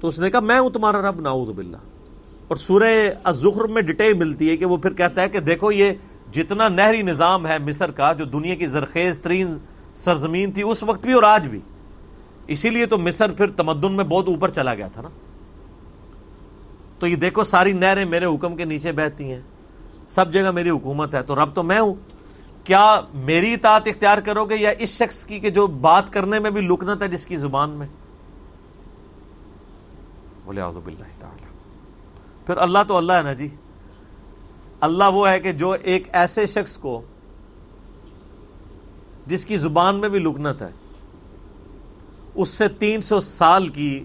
تو 0.00 0.08
اس 0.08 0.18
نے 0.18 0.30
کہا، 0.30 0.40
میں 0.40 0.60
ہوں 0.60 0.70
تمہارا 0.70 1.00
رب 1.00 1.20
ناؤد 1.20 1.48
باللہ۔ 1.48 1.76
اور 2.48 2.56
سورہ 2.56 3.10
الزخر 3.24 3.64
میں 3.64 3.82
ڈیٹیل 3.82 4.14
ملتی 4.14 4.50
ہے 4.50 4.56
کہ 4.56 4.64
وہ 4.64 4.76
پھر 4.76 4.92
کہتا 4.92 5.22
ہے 5.22 5.28
کہ 5.28 5.40
دیکھو، 5.40 5.72
یہ 5.72 5.90
جتنا 6.32 6.68
نہری 6.68 7.02
نظام 7.02 7.46
ہے 7.46 7.58
مصر 7.58 7.90
کا، 7.90 8.12
جو 8.12 8.24
دنیا 8.24 8.54
کی 8.54 8.66
زرخیز 8.66 9.18
ترین 9.18 9.58
سرزمین 9.94 10.52
تھی، 10.52 10.62
اس 10.62 10.82
وقت 10.82 11.00
بھی 11.00 11.12
اور 11.12 11.22
آج 11.22 11.48
بھی۔ 11.48 11.60
اسی 12.46 12.70
لیے 12.70 12.86
تو 12.86 12.98
مصر 12.98 13.30
پھر 13.30 13.50
تمدن 13.50 13.92
میں 13.92 14.04
بہت 14.04 14.28
اوپر 14.28 14.48
چلا 14.48 14.74
گیا 14.74 14.88
تھا 14.88 15.02
نا۔ 15.02 15.08
تو 16.98 17.06
یہ 17.06 17.16
دیکھو 17.16 17.44
ساری 17.44 17.72
نہریں 17.72 18.04
میرے 18.04 18.26
حکم 18.26 18.56
کے 18.56 18.64
نیچے 18.64 18.92
بہتی 18.92 19.32
ہیں۔ 19.32 19.40
سب 20.06 20.32
جگہ 20.32 20.50
میری 20.50 20.70
حکومت 20.70 21.14
ہے، 21.14 21.22
تو 21.22 21.36
رب 21.36 21.54
تو 21.54 21.62
میں 21.62 21.80
ہوں۔ 21.80 21.94
کیا 22.64 23.00
میری 23.14 23.54
اطاعت 23.54 23.82
اختیار 23.86 24.18
کرو 24.18 24.44
گے 24.44 24.56
یا 24.56 24.70
اس 24.78 24.88
شخص 24.88 25.26
کی 25.26 25.40
کہ 25.40 25.50
جو 25.50 25.66
بات 25.66 26.12
کرنے 26.12 26.38
میں 26.38 26.50
بھی 26.50 26.60
لکنت 26.60 27.02
ہے 27.02 27.08
جس 27.08 27.26
کی 27.26 27.36
زبان 27.36 27.70
میں؟ 27.70 27.86
بولے 30.44 30.60
آزب 30.60 30.86
اللہ 30.86 31.20
تعالی۔ 31.20 31.44
پھر 32.46 32.56
اللہ 32.56 32.78
تو 32.88 32.96
اللہ 32.96 33.12
ہے 33.12 33.22
نا 33.22 33.32
جی۔ 33.32 33.48
اللہ 34.80 35.04
وہ 35.04 35.28
ہے 35.28 35.40
کہ 35.40 35.52
جو 35.52 35.70
ایک 35.70 36.08
ایسے 36.12 36.46
شخص 36.46 36.78
کو 36.78 37.02
جس 39.26 39.46
کی 39.46 39.56
زبان 39.56 39.96
میں 39.96 40.08
بھی 40.08 40.18
لکنت 40.18 40.62
ہے، 40.62 40.70
اس 42.34 42.48
سے 42.48 42.68
تین 42.68 43.00
سو 43.00 43.20
سال 43.20 43.68
کی 43.68 44.04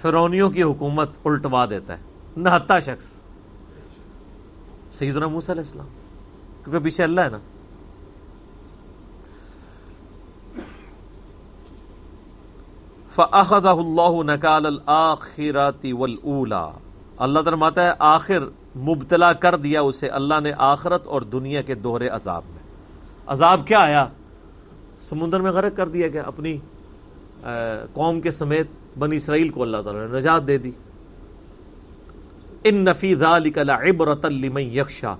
فرونیوں 0.00 0.50
کی 0.50 0.62
حکومت 0.62 1.10
الٹوا 1.24 1.66
دیتا 1.70 1.98
ہے 1.98 2.02
نہتا 2.36 2.80
شخص۔ 2.80 3.22
سیدنا 4.90 5.26
موسیٰ 5.26 5.50
علیہ 5.50 5.62
السلام، 5.62 5.86
کیونکہ 6.64 6.84
پیچھے 6.84 7.04
اللہ 7.04 7.20
ہے 7.20 7.28
نا۔ 7.28 7.38
فَأَخَذَهُ 13.10 13.78
اللَّهُ 13.78 14.24
نَكَالَ 14.24 14.66
الْآخِرَاتِ 14.66 15.92
وَالْأُولَى۔ 15.92 16.78
اللہ 17.16 17.40
درماتا 17.40 17.84
ہے، 17.84 17.92
آخر 17.98 18.38
مبتلا 18.76 19.32
کر 19.32 19.56
دیا 19.56 19.80
اسے 19.80 20.08
اللہ 20.08 20.40
نے 20.42 20.52
آخرت 20.58 21.06
اور 21.06 21.22
دنیا 21.22 21.62
کے 21.62 21.74
دوہرے 21.74 22.08
عذاب 22.08 22.42
میں۔ 22.50 22.62
عذاب 23.26 23.66
کیا 23.66 23.78
آیا؟ 23.78 24.06
سمندر 25.00 25.40
میں 25.40 25.50
غرق 25.50 25.76
کر 25.76 25.88
دیا 25.88 26.08
گیا 26.08 26.22
اپنی 26.22 26.58
قوم 27.92 28.20
کے 28.20 28.30
سمیت 28.30 28.66
بنی 28.98 29.16
اسرائیل 29.16 29.48
کو 29.48 29.62
اللہ 29.62 29.76
تعالی 29.76 29.98
نے 29.98 30.18
نجات 30.18 30.48
دے 30.48 30.58
دی۔ 30.58 30.70
ان 32.64 32.74
نفی 32.74 33.14
عبرت 33.68 34.26
لمن 34.26 34.62
یکشا 34.62 35.16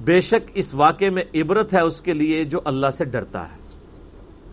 بے 0.00 0.20
شک 0.20 0.50
اس 0.54 0.74
واقعے 0.74 1.10
میں 1.10 1.22
عبرت 1.34 1.74
ہے 1.74 1.80
اس 1.80 2.00
کے 2.00 2.12
لیے 2.12 2.44
جو 2.44 2.60
اللہ 2.64 2.86
سے 2.94 3.04
ڈرتا 3.04 3.42
ہے۔ 3.42 3.56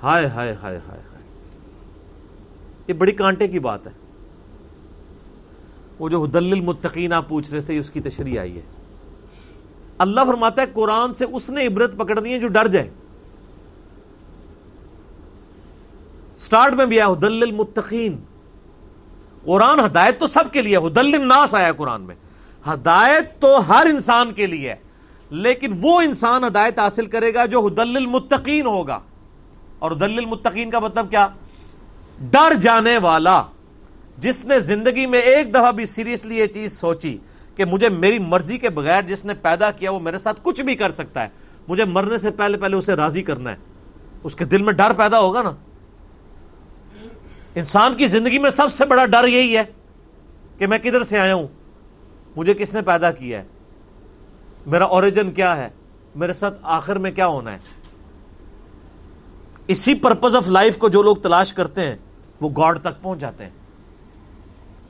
ہائے 0.04 0.28
ہائے 0.28 0.54
ہائے 0.54 0.80
ہائے 0.88 0.99
ہائے۔ 0.99 1.23
یہ 2.88 2.93
بڑی 2.93 3.12
کانٹے 3.12 3.47
کی 3.47 3.60
بات 3.60 3.88
ہے۔ 3.88 3.91
وہ 5.99 6.10
جو 6.10 6.23
حدل 6.23 6.52
المتقین 6.52 7.13
آپ 7.13 7.30
پوچھ 7.30 7.52
رہے 7.52 7.62
تھے 7.62 7.80
اس 7.80 7.89
کی 7.89 7.99
تشریح 7.99 8.39
آئی 8.39 8.56
ہے۔ 8.56 8.62
اللہ 9.97 10.21
فرماتا 10.28 10.62
ہے، 10.62 10.67
قرآن 10.73 11.13
سے 11.13 11.26
اس 11.26 11.49
نے 11.49 11.67
عبرت 11.67 11.97
پکڑنی 11.97 12.34
ہے 12.34 12.39
جو 12.39 12.47
ڈر 12.47 12.67
جائے۔ 12.67 12.89
سٹارٹ 16.44 16.74
میں 16.74 16.86
بھی 16.86 17.02
آیا 17.02 17.12
حدل 17.12 17.44
المتقین۔ 17.44 18.18
قرآن 19.46 19.80
ہدایت 19.80 20.20
تو 20.20 20.28
سب 20.28 20.44
کے 20.52 20.62
لیے 20.62 20.78
حدل 20.78 21.14
الناس 21.14 21.56
آیا 21.56 21.74
قرآن 21.74 22.02
میں۔ 22.02 22.16
ہدایت 22.68 23.42
تو 23.42 23.70
ہر 23.70 23.88
انسان 23.90 24.34
کے 24.34 24.48
لیے 24.48 24.76
لیکن 25.30 25.74
وہ 25.82 26.02
انسان 26.02 26.44
ہدایت 26.44 26.80
حاصل 26.80 27.06
کرے 27.06 27.34
گا 27.34 27.46
جو 27.46 27.68
حدل 27.68 27.98
المتقین 27.98 28.66
ہوگا۔ 28.66 29.00
اور 29.80 29.92
حدل 29.92 30.18
المتقین 30.18 30.72
کا 30.72 30.80
مطلب 30.80 31.10
کیا؟ 31.10 31.28
ڈر 32.22 32.54
جانے 32.54 32.98
والا۔ 32.98 33.44
جس 34.18 34.46
نے 34.46 34.60
زندگی 34.60 35.06
میں 35.06 35.20
ایک 35.20 35.52
دفعہ 35.52 35.72
بھی 35.72 35.86
سیریسلی 35.86 36.38
یہ 36.38 36.46
چیز 36.46 36.80
سوچی 36.80 37.18
کہ 37.56 37.66
مجھے 37.66 37.90
میری 37.90 38.20
مرضی 38.20 38.58
کے 38.58 38.70
بغیر 38.70 39.02
جس 39.02 39.26
نے 39.26 39.34
پیدا 39.34 39.72
کیا 39.72 39.92
وہ 39.92 40.00
میرے 40.00 40.18
ساتھ 40.18 40.40
کچھ 40.44 40.62
بھی 40.62 40.76
کر 40.76 40.92
سکتا 40.92 41.24
ہے۔ 41.24 41.28
مجھے 41.68 41.86
مرنے 41.86 42.18
سے 42.18 42.32
پہلے 42.32 42.58
پہلے 42.58 42.76
اسے 42.76 42.94
راضی 42.94 43.22
کرنا 43.22 43.52
ہے۔ 43.52 43.56
اس 44.24 44.36
کے 44.36 44.46
دل 44.46 44.62
میں 44.62 44.74
ڈر 44.74 44.94
پیدا 44.94 45.20
ہوگا 45.20 45.42
نا۔ 45.42 45.52
انسان 47.56 47.94
کی 47.94 48.08
زندگی 48.08 48.39
میں 48.39 48.50
سب 48.50 48.74
سے 48.74 48.86
بڑا 48.86 49.06
ڈر 49.06 49.28
یہی 49.28 49.58
ہے 49.58 49.63
کہ 50.58 50.68
میں 50.68 50.78
کدھر 50.78 51.04
سے 51.04 51.20
آیا 51.20 51.36
ہوں؟ 51.36 51.48
مجھے 52.36 52.54
کس 52.54 52.74
نے 52.74 52.82
پیدا 52.82 53.12
کیا 53.12 53.39
ہے؟ 53.39 53.44
میرا 54.66 54.84
اوریجن 54.84 55.32
کیا 55.32 55.58
ہے؟ 55.58 55.70
میرے 56.16 56.34
ساتھ 56.34 56.60
آخر 56.63 56.98
میں 56.98 57.12
کیا 57.12 57.28
ہونا 57.28 57.52
ہے؟ 57.52 57.58
اسی 59.68 59.94
پرپز 59.94 60.36
آف 60.36 60.50
لائف 60.50 60.78
کو 60.78 60.89
جو 60.89 61.02
لوگ 61.02 61.16
تلاش 61.16 61.54
کرتے 61.54 61.82
ہیں، 61.82 61.98
وہ 62.42 62.50
گاڈ 62.50 62.80
تک 62.80 63.02
پہنچ 63.02 63.20
جاتے 63.20 63.44
ہیں۔ 63.44 63.52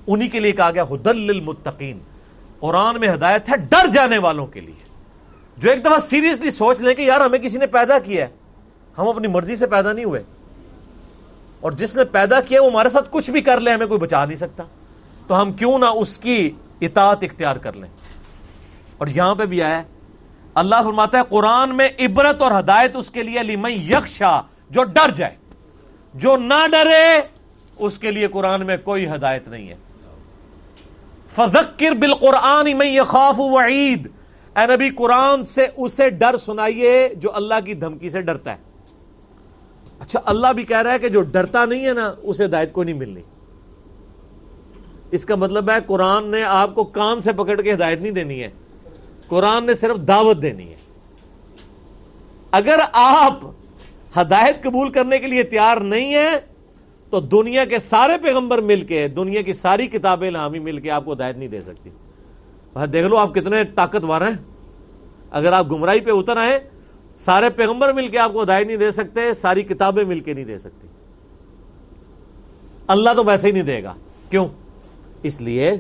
انہی 0.07 0.27
کے 0.27 0.39
لیے 0.39 0.51
کہا 0.51 0.71
گیا 0.71 0.83
حدل 0.83 1.17
للمتقین۔ 1.17 1.99
قرآن 2.59 2.99
میں 2.99 3.13
ہدایت 3.13 3.49
ہے 3.49 3.57
ڈر 3.57 3.91
جانے 3.91 4.17
والوں 4.17 4.47
کے 4.47 4.61
لیے۔ 4.61 4.83
جو 5.57 5.69
ایک 5.69 5.85
دفعہ 5.85 5.97
سیریسلی 5.97 6.49
سوچ 6.49 6.81
لیں 6.81 6.95
کہ 6.95 7.01
یار 7.01 7.21
ہمیں 7.21 7.39
کسی 7.39 7.57
نے 7.57 7.67
پیدا 7.67 7.99
کیا 7.99 8.25
ہے، 8.25 8.31
ہم 8.97 9.07
اپنی 9.07 9.27
مرضی 9.27 9.55
سے 9.55 9.67
پیدا 9.67 9.93
نہیں 9.93 10.05
ہوئے۔ 10.05 10.23
اور 11.63 11.71
جس 11.71 11.95
نے 11.95 12.05
پیدا 12.05 12.41
کیا 12.41 12.61
وہ 12.61 12.71
ہمارے 12.71 12.89
ساتھ 12.89 13.09
کچھ 13.11 13.31
بھی 13.31 13.41
کر 13.41 13.59
لے، 13.59 13.71
ہمیں 13.71 13.87
کوئی 13.87 13.99
بچا 13.99 14.25
نہیں 14.25 14.35
سکتا۔ 14.35 14.63
تو 15.27 15.41
ہم 15.41 15.51
کیوں 15.51 15.79
نہ 15.79 15.85
اس 15.85 16.19
کی 16.19 16.51
اطاعت 16.81 17.23
اختیار 17.23 17.55
کر 17.55 17.73
لیں۔ 17.73 17.89
اور 18.97 19.07
یہاں 19.07 19.35
پہ 19.35 19.45
بھی 19.45 19.63
آیا 19.63 19.83
اللہ 20.53 20.75
فرماتا 20.83 21.17
ہے، 21.17 21.23
قرآن 21.29 21.75
میں 21.75 21.89
عبرت 21.99 22.41
اور 22.41 22.59
ہدایت 22.59 22.91
اس 22.95 23.11
کے 23.11 23.23
لیے 23.23 23.43
لیمن 23.43 23.71
یکشا 23.71 24.41
جو 24.69 24.83
ڈر 24.83 25.09
جائے۔ 25.15 25.35
جو 26.13 26.37
نہ 26.37 26.67
ڈرے، 26.71 27.21
اس 27.75 27.99
کے 27.99 28.11
لیے 28.11 28.27
قرآن 28.27 28.65
میں 28.65 28.77
کوئی 28.77 29.07
ہدایت 29.07 29.47
نہیں 29.47 29.69
ہے۔ 29.69 29.75
فذکر 31.35 31.91
بالقرآن 31.91 32.77
میں 32.77 33.01
خوف 33.01 33.35
وعید۔ 33.39 34.07
اے 34.55 34.75
نبی، 34.75 34.89
قرآن 34.89 35.43
سے 35.43 35.67
اسے 35.77 36.09
ڈر 36.09 36.37
سنائیے 36.37 37.09
جو 37.15 37.35
اللہ 37.35 37.55
کی 37.65 37.73
دھمکی 37.73 38.09
سے 38.09 38.21
ڈرتا 38.21 38.51
ہے۔ 38.51 38.72
اچھا 40.03 40.19
اللہ 40.25 40.47
بھی 40.47 40.63
کہہ 40.63 40.81
رہا 40.81 40.93
ہے 40.93 40.99
کہ 40.99 41.09
جو 41.09 41.21
ڈرتا 41.21 41.65
نہیں 41.65 41.85
ہے 41.85 41.93
نا، 41.93 42.13
اسے 42.21 42.45
ہدایت 42.45 42.73
کو 42.73 42.83
نہیں 42.83 42.95
ملنی۔ 42.95 43.21
اس 45.11 45.25
کا 45.25 45.35
مطلب 45.35 45.69
ہے 45.69 45.75
قرآن 45.87 46.31
نے 46.31 46.43
آپ 46.43 46.75
کو 46.75 46.83
کان 46.83 47.19
سے 47.19 47.33
پکڑ 47.33 47.61
کے 47.61 47.73
ہدایت 47.73 48.01
نہیں 48.01 48.11
دینی 48.11 48.43
ہے۔ 48.43 48.49
قرآن 49.27 49.65
نے 49.65 49.73
صرف 49.73 49.97
دعوت 49.97 50.41
دینی 50.41 50.69
ہے۔ 50.69 50.75
اگر 52.51 52.79
آپ 52.93 53.39
ہدایت 54.21 54.63
قبول 54.63 54.89
کرنے 54.89 55.19
کے 55.19 55.27
لیے 55.27 55.43
تیار 55.43 55.77
نہیں 55.77 56.13
ہے 56.13 56.39
تو 57.09 57.19
دنیا 57.19 57.65
کے 57.65 57.79
سارے 57.79 58.17
پیغمبر 58.17 58.57
مل 58.57 58.81
کے، 58.81 59.07
دنیا 59.07 59.41
کی 59.41 59.53
ساری 59.53 59.87
کتابیں 59.87 60.31
لامی 60.31 60.59
مل 60.59 60.79
کے 60.79 60.91
آپ 60.91 61.05
کو 61.05 61.13
ہدایت 61.13 61.37
نہیں 61.37 61.49
دے 61.49 61.61
سکتی۔ 61.61 61.89
دیکھ 62.93 63.07
لو 63.07 63.17
آپ 63.17 63.33
کتنے 63.33 63.63
طاقتور 63.63 64.21
ہیں۔ 64.21 64.43
اگر 65.31 65.53
آپ 65.53 65.71
گمراہی 65.71 65.99
پہ 65.99 66.11
اتر 66.11 66.37
آئے 66.37 66.59
سارے 67.15 67.49
پیغمبر 67.49 67.93
مل 67.93 68.07
کے 68.07 68.19
آپ 68.19 68.33
کو 68.33 68.43
ہدایت 68.43 68.67
نہیں 68.67 68.77
دے 68.77 68.91
سکتے، 68.91 69.33
ساری 69.33 69.61
کتابیں 69.61 70.03
مل 70.03 70.19
کے 70.19 70.33
نہیں 70.33 70.45
دے 70.45 70.57
سکتی۔ 70.57 70.87
اللہ 72.87 73.09
تو 73.15 73.23
ویسے 73.23 73.47
ہی 73.47 73.53
نہیں 73.53 73.63
دے 73.63 73.83
گا۔ 73.83 73.93
کیوں؟ 74.29 74.47
اس 75.23 75.41
لیے 75.41 75.71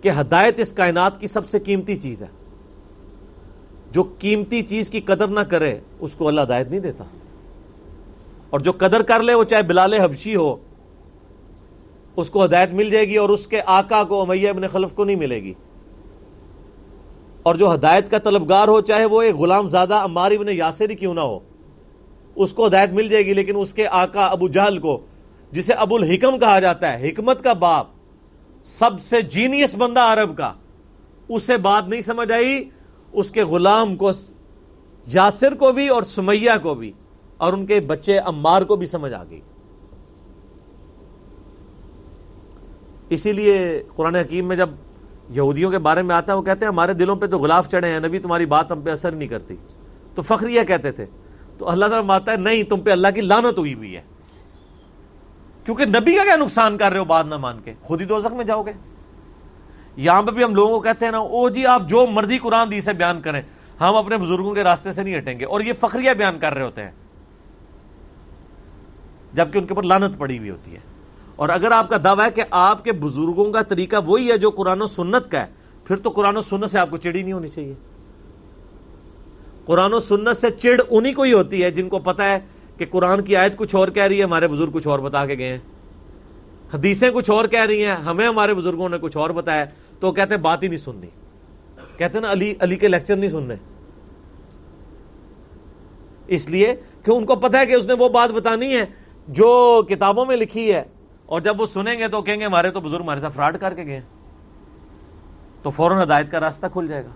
کہ 0.00 0.10
ہدایت 0.20 0.60
اس 0.60 0.72
کائنات 0.72 1.20
کی 1.20 1.26
سب 1.26 1.48
سے 1.48 1.58
قیمتی 1.58 1.96
چیز 1.96 2.22
ہے۔ 2.22 2.26
جو 3.92 4.04
قیمتی 4.18 4.62
چیز 4.62 4.90
کی 4.90 5.00
قدر 5.00 5.28
نہ 5.28 5.40
کرے، 5.40 5.80
اس 6.00 6.10
کو 6.12 6.28
اللہ 6.28 6.40
ہدایت 6.40 6.68
نہیں 6.68 6.80
دیتا۔ 6.80 7.04
اور 8.50 8.60
جو 8.60 8.72
قدر 8.72 9.02
کر 9.02 9.22
لے، 9.22 9.34
وہ 9.34 9.44
چاہے 9.44 9.62
بلال 9.62 9.94
حبشی 9.94 10.36
ہو، 10.36 10.56
اس 12.16 12.30
کو 12.30 12.44
ہدایت 12.44 12.72
مل 12.72 12.90
جائے 12.90 13.08
گی 13.08 13.16
اور 13.16 13.28
اس 13.28 13.46
کے 13.46 13.60
آقا 13.66 14.04
کو 14.04 14.22
امیہ 14.22 14.48
ابن 14.48 14.68
خلف 14.68 14.92
کو 14.92 15.04
نہیں 15.04 15.16
ملے 15.16 15.42
گی۔ 15.42 15.54
اور 17.42 17.54
جو 17.54 17.72
ہدایت 17.74 18.10
کا 18.10 18.18
طلبگار 18.18 18.68
ہو، 18.68 18.80
چاہے 18.80 19.04
وہ 19.04 19.22
ایک 19.22 19.36
غلام 19.36 19.66
زادہ 19.66 19.94
امار 20.00 20.30
ابن 20.30 20.48
یاسر 20.48 20.90
ہی 20.90 20.94
کیوں 20.94 21.14
نہ 21.14 21.20
ہو، 21.20 21.38
اس 22.36 22.52
کو 22.52 22.66
ہدایت 22.66 22.92
مل 22.92 23.08
جائے 23.08 23.24
گی، 23.26 23.32
لیکن 23.34 23.56
اس 23.56 23.72
کے 23.74 23.86
آقا 23.92 24.26
ابو 24.26 24.48
جہل 24.48 24.78
کو، 24.78 25.00
جسے 25.52 25.72
ابو 25.74 25.96
الحکم 25.96 26.38
کہا 26.38 26.60
جاتا 26.60 26.92
ہے، 26.92 27.08
حکمت 27.08 27.42
کا 27.44 27.52
باپ، 27.60 27.86
سب 28.66 29.00
سے 29.02 29.22
جینیس 29.30 29.74
بندہ 29.74 30.00
عرب 30.00 30.36
کا، 30.36 30.52
اسے 31.28 31.56
بات 31.58 31.88
نہیں 31.88 32.00
سمجھ 32.00 32.30
آئی، 32.32 32.62
اس 33.12 33.30
کے 33.30 33.44
غلام 33.44 33.96
کو، 33.96 34.10
یاسر 35.06 35.54
کو 35.54 35.72
بھی 35.72 35.88
اور 35.88 36.02
سمیہ 36.08 36.56
کو 36.62 36.74
بھی، 36.74 36.92
اور 37.36 37.52
ان 37.52 37.66
کے 37.66 37.80
بچے 37.86 38.18
امار 38.18 38.62
کو 38.62 38.76
بھی 38.76 38.86
سمجھ 38.86 39.12
آ 39.12 39.22
گئی۔ 39.30 39.40
اسی 43.10 43.32
لیے 43.32 43.58
قرآن 43.96 44.14
حکیم 44.14 44.48
میں 44.48 44.56
جب 44.56 44.70
یہودیوں 45.32 45.70
کے 45.70 45.78
بارے 45.78 46.02
میں 46.02 46.14
آتا 46.14 46.32
ہے، 46.32 46.38
وہ 46.38 46.42
کہتے 46.42 46.64
ہیں 46.66 46.72
ہمارے 46.72 46.92
دلوں 46.92 47.16
پہ 47.16 47.26
تو 47.26 47.38
غلاف 47.38 47.68
چڑھے 47.68 47.88
ہیں، 47.88 48.00
نبی 48.00 48.18
تمہاری 48.18 48.46
بات 48.46 48.72
ہم 48.72 48.80
پہ 48.80 48.90
اثر 48.90 49.12
نہیں 49.12 49.28
کرتی۔ 49.28 49.56
تو 50.14 50.22
فخریہ 50.22 50.62
کہتے 50.62 50.92
تھے۔ 50.92 51.06
تو 51.58 51.68
اللہ 51.68 51.86
تعالیٰ 51.86 52.06
ماتا 52.06 52.32
ہے، 52.32 52.36
نہیں، 52.36 52.62
تم 52.62 52.80
پہ 52.80 52.90
اللہ 52.90 53.08
کی 53.14 53.20
لانت 53.20 53.58
ہوئی 53.58 53.74
ہوئی 53.74 53.96
ہے۔ 53.96 54.00
کیونکہ 55.64 55.84
نبی 55.84 56.16
کا 56.16 56.24
کیا 56.24 56.36
نقصان 56.36 56.78
کر 56.78 56.92
رہے 56.92 56.98
ہو 56.98 57.04
بات 57.04 57.26
نہ 57.26 57.36
مان 57.36 57.60
کے؟ 57.64 57.74
خود 57.82 58.00
ہی 58.00 58.06
دوزخ 58.06 58.32
میں 58.32 58.44
جاؤ 58.44 58.62
گے۔ 58.62 58.72
یہاں 59.96 60.22
پہ 60.22 60.30
بھی 60.30 60.44
ہم 60.44 60.54
لوگوں 60.54 60.74
کو 60.74 60.80
کہتے 60.80 61.04
ہیں 61.04 61.12
نا، 61.12 61.18
او 61.18 61.48
جی 61.48 61.66
آپ 61.66 61.82
جو 61.88 62.06
مرضی 62.06 62.38
قرآن 62.38 62.70
دی 62.70 62.80
سے 62.80 62.92
بیان 62.92 63.20
کریں، 63.20 63.42
ہم 63.80 63.96
اپنے 63.96 64.16
بزرگوں 64.16 64.54
کے 64.54 64.64
راستے 64.64 64.92
سے 64.92 65.02
نہیں 65.02 65.18
ہٹیں 65.18 65.40
گے۔ 65.40 65.44
اور 65.44 65.60
یہ 65.60 65.72
فخریہ 65.72 66.10
بیان 66.10 66.38
کر 66.38 66.54
رہے 66.54 66.64
ہوتے 66.64 66.82
ہیں۔ 66.82 66.90
جبکہ 69.32 69.58
ان 69.58 69.66
کے 69.66 69.74
اوپر 69.74 69.82
لانت 69.82 70.18
پڑی 70.18 70.38
ہوئی 70.38 70.50
ہوتی 70.50 70.74
ہے۔ 70.74 70.91
اور 71.36 71.48
اگر 71.48 71.70
آپ 71.70 71.90
کا 71.90 71.96
دعویٰ 72.04 72.26
ہے 72.26 72.30
کہ 72.30 72.42
آپ 72.50 72.84
کے 72.84 72.92
بزرگوں 72.92 73.52
کا 73.52 73.62
طریقہ 73.62 73.96
وہی 74.06 74.30
ہے 74.30 74.38
جو 74.38 74.50
قرآن 74.50 74.82
و 74.82 74.86
سنت 74.86 75.30
کا 75.30 75.40
ہے، 75.40 75.46
پھر 75.84 75.96
تو 75.96 76.10
قرآن 76.10 76.36
و 76.36 76.42
سنت 76.42 76.70
سے 76.70 76.78
آپ 76.78 76.90
کو 76.90 76.96
چڑی 76.96 77.22
نہیں 77.22 77.32
ہونی 77.32 77.48
چاہیے۔ 77.48 77.74
قرآن 79.64 79.94
و 79.94 80.00
سنت 80.00 80.36
سے 80.36 80.50
چڑ 80.50 80.80
انہی 80.90 81.12
کو 81.12 81.22
ہی 81.22 81.32
ہوتی 81.32 81.62
ہے 81.62 81.70
جن 81.70 81.88
کو 81.88 81.98
پتا 81.98 82.32
ہے 82.32 82.38
کہ 82.76 82.86
قرآن 82.90 83.22
کی 83.22 83.36
آیت 83.36 83.56
کچھ 83.56 83.74
اور 83.74 83.88
کہہ 83.88 84.02
رہی 84.02 84.18
ہے، 84.18 84.22
ہمارے 84.22 84.48
بزرگ 84.48 84.70
کچھ 84.72 84.88
اور 84.88 84.98
بتا 84.98 85.26
کے 85.26 85.38
گئے 85.38 85.48
ہیں۔ 85.48 85.58
حدیثیں 86.74 87.10
کچھ 87.10 87.30
اور 87.30 87.44
کہہ 87.44 87.64
رہی 87.64 87.84
ہیں، 87.84 87.94
ہمیں 87.94 88.28
ہمارے 88.28 88.54
بزرگوں 88.54 88.88
نے 88.88 88.96
کچھ 89.00 89.16
اور 89.16 89.30
بتایا، 89.30 89.64
تو 90.00 90.12
کہتے 90.12 90.34
ہیں 90.34 90.42
بات 90.42 90.62
ہی 90.62 90.68
نہیں 90.68 90.78
سننی۔ 90.78 91.06
کہتے 91.96 92.14
ہیں 92.14 92.20
نا، 92.20 92.32
علی 92.32 92.54
علی 92.60 92.76
کے 92.76 92.88
لیکچر 92.88 93.16
نہیں 93.16 93.30
سننے۔ 93.30 93.54
اس 96.26 96.48
لیے 96.48 96.74
کہ 97.02 97.10
ان 97.10 97.26
کو 97.26 97.36
پتا 97.36 97.60
ہے 97.60 97.66
کہ 97.66 97.72
اس 97.72 97.86
نے 97.86 97.92
وہ 97.92 98.08
بات 98.08 98.30
بتانی 98.30 98.76
ہے 98.76 98.86
جو 99.28 99.82
کتابوں 99.88 100.26
میں 100.26 100.36
لکھی 100.36 100.72
ہے۔ 100.72 100.82
اور 101.32 101.40
جب 101.40 101.60
وہ 101.60 101.66
سنیں 101.66 101.98
گے 101.98 102.08
تو 102.08 102.20
کہیں 102.22 102.40
گے 102.40 102.44
ہمارے 102.44 102.70
تو 102.70 102.80
بزرگ 102.80 103.02
ہمارے 103.02 103.20
ساتھ 103.20 103.34
فراڈ 103.34 103.56
کر 103.60 103.74
کے 103.74 103.84
گئے 103.86 104.00
تو 105.62 105.70
فوراً 105.70 106.02
ہدایت 106.02 106.30
کا 106.30 106.40
راستہ 106.40 106.66
کھل 106.72 106.88
جائے 106.88 107.04
گا۔ 107.04 107.10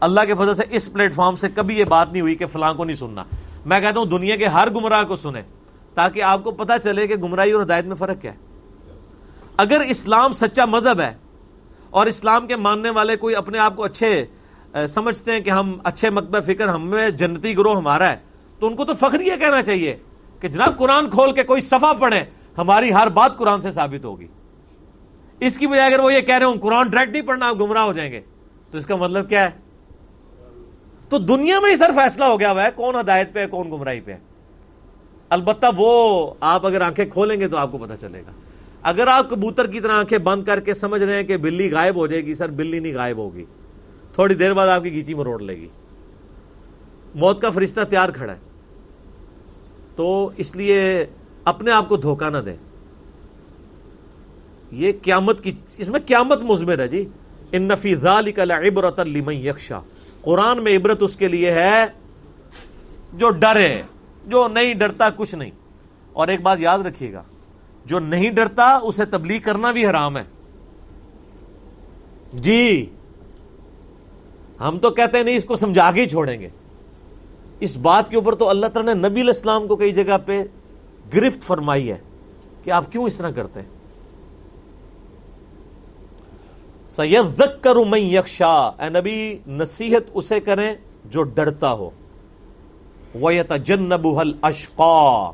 اللہ 0.00 0.20
کے 0.26 0.34
فضل 0.34 0.54
سے 0.54 0.62
اس 0.70 0.92
پلیٹ 0.92 1.14
فارم 1.14 1.36
سے 1.36 1.48
کبھی 1.54 1.78
یہ 1.78 1.84
بات 1.84 2.12
نہیں 2.12 2.20
ہوئی 2.20 2.34
کہ 2.34 2.46
فلاں 2.46 2.72
کو 2.74 2.84
نہیں 2.84 2.96
سننا۔ 2.96 3.24
میں 3.66 3.80
کہتا 3.80 4.00
ہوں 4.00 4.06
دنیا 4.06 4.36
کے 4.36 4.46
ہر 4.46 4.70
گمراہ 4.70 5.02
کو 5.04 5.16
سنیں 5.16 5.42
تاکہ 5.94 6.22
آپ 6.22 6.44
کو 6.44 6.50
پتا 6.50 6.78
چلے 6.78 7.06
کہ 7.06 7.16
گمراہی 7.16 7.50
اور 7.50 7.62
ہدایت 7.62 7.84
میں 7.84 7.96
فرق 7.96 8.20
کیا 8.22 8.32
ہے۔ 8.32 8.36
اگر 9.56 9.80
اسلام 9.80 10.32
سچا 10.32 10.64
مذہب 10.64 11.00
ہے 11.00 11.12
اور 11.90 12.06
اسلام 12.06 12.46
کے 12.46 12.56
ماننے 12.56 12.90
والے 12.90 13.16
کوئی 13.16 13.34
اپنے 13.34 13.58
آپ 13.58 13.76
کو 13.76 13.84
اچھے 13.84 14.24
سمجھتے 14.88 15.32
ہیں 15.32 15.40
کہ 15.40 15.50
ہم 15.50 15.78
اچھے 15.84 16.10
مکبہ 16.10 16.40
فکر 16.40 16.68
ہمیں 16.68 17.10
جنتی 17.10 17.56
گروہ 17.58 17.76
ہمارا 17.76 18.10
ہے، 18.10 18.16
تو 18.58 18.66
ان 18.66 18.76
کو 18.76 18.84
تو 18.84 18.94
فخر 18.94 19.20
یہ 19.20 19.36
کہنا 19.36 19.62
چاہیے 19.62 19.96
کہ 20.40 20.48
جناب 20.48 20.76
قرآن 20.78 21.10
کھول 21.10 21.32
کے 21.32 21.42
کوئی 21.42 21.60
صفحہ 21.60 21.92
پڑھے 22.00 22.24
ہماری 22.58 22.94
ہر 22.94 23.08
بات 23.08 23.36
قرآن 23.36 23.60
سے 23.60 23.70
ثابت 23.70 24.04
ہوگی۔ 24.04 24.26
اس 25.40 25.58
کی 25.58 25.66
بجائے 25.66 25.94
اگر 25.94 26.02
وہ 26.02 26.14
یہ 26.14 26.20
کہہ 26.20 26.38
رہے 26.38 26.46
ہوں، 26.46 26.54
قرآن 26.54 26.88
ڈائریکٹ 26.88 27.12
نہیں 27.12 27.22
پڑھنا، 27.22 27.48
آپ 27.48 27.60
گمراہ 27.60 27.82
ہو 27.82 27.92
جائیں 27.92 28.12
گے۔ 28.12 28.20
تو 28.70 28.78
اس 28.78 28.86
کا 28.86 28.96
مطلب 28.96 29.28
کیا 29.28 29.44
ہے؟ 29.44 29.50
تو 31.08 31.18
دنیا 31.18 31.60
میں 31.60 31.70
ہی 31.70 31.76
سر 31.76 31.90
فیصلہ 31.94 32.24
ہو 32.24 32.40
گیا 32.40 32.52
ہوا 32.52 32.62
ہے 32.62 32.68
کون 32.74 32.94
ہدایت 32.94 33.32
پہ 33.32 33.40
ہے، 33.40 33.46
کون 33.46 33.70
گمراہی 33.70 34.00
پہ 34.00 34.12
ہے۔ 34.12 34.18
البتہ 35.28 35.66
وہ 35.76 36.34
آپ 36.40 36.66
اگر 36.66 36.80
آنکھیں 36.80 37.06
کھولیں 37.06 37.40
گے 37.40 37.48
تو 37.48 37.56
آپ 37.56 37.72
کو 37.72 37.78
پتا 37.78 37.96
چلے 37.96 38.20
گا۔ 38.20 38.30
اگر 38.82 39.06
آپ 39.06 39.30
کبوتر 39.30 39.66
کی 39.66 39.80
طرح 39.80 39.92
آنکھیں 39.92 40.18
بند 40.18 40.44
کر 40.44 40.60
کے 40.60 40.74
سمجھ 40.74 41.02
رہے 41.02 41.16
ہیں 41.16 41.22
کہ 41.22 41.36
بلی 41.36 41.72
غائب 41.72 41.96
ہو 41.96 42.06
جائے 42.06 42.24
گی، 42.24 42.34
سر 42.34 42.48
بلی 42.48 42.78
نہیں 42.78 42.94
غائب 42.94 43.16
ہوگی۔ 43.16 43.44
تھوڑی 44.12 44.34
دیر 44.34 44.54
بعد 44.54 44.68
آپ 44.68 44.82
کی 44.82 44.92
گیچی 44.92 45.14
میں 45.14 45.42
لے 45.42 45.56
گی۔ 45.56 45.68
موت 47.14 47.42
کا 47.42 47.50
فرشتہ 47.50 47.80
تیار 47.80 48.08
کھڑا 48.08 48.32
ہے۔ 48.32 48.38
تو 49.96 50.30
اس 50.36 50.56
لیے 50.56 51.06
اپنے 51.46 51.70
آپ 51.70 51.88
کو 51.88 51.96
دھوکہ 51.96 52.30
نہ 52.30 52.38
دیں۔ 52.38 52.56
یہ 54.72 54.92
قیامت 55.02 55.40
کی، 55.40 55.50
اس 55.76 55.88
میں 55.88 56.00
قیامت 56.06 56.42
مزمر 56.42 56.78
ہے 56.78 56.88
جی۔ 56.88 57.08
ان 57.52 57.62
نفی 57.62 57.94
عبرت 58.68 59.00
لمن 59.00 59.34
یکشا 59.34 59.80
قرآن 60.20 60.64
میں 60.64 60.76
عبرت 60.76 61.02
اس 61.02 61.16
کے 61.16 61.28
لیے 61.28 61.50
ہے 61.50 61.84
جو 63.12 63.30
ڈرے، 63.30 63.82
جو 64.26 64.48
نہیں 64.48 64.74
ڈرتا 64.74 65.08
کچھ 65.16 65.34
نہیں۔ 65.34 65.50
اور 66.12 66.28
ایک 66.28 66.40
بات 66.40 66.60
یاد 66.60 66.78
رکھیے 66.78 67.12
گا، 67.12 67.22
جو 67.84 67.98
نہیں 67.98 68.30
ڈرتا 68.30 68.78
اسے 68.82 69.04
تبلیغ 69.04 69.40
کرنا 69.40 69.72
بھی 69.72 69.86
حرام 69.86 70.16
ہے۔ 70.16 70.24
جی 72.32 72.90
ہم 74.60 74.78
تو 74.78 74.90
کہتے 74.90 75.16
ہیں 75.16 75.24
نہیں، 75.24 75.36
اس 75.36 75.44
کو 75.44 75.56
سمجھا 75.56 75.90
کے 75.90 76.02
ہی 76.02 76.08
چھوڑیں 76.08 76.40
گے۔ 76.40 76.48
اس 77.60 77.76
بات 77.76 78.08
کے 78.08 78.16
اوپر 78.16 78.34
تو 78.34 78.48
اللہ 78.48 78.66
تعالیٰ 78.66 78.94
نے 78.94 79.08
نبی 79.08 79.20
الاسلام 79.20 79.66
کو 79.66 79.76
کئی 79.76 79.92
جگہ 79.92 80.16
پہ 80.26 80.44
گرفت 81.14 81.42
فرمائی 81.42 81.90
ہے 81.90 81.98
کہ 82.64 82.70
آپ 82.70 82.92
کیوں 82.92 83.04
اس 83.04 83.16
طرح 83.16 83.30
کرتے 83.30 83.60
ہیں؟ 83.60 83.68
سید 86.90 87.42
کروں 87.60 87.84
میں 87.84 87.98
یکشا 87.98 88.66
اے 88.66 88.88
نبی، 88.88 89.38
نصیحت 89.46 90.10
اسے 90.14 90.40
کریں 90.40 90.74
جو 91.04 91.22
ڈرتا 91.22 91.72
ہو۔ 91.72 91.90
وہ 93.14 93.32
جنب 93.64 94.06
اشقا 94.42 95.32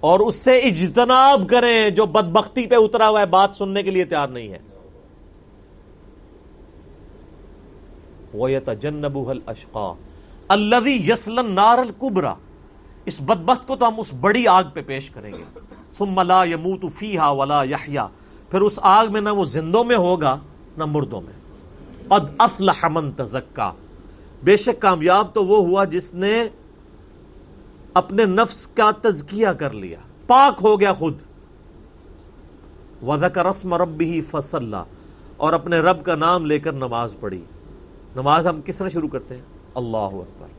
اور 0.00 0.20
اس 0.20 0.36
سے 0.36 0.58
اجتناب 0.58 1.48
کریں 1.48 1.90
جو 1.90 2.06
بدبختی 2.06 2.66
پہ 2.66 2.74
اترا 2.74 3.08
ہوا 3.08 3.20
ہے، 3.20 3.26
بات 3.26 3.50
سننے 3.54 3.82
کے 3.82 3.90
لیے 3.90 4.04
تیار 4.04 4.28
نہیں 4.28 4.48
ہے۔ 4.48 4.58
وہ 8.34 8.48
جنب 8.80 9.18
اشقا 9.46 9.92
اللہ 10.48 10.88
یسلن 10.88 11.52
نار 11.52 11.78
اس 13.08 13.20
بدبخت 13.20 13.66
کو 13.66 13.76
تو 13.76 13.88
ہم 13.88 13.94
اس 13.98 14.14
بڑی 14.20 14.46
آگ 14.46 14.64
پہ 14.74 14.82
پیش 14.82 15.10
کریں 15.10 15.32
گے۔ 15.32 15.44
ثم 15.98 16.20
لا 16.20 16.44
يموت 16.44 16.84
فیہا 16.94 17.30
ولا 17.30 17.62
یحیا۔ 17.62 18.08
پھر 18.50 18.60
اس 18.60 18.78
آگ 18.82 19.06
میں 19.10 19.20
نہ 19.20 19.28
وہ 19.28 19.44
زندوں 19.44 19.84
میں 19.84 19.96
ہوگا، 19.96 20.38
نہ 20.76 20.84
مردوں 20.84 21.20
میں۔ 21.20 21.32
قد 22.08 22.34
افلح 22.38 22.86
من 22.88 23.12
تزکا۔ 23.12 23.72
بے 24.42 24.56
شک 24.56 24.80
کامیاب 24.80 25.34
تو 25.34 25.46
وہ 25.46 25.66
ہوا 25.66 25.84
جس 25.84 26.14
نے 26.14 26.48
اپنے 27.94 28.24
نفس 28.24 28.66
کا 28.66 28.90
تزکیہ 29.02 29.48
کر 29.48 29.72
لیا۔ 29.72 29.98
پاک 30.26 30.60
ہو 30.62 30.80
گیا 30.80 30.92
خود۔ 30.92 31.14
وذکر 33.02 33.46
اسم 33.46 33.74
ربہ 33.74 34.20
فصلہ 34.30 34.76
اور 35.36 35.52
اپنے 35.52 35.78
رب 35.78 36.04
کا 36.04 36.14
نام 36.14 36.46
لے 36.46 36.58
کر 36.58 36.72
نماز 36.72 37.14
پڑھی۔ 37.20 37.42
نماز 38.16 38.46
ہم 38.46 38.60
کس 38.64 38.76
طرح 38.76 38.88
شروع 38.88 39.08
کرتے 39.08 39.34
ہیں؟ 39.34 39.42
اللہ 39.74 39.96
اکبر۔ 39.96 40.57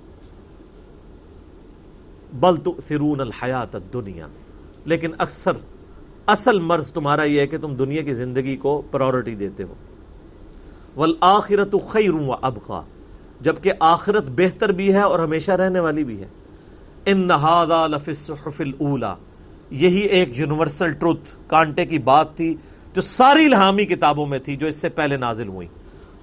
بل 2.33 2.57
تؤثرون 2.57 3.21
الحیات 3.21 3.75
الدنیا۔ 3.75 4.27
لیکن 4.85 5.11
اکثر 5.17 5.51
اصل 6.25 6.59
مرض 6.59 6.91
تمہارا 6.91 7.23
یہ 7.23 7.39
ہے 7.39 7.47
کہ 7.47 7.57
تم 7.57 7.75
دنیا 7.75 8.01
کی 8.01 8.13
زندگی 8.13 8.57
کو 8.57 8.81
پرورٹی 8.91 9.35
دیتے 9.35 9.63
ہو۔ 9.63 9.73
والآخرت 10.95 11.75
خیر 11.89 12.13
و 12.13 12.31
ابقا۔ 12.41 12.81
جبکہ 13.41 13.71
آخرت 13.79 14.23
بہتر 14.35 14.71
بھی 14.71 14.93
ہے 14.93 14.99
اور 14.99 15.19
ہمیشہ 15.19 15.51
رہنے 15.51 15.79
والی 15.79 16.03
بھی 16.03 16.19
ہے۔ 16.19 16.27
ان 17.05 17.27
نہادا 17.27 17.87
لفی 17.87 18.11
الصحف 18.11 18.61
الاولا 18.61 19.15
یہی 19.71 19.99
ایک 19.99 20.39
یونیورسل 20.39 20.91
ٹروتھ 20.91 21.35
کانٹے 21.47 21.85
کی 21.85 21.99
بات 21.99 22.35
تھی 22.35 22.55
جو 22.95 23.01
ساری 23.01 23.45
الہامی 23.45 23.85
کتابوں 23.85 24.27
میں 24.27 24.39
تھی، 24.39 24.55
جو 24.55 24.67
اس 24.67 24.75
سے 24.75 24.89
پہلے 24.89 25.17
نازل 25.17 25.47
ہوئی۔ 25.47 25.67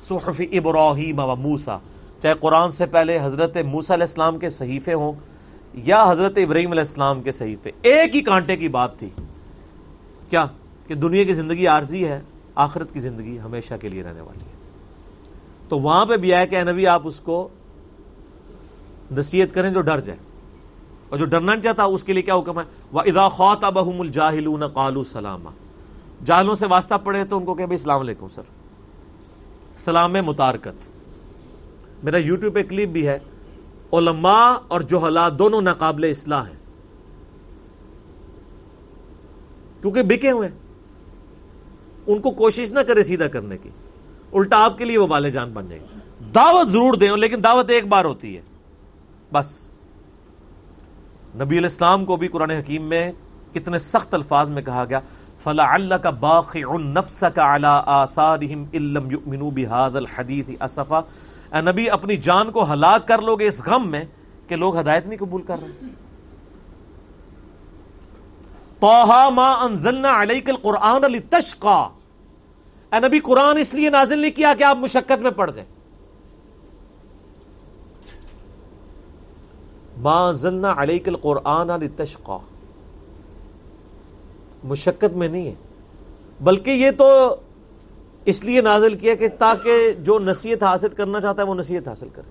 صحف 0.03 0.41
ابراہیم 0.53 1.19
و 1.19 1.37
موسا 1.37 1.79
چاہے 2.23 2.35
قرآن 2.41 2.71
سے 2.71 2.87
پہلے 2.87 3.19
حضرت 3.23 3.57
موسا 3.57 3.95
علیہ 3.95 4.05
السلام 4.05 4.39
کے 4.39 4.51
صحیفے 4.51 4.95
ہوں 4.95 5.13
یا 5.77 6.11
حضرت 6.11 6.39
ابراہیم 6.39 6.71
علیہ 6.71 6.81
السلام 6.81 7.23
کے 7.23 7.33
صحیفے۔ 7.33 7.71
ایک 7.83 8.17
ہی 8.17 8.21
کانٹے 8.21 8.57
کی 8.57 8.69
بات 8.69 8.99
تھی۔ 8.99 9.11
کیا؟ 10.31 10.47
کہ 10.87 10.95
دنیا 10.95 11.25
کی 11.25 11.33
زندگی 11.33 11.67
عارضی 11.67 12.09
ہے، 12.09 12.23
آخرت 12.55 12.93
کی 12.93 13.01
زندگی 13.01 13.41
ہمیشہ 13.41 13.75
کے 13.81 13.89
لیے 13.89 14.03
رہنے 14.03 14.21
والی 14.21 14.41
ہے۔ 14.41 14.71
تو 15.69 15.79
وہاں 15.79 16.07
پہ 16.07 16.17
بھی 16.17 16.35
آیا 16.35 16.45
کہ 16.45 16.63
نبی، 16.63 16.87
آپ 16.87 17.01
اس 17.05 17.21
کو 17.21 17.49
نصیحت 19.13 19.55
کریں 19.55 19.71
جو 19.71 19.81
ڈر 19.81 20.01
جائے۔ 20.01 20.19
اور 21.09 21.19
جو 21.19 21.25
ڈرنا 21.25 21.53
نہیں 21.53 21.63
چاہتا، 21.63 21.85
اس 21.85 22.05
کے 22.05 22.13
لیے 22.13 22.23
کیا 22.23 22.35
حکم 22.35 22.61
ہے؟ 22.61 22.65
وہ 22.93 23.01
ادا 23.01 23.29
خوات 23.29 23.65
ابہم 23.65 24.01
الجاہلون 24.01 24.67
قالو 24.67 25.05
سلامہ 25.05 25.49
جاہلوں 26.25 26.55
سے 26.55 26.67
واسطہ 26.67 26.95
پڑے 27.05 27.25
تو 27.25 27.37
ان 27.37 27.45
کو 27.45 27.55
کہ 27.55 27.67
بھائی 27.67 27.79
السلام 27.79 28.01
علیکم 28.01 28.27
سر۔ 28.29 28.43
سلام 29.77 30.13
متارکت۔ 30.13 30.89
میرا 32.05 32.17
یوٹیوب 32.17 32.55
پہ 32.55 32.63
کلپ 32.63 32.89
بھی 32.89 33.09
ہے۔ 33.09 33.19
علماء 33.99 34.55
اور 34.69 34.81
جوہلا 34.81 35.29
دونوں 35.39 35.63
ناقابل 35.63 36.05
اصلاح 36.11 36.45
ہیں۔ 36.47 36.67
کیونکہ 39.81 40.03
بکے 40.03 40.31
ہوئے 40.31 40.49
ان 42.07 42.21
کو 42.21 42.31
کوشش 42.31 42.71
نہ 42.71 42.81
کرے 42.81 43.03
سیدھا 43.03 43.27
کرنے 43.27 43.59
کی۔ 43.59 43.71
الٹا 44.33 44.65
آپ 44.65 44.79
کے 44.79 44.85
لیے 44.85 44.99
وہ 44.99 45.07
والے 45.11 45.31
جان 45.31 45.51
بن 45.51 45.69
جائیں۔ 45.69 45.83
گے 45.83 45.99
دعوت 46.35 46.69
ضرور 46.69 46.95
دیں، 46.95 47.17
لیکن 47.17 47.45
دعوت 47.45 47.71
ایک 47.71 47.87
بار 47.87 48.05
ہوتی 48.05 48.37
ہے۔ 48.37 48.43
بس۔ 49.33 49.71
نبی 51.35 51.59
الاسلام 51.59 52.05
کو 52.05 52.17
بھی 52.17 52.29
قرآن 52.29 52.51
حکیم 52.51 52.83
میں 52.83 53.13
کتنے 53.55 53.79
سخت 53.79 54.15
الفاظ 54.15 54.51
میں 54.51 54.63
کہا 54.63 54.85
گیا 54.89 55.01
فلا 55.39 55.75
اللہ 55.75 55.95
کا 55.95 56.11
باقی 56.11 56.63
الحدیث 59.97 60.51
اے 61.53 61.61
نبی، 61.63 61.89
اپنی 61.91 62.17
جان 62.27 62.51
کو 62.51 62.73
ہلاک 62.73 63.07
کر 63.09 63.23
لو 63.23 63.37
گے 63.37 63.47
اس 63.47 63.63
غم 63.67 63.89
میں 63.91 64.05
کہ 64.49 64.57
لوگ 64.57 64.79
ہدایت 64.79 65.07
نہیں 65.07 65.19
قبول 65.19 65.43
کر 65.43 65.59
رہے۔ 65.61 65.89
توحا 68.81 69.29
ما 69.31 69.51
انزلنا 69.65 70.11
علیک 70.23 70.49
القرآن 70.51 71.05
علی 71.05 71.19
تشقا 71.31 71.79
اے 72.93 72.99
نبی، 73.01 73.19
قرآن 73.21 73.57
اس 73.59 73.73
لیے 73.75 73.91
نازل 73.91 74.19
نہیں 74.21 74.37
کیا 74.37 74.53
کہ 74.59 74.65
آپ 74.65 74.77
مشقت 74.79 75.23
میں 75.23 75.31
پڑ 75.37 75.51
جائیں 75.51 75.69
ماں 80.03 80.33
زلنا 80.33 80.75
علیکل 80.77 81.17
قرآن 81.17 81.71
علی 81.71 81.89
تشقا 81.97 82.39
مشقت 84.65 85.17
میں 85.17 85.29
نہیں 85.29 85.47
ہے، 85.47 85.55
بلکہ 86.41 86.71
یہ 86.71 86.91
تو 86.91 87.07
اس 88.27 88.45
لیے 88.45 88.61
نازل 88.61 88.95
کیا 88.95 89.15
کہ 89.15 89.29
تاکہ 89.39 89.93
جو 89.93 90.19
نصیحت 90.19 90.63
حاصل 90.63 90.89
کرنا 90.89 91.21
چاہتا 91.21 91.43
ہے 91.43 91.47
وہ 91.47 91.55
نصیحت 91.55 91.89
حاصل 91.89 92.09
کرے۔ 92.09 92.31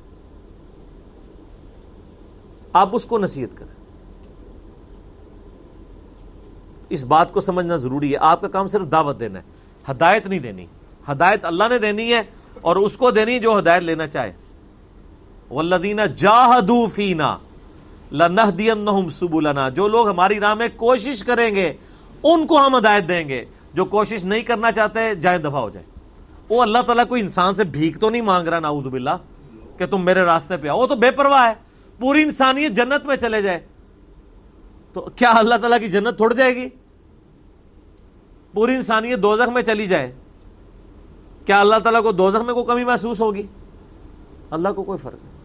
آپ 2.74 2.90
اس 2.92 3.06
کو 3.06 3.18
نصیحت 3.18 3.58
کریں۔ 3.58 3.86
اس 6.90 7.04
بات 7.04 7.34
کو 7.34 7.42
سمجھنا 7.42 7.76
ضروری 7.76 8.12
ہے۔ 8.12 8.18
آپ 8.22 8.42
کا 8.42 8.48
کام 8.48 8.68
صرف 8.68 8.92
دعوت 8.92 9.20
دینا 9.20 9.40
ہے۔ 9.40 9.44
ہدایت 9.92 10.28
نہیں 10.28 10.40
دینی۔ 10.40 10.66
ہدایت 11.12 11.46
اللہ 11.46 11.64
نے 11.70 11.78
دینی 11.78 12.14
ہے 12.14 12.22
اور 12.62 12.76
اس 12.76 12.98
کو 12.98 13.12
دینی 13.12 13.40
جو 13.40 13.60
ہدایت 13.60 13.84
لینا 13.84 14.08
چاہے۔ 14.08 14.34
ولدینہ 15.52 16.02
جاہدو 16.02 16.88
فینا 16.88 17.38
لنہدینہم 18.12 19.10
سبولنا 19.10 19.70
جو 19.70 19.88
لوگ 19.88 20.10
ہماری 20.10 20.40
راہ 20.40 20.54
میں 20.54 20.68
کوشش 20.76 21.24
کریں 21.24 21.56
گے، 21.56 21.74
ان 22.24 22.48
کو 22.48 22.66
ہم 22.66 22.78
ہدایت 22.78 23.10
دیں 23.10 23.30
گے۔ 23.30 23.46
جو 23.76 23.86
کوشش 23.86 24.24
نہیں 24.24 24.42
کرنا 24.42 24.72
چاہتے، 24.72 25.16
جائیں 25.16 25.40
دفاع 25.40 25.62
ہو 25.62 25.70
جائے 25.70 25.86
وہ 26.50 26.62
اللہ 26.62 26.78
تعالیٰ 26.78 27.08
کوئی 27.08 27.22
انسان 27.22 27.56
سے 27.56 27.64
بھیک 27.64 28.02
تو 28.02 28.10
نہیں 28.10 28.22
مانگ 28.22 28.48
رہا 28.48 28.60
ناؤد 28.60 28.84
باللہ، 28.84 29.18
کہ 29.78 29.86
تم 29.86 30.06
میرے 30.06 30.20
راستے 30.20 30.58
پہ 30.58 30.68
آؤ۔ 30.68 30.80
وہ 30.80 30.88
تو 30.88 30.96
بے 30.96 31.12
پرواہ 31.12 31.48
ہے۔ 31.48 31.54
پوری 32.00 32.22
انسانیت 32.22 32.72
جنت 32.72 33.06
میں 33.06 33.16
چلے 33.16 33.42
جائے۔ 33.42 33.68
تو 34.94 35.02
کیا 35.02 35.32
اللہ 35.36 35.56
تعالیٰ 35.56 35.80
کی 35.80 35.88
جنت 35.88 36.18
تھوڑ 36.18 36.34
جائے 36.34 36.56
گی؟ 36.56 36.70
پوری 38.54 38.76
انسانیت 38.76 39.24
دوزخ 39.24 39.50
میں 39.50 39.62
چلی 39.62 39.88
جائے۔ 39.88 40.16
کیا 41.46 41.62
اللہ 41.62 41.76
تعالیٰ 41.84 42.04
کو 42.04 42.12
دوزخ 42.12 42.42
میں 42.42 42.54
کوئی 42.54 42.66
کمی 42.66 42.84
محسوس 42.84 43.22
ہوگی؟ 43.22 43.44
اللہ 44.52 44.70
کو 44.70 44.84
کوئی 44.84 44.98
فرق 44.98 45.20
نہیں۔ 45.24 45.36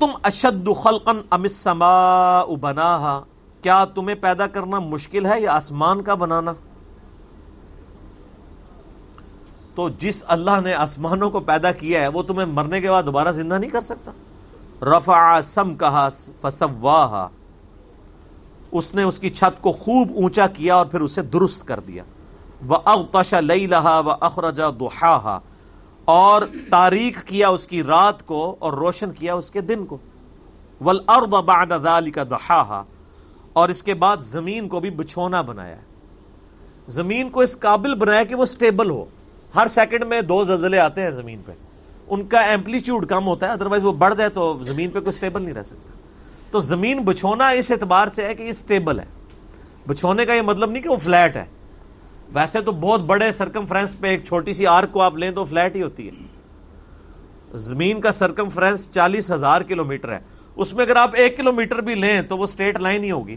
تم 0.00 0.06
اشد 0.22 0.68
خلقن 0.82 1.16
امسما 1.30 2.44
بنا 2.44 3.20
کیا 3.66 3.84
تمہیں 3.84 4.16
پیدا 4.16 4.46
کرنا 4.46 4.78
مشکل 4.78 5.26
ہے 5.26 5.40
یا 5.40 5.52
آسمان 5.52 6.02
کا 6.02 6.14
بنانا؟ 6.14 6.52
تو 9.74 9.88
جس 9.88 10.22
اللہ 10.26 10.60
نے 10.64 10.74
آسمانوں 10.74 11.30
کو 11.30 11.40
پیدا 11.40 11.72
کیا 11.72 12.00
ہے، 12.00 12.08
وہ 12.08 12.22
تمہیں 12.22 12.46
مرنے 12.46 12.80
کے 12.80 12.90
بعد 12.90 13.02
دوبارہ 13.02 13.32
زندہ 13.32 13.54
نہیں 13.54 13.70
کر 13.70 13.80
سکتا۔ 13.80 14.12
رفع 14.82 15.40
سم 15.40 15.74
کہا 15.74 16.08
فسواہا۔ 16.40 17.28
اس 18.72 18.94
نے 18.94 19.02
اس 19.02 19.20
کی 19.20 19.30
چھت 19.30 19.62
کو 19.62 19.72
خوب 19.72 20.08
اونچا 20.16 20.46
کیا 20.46 20.74
اور 20.74 20.86
پھر 20.86 21.00
اسے 21.00 21.22
درست 21.22 21.66
کر 21.66 21.80
دیا۔ 21.80 22.02
وہ 22.66 22.76
اغتش 22.84 23.34
لئی 23.34 23.66
لہا 23.66 23.98
و 23.98 24.10
اخرجا 24.20 24.70
دہا 24.70 25.38
اور 26.04 26.42
تاریخ 26.70 27.24
کیا 27.24 27.48
اس 27.48 27.68
کی 27.68 27.82
رات 27.82 28.26
کو 28.26 28.56
اور 28.58 28.72
روشن 28.72 29.10
کیا 29.10 29.34
اس 29.34 29.50
کے 29.50 29.60
دن 29.60 29.86
کو۔ 29.86 29.96
ول 30.80 31.00
بعد 31.46 31.66
ذلك 31.82 32.18
دحاها 32.30 32.82
اور 33.56 33.68
اس 33.68 33.82
کے 33.82 33.94
بعد 33.94 34.16
زمین 34.20 34.68
کو 34.68 34.80
بھی 34.80 34.90
بچھونا 34.90 35.42
بنایا 35.42 35.76
ہے۔ 35.76 35.82
زمین 36.86 37.30
کو 37.30 37.40
اس 37.40 37.58
قابل 37.58 37.94
بنایا 37.94 38.22
کہ 38.22 38.34
وہ 38.34 38.44
سٹیبل 38.44 38.90
ہو۔ 38.90 39.04
ہر 39.54 39.66
سیکنڈ 39.68 40.04
میں 40.04 40.20
دو 40.20 40.44
زلزلے 40.44 40.78
آتے 40.78 41.02
ہیں 41.02 41.10
زمین 41.10 41.42
پہ۔ 41.46 41.52
ان 42.08 42.26
کا 42.26 42.40
ایمپلیچیوڈ 42.40 43.06
کم 43.06 43.26
ہوتا 43.26 43.46
ہے 43.46 43.52
ادروائز 43.52 43.84
وہ 43.84 43.92
بڑھ 43.92 44.14
جائے 44.14 44.30
تو 44.30 44.58
زمین 44.62 44.90
پہ 44.90 45.00
کوئی 45.00 45.12
سٹیبل 45.12 45.42
نہیں 45.42 45.54
رہ 45.54 45.62
سکتا۔ 45.62 45.92
تو 46.50 46.60
زمین 46.60 46.98
بچھونا 46.98 47.48
اس 47.48 47.70
اعتبار 47.70 48.08
سے 48.08 48.26
ہے 48.26 48.34
کہ 48.34 48.42
یہ 48.42 48.52
سٹیبل 48.52 49.00
ہے۔ 49.00 49.04
بچھونے 49.86 50.26
کا 50.26 50.34
یہ 50.34 50.42
مطلب 50.42 50.70
نہیں 50.70 50.82
کہ 50.82 50.88
وہ 50.88 50.96
فلیٹ 50.96 51.36
ہے۔ 51.36 51.44
ویسے 52.32 52.60
تو 52.60 52.72
بہت 52.72 53.00
بڑے 53.00 53.32
سرکم 53.32 53.66
فرینس 53.66 53.98
پہ 53.98 54.06
ایک 54.06 54.24
چھوٹی 54.24 54.52
سی 54.52 54.66
آرک 54.66 54.92
کو 54.92 55.02
آپ 55.02 55.16
لیں 55.16 55.30
تو 55.30 55.44
فلیٹ 55.44 55.76
ہی 55.76 55.82
ہوتی 55.82 56.08
ہے۔ 56.08 56.12
زمین 57.56 58.00
کا 58.00 58.12
سرکم 58.12 58.48
فرینس 58.48 58.90
چالیس 58.92 59.30
ہزار 59.30 59.60
کلو 59.60 59.90
ہے۔ 59.90 60.35
اس 60.56 60.74
میں 60.74 60.84
اگر 60.84 60.96
آپ 60.96 61.10
ایک 61.14 61.36
کلو 61.36 61.52
میٹر 61.52 61.78
بھی 61.78 61.94
لیں 61.94 62.22
تو 62.22 62.38
وہ 62.38 62.46
سٹیٹ 62.46 62.78
لائن 62.78 63.04
ہی 63.04 63.10
ہوگی۔ 63.10 63.36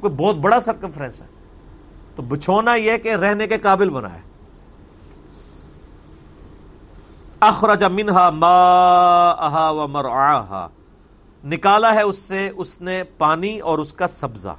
کوئی 0.00 0.14
بہت 0.14 0.36
بڑا 0.36 0.60
سرکم 0.60 0.90
فرینس 0.90 1.22
ہے۔ 1.22 1.26
تو 2.16 2.22
بچھونا 2.22 2.74
یہ 2.74 2.96
کہ 2.96 3.14
رہنے 3.14 3.46
کے 3.46 3.58
قابل 3.58 3.90
بنا 3.90 4.14
ہے۔ 4.14 4.20
اخرج 7.40 7.84
منہا 7.84 8.30
ما 8.30 9.70
و 9.70 9.88
مرعاہا۔ 9.88 10.68
نکالا 11.44 11.94
ہے 11.94 12.02
اس 12.02 12.18
سے، 12.18 12.50
اس 12.56 12.80
نے 12.80 13.02
پانی 13.18 13.60
اور 13.60 13.78
اس 13.78 13.94
کا 13.94 14.06
سبزہ۔ 14.06 14.54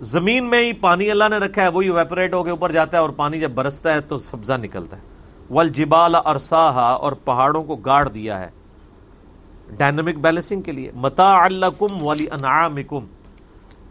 زمین 0.00 0.44
میں 0.44 0.64
ہی 0.64 0.72
پانی 0.72 1.10
اللہ 1.10 1.24
نے 1.30 1.36
رکھا 1.36 1.62
ہے، 1.62 1.68
وہی 1.68 1.90
ویپریٹ 1.90 2.34
ہو 2.34 2.44
کے 2.44 2.50
اوپر 2.50 2.72
جاتا 2.72 2.96
ہے 2.96 3.02
اور 3.02 3.10
پانی 3.10 3.40
جب 3.40 3.50
برستا 3.50 3.94
ہے 3.94 4.00
تو 4.00 4.16
سبزہ 4.16 4.52
نکلتا 4.52 4.96
ہے۔ 4.96 5.02
ول 5.50 5.68
جبال 5.68 6.14
اور 6.14 7.12
پہاڑوں 7.12 7.64
کو 7.64 7.76
گاڑ 7.76 8.08
دیا 8.08 8.40
ہے۔ 8.40 8.57
ڈائنمک 9.76 10.14
بیلنسنگ 10.14 10.62
کے 10.62 10.72
لیے۔ 10.72 10.90
متا 10.94 11.44
اللہ 11.44 11.66
کم 11.78 12.02
ولی 12.02 12.26
انعامکم۔ 12.30 13.06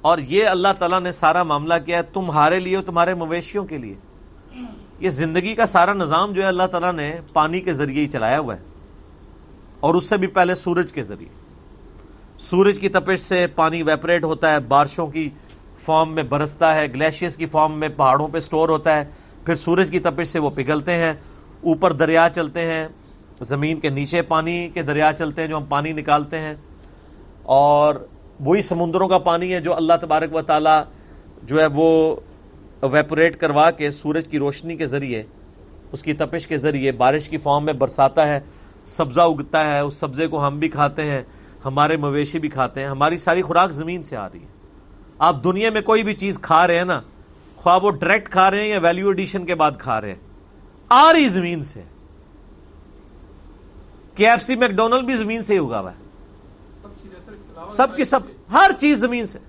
اور 0.02 0.18
یہ 0.18 0.46
اللہ 0.46 0.68
تعالیٰ 0.80 1.02
نے 1.02 1.12
سارا 1.12 1.44
معاملہ 1.44 1.74
کیا 1.86 1.98
ہے 1.98 2.04
تمہارے 2.04 2.60
لیے 2.60 2.82
تمہارے 2.82 3.14
مویشیوں 3.14 3.66
کے 3.66 3.78
لیے۔ 3.78 3.96
یہ 5.00 5.10
زندگی 5.10 5.56
کا 5.56 5.66
سارا 5.66 5.94
نظام 5.94 6.32
جو 6.32 6.42
ہے 6.42 6.48
اللہ 6.48 6.64
تعالیٰ 6.64 6.94
نے 6.94 7.16
پانی 7.34 7.62
کے 7.62 7.74
ذریعے 7.74 8.02
ہی 8.02 8.08
چلایا 8.08 8.40
ہوا 8.40 8.56
ہے۔ 8.56 8.62
اور 9.80 9.96
اس 9.96 10.10
سے 10.10 10.18
بھی 10.18 10.28
پہلے 10.28 10.56
سورج 10.56 10.94
کے 10.94 11.04
ذریعے۔ 11.04 11.30
سورج 12.40 12.80
کی 12.80 12.90
تپش 12.90 13.20
سے 13.20 13.48
پانی 13.48 13.84
ویپریٹ 13.84 14.24
ہوتا 14.24 14.52
ہے، 14.52 14.60
بارشوں 14.60 15.08
کی 15.08 15.30
فارم 15.86 16.14
میں 16.14 16.24
برستا 16.24 16.76
ہے 16.76 16.88
گلیشیئرس 16.88 17.38
کی 17.38 17.46
فارم 17.46 17.80
میں 17.80 17.90
پہاڑوں 17.90 18.28
پہ 18.28 18.40
سٹور 18.40 18.70
ہوتا 18.70 18.98
ہے۔ 18.98 19.06
پھر 19.46 19.56
سورج 19.56 19.92
کی 19.92 20.00
تپش 20.00 20.28
سے 20.28 20.40
وہ 20.40 20.50
پگھلتے 20.50 20.92
ہیں، 20.92 21.14
اوپر 21.64 21.92
دریا 21.92 22.28
چلتے 22.36 22.66
ہیں۔ 22.66 22.88
زمین 23.42 23.80
کے 23.80 23.90
نیچے 23.90 24.22
پانی 24.22 24.70
کے 24.74 24.82
دریا 24.82 25.12
چلتے 25.18 25.42
ہیں 25.42 25.50
جو 25.50 25.58
ہم 25.58 25.66
پانی 25.66 25.92
نکالتے 25.94 26.40
ہیں 26.40 26.56
اور 27.44 27.96
وہی 28.40 28.62
سمندروں 28.62 29.08
کا 29.08 29.18
پانی 29.18 29.54
ہے 29.54 29.60
جو 29.62 29.76
اللہ 29.76 29.94
تبارک 30.02 30.36
و 30.36 30.42
تعالی 30.42 30.80
جو 31.44 31.60
ہے 31.62 31.66
وہ 31.74 32.16
ویپوریٹ 32.82 33.40
کروا 33.40 33.70
کے 33.72 33.92
سورج 33.92 34.28
کی 34.28 34.40
روشنی 34.40 34.76
کے 34.76 34.88
ذریعے، 34.88 35.24
اس 35.92 36.02
کی 36.04 36.14
تپش 36.14 36.48
کے 36.48 36.58
ذریعے 36.58 36.92
بارش 36.92 37.30
کی 37.30 37.38
فارم 37.38 37.66
میں 37.66 37.74
برساتا 37.74 38.28
ہے، 38.28 38.40
سبزہ 38.86 39.22
اگتا 39.22 39.64
ہے، 39.68 39.80
اس 39.80 39.96
سبزے 39.96 40.28
کو 40.28 40.46
ہم 40.48 40.60
بھی 40.60 40.70
کھاتے 40.70 41.06
ہیں، 41.06 41.22
ہمارے 41.66 41.98
مویشی 41.98 42.40
بھی 42.40 42.50
کھاتے 42.50 42.82
ہیں، 42.82 42.88
ہماری 42.88 43.18
ساری 43.18 43.42
خوراک 43.42 43.72
زمین 43.72 44.04
سے 44.04 44.16
آ 44.16 44.28
رہی 44.30 44.40
ہے۔ 44.40 44.56
آپ 45.20 45.44
دنیا 45.44 45.70
میں 45.70 45.82
کوئی 45.82 46.04
بھی 46.04 46.14
چیز 46.14 46.40
کھا 46.40 46.68
رہے 46.68 46.78
ہیں 46.78 46.86
نا، 46.86 47.00
خواہ 47.56 47.80
وہ 47.84 47.92
ڈائریکٹ 47.92 48.30
کھا 48.30 48.50
رہے 48.52 48.62
ہیں 48.62 48.70
یا 48.70 48.80
ویلیو 48.82 49.08
ایڈیشن 49.08 49.46
کے 49.46 49.56
بعد 49.56 49.72
کھا 49.78 50.02
رہے 50.02 50.10
ہیں، 50.10 50.20
آ 50.90 51.14
رہی 51.14 51.28
زمین 51.28 51.62
سے۔ 51.62 51.82
کے 54.18 54.30
ایف 54.30 54.42
سی 54.42 54.56
میکڈونلڈ 54.56 55.06
بھی 55.06 55.14
زمین 55.14 55.42
سے 55.42 55.54
ہی 55.54 55.60
اگا 55.60 55.80
ہوا 55.80 55.92
ہے۔ 55.92 55.98
سب 57.70 57.96
کی 57.96 58.04
سب، 58.04 58.20
ہر 58.52 58.72
چیز 58.80 58.98
زمین 58.98 59.28
سے۔ 59.28 59.40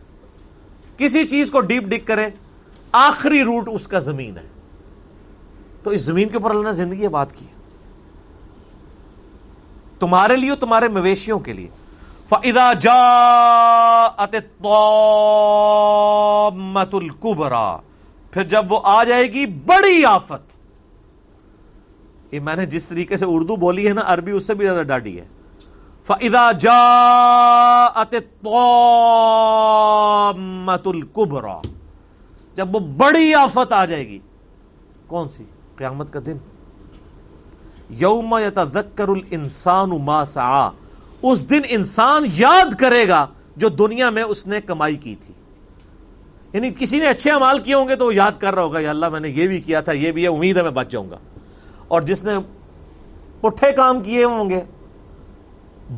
کسی 0.96 1.24
چیز 1.24 1.50
کو 1.50 1.60
ڈیپ 1.60 1.82
ڈک 1.82 2.06
کرے 2.06 2.30
آخری 2.92 3.44
روٹ 3.44 3.68
اس 3.72 3.88
کا 3.88 3.98
زمین 3.98 4.36
ہے۔ 4.36 4.42
تو 5.82 5.90
اس 5.90 6.00
زمین 6.00 6.28
کے 6.28 6.36
اوپر 6.36 6.50
اللہ 6.50 6.62
نے 6.62 6.72
زندگی 6.72 7.08
بات 7.08 7.32
کی 7.32 7.46
تمہارے 9.98 10.36
لیے 10.36 10.54
تمہارے 10.54 10.88
مویشیوں 10.88 11.38
کے 11.38 11.52
لیے۔ 11.52 11.68
فَإِذَا 12.28 12.72
جَاءَتِ 12.72 14.36
الطَّامَّةُ 14.36 16.88
الْكُبْرَى، 16.92 17.76
پھر 18.30 18.44
جب 18.44 18.72
وہ 18.72 18.80
آ 18.84 19.04
جائے 19.04 19.32
گی، 19.32 19.46
بڑی 19.46 20.04
آفت۔ 20.04 20.57
یہ 22.32 22.40
میں 22.40 22.56
نے 22.56 22.66
جس 22.66 22.88
طریقے 22.88 23.16
سے 23.16 23.24
اردو 23.24 23.56
بولی 23.56 23.88
ہے 23.88 23.92
نا، 23.92 24.00
عربی 24.04 24.30
اس 24.30 24.46
سے 24.46 24.54
بھی 24.54 24.66
زیادہ 24.66 24.82
ڈاڈی 24.82 25.20
ہے۔ 25.20 25.24
فَإِذَا 26.06 26.52
جَاءَتِ 26.52 28.16
الطَّامَّةُ 28.16 30.94
الْكُبْرَى، 30.94 31.68
جب 32.56 32.74
وہ 32.74 32.80
بڑی 32.80 33.34
آفت 33.34 33.72
آ 33.72 33.84
جائے 33.84 34.08
گی، 34.08 34.18
کون 35.06 35.28
سی؟ 35.28 35.44
قیامت 35.76 36.12
کا 36.12 36.20
دن۔ 36.26 36.36
یوم 37.90 38.38
یتذکر 38.46 39.08
الانسان 39.08 39.90
ما 39.90 40.24
سعا، 40.24 40.68
اس 41.22 41.50
دن 41.50 41.60
انسان 41.68 42.24
یاد 42.34 42.80
کرے 42.80 43.08
گا 43.08 43.26
جو 43.56 43.68
دنیا 43.68 44.10
میں 44.10 44.22
اس 44.22 44.46
نے 44.46 44.60
کمائی 44.60 44.96
کی 44.96 45.14
تھی۔ 45.14 45.34
یعنی 46.52 46.70
کسی 46.78 46.98
نے 46.98 47.06
اچھے 47.06 47.30
امال 47.30 47.58
کیے 47.58 47.74
ہوں 47.74 47.88
گے 47.88 47.96
تو 47.96 48.06
وہ 48.06 48.14
یاد 48.14 48.32
کر 48.38 48.54
رہا 48.54 48.62
ہوگا، 48.62 48.80
یا 48.80 48.90
اللہ 48.90 49.08
میں 49.08 49.20
نے 49.20 49.28
یہ 49.28 49.48
بھی 49.48 49.60
کیا 49.60 49.80
تھا، 49.80 49.92
یہ 49.92 50.12
بھی 50.12 50.22
ہے، 50.22 50.28
امید 50.28 50.56
ہے 50.56 50.62
میں 50.62 50.70
بچ 50.70 50.88
جاؤں 50.88 51.10
گا۔ 51.10 51.16
اور 51.88 52.02
جس 52.02 52.24
نے 52.24 52.32
پٹھے 53.40 53.72
کام 53.72 54.00
کیے 54.00 54.24
ہوں 54.24 54.50
گے، 54.50 54.60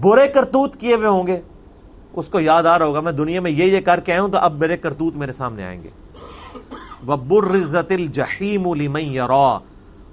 برے 0.01 0.27
کرتوت 0.27 0.77
کیے 0.77 0.95
ہوئے 0.95 1.09
ہوں 1.09 1.27
گے، 1.27 1.41
اس 2.13 2.29
کو 2.29 2.41
یاد 2.41 2.63
آ 2.63 2.79
رہا 2.79 2.87
ہوگا، 2.87 3.01
میں 3.01 3.13
دنیا 3.13 3.41
میں 3.41 3.51
یہ 3.51 3.65
یہ 3.65 3.81
کر 3.81 4.01
کے 4.01 4.13
آیا 4.13 4.23
ہوں 4.23 4.29
تو 4.29 4.39
اب 4.39 4.59
میرے 4.59 4.77
کرتوت 4.77 5.17
میرے 5.17 5.33
سامنے 5.33 5.65
آئیں 5.65 5.83
گے۔ 5.83 5.89
وَبُرِّزَتِ 7.09 7.95
الْجَحِيمُ 7.95 8.77
لِمَنْ 8.77 9.03
يَرَا 9.03 9.59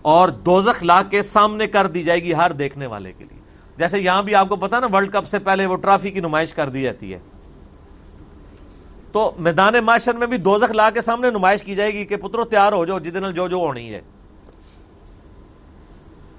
اور 0.02 0.30
دوزخ 0.30 0.84
لا 0.84 1.02
کے 1.02 1.22
سامنے 1.22 1.68
کر 1.68 1.88
دی 1.88 2.04
جائے 2.04 2.24
گی 2.24 2.34
ہر 2.34 2.52
دیکھنے 2.52 2.86
والے 2.86 3.12
کے 3.18 3.24
لیے۔ 3.24 3.40
جیسے 3.78 4.00
یہاں 4.00 4.24
بھی 4.24 4.36
آپ 4.36 4.50
کو 4.50 4.56
پتا 4.56 4.80
نا، 4.80 4.88
ورلڈ 4.94 5.14
کپ 5.14 5.26
سے 5.26 5.40
پہلے 5.40 5.66
وہ 5.66 5.78
ٹرافی 5.78 6.12
کی 6.12 6.20
نمائش 6.20 6.54
کر 6.54 6.70
دی 6.70 6.82
جاتی 6.82 7.14
ہے۔ 7.14 7.20
تو 9.12 9.32
میدان 9.40 9.74
معاشر 9.84 10.14
میں 10.14 10.28
بھی 10.28 10.38
دوزخ 10.38 10.72
لا 10.72 10.90
کے 10.90 11.02
سامنے 11.02 11.30
نمائش 11.30 11.64
کی 11.64 11.76
جائے 11.76 11.94
گی 11.94 12.06
کہ 12.06 12.16
پترو 12.16 12.44
تیار 12.44 12.74
ہو 12.74 12.86
جاؤ 12.86 13.00
جدن 13.00 13.34
جو 13.34 13.48
جو 13.48 13.58
ہونی 13.58 13.94
ہے۔ 13.94 14.02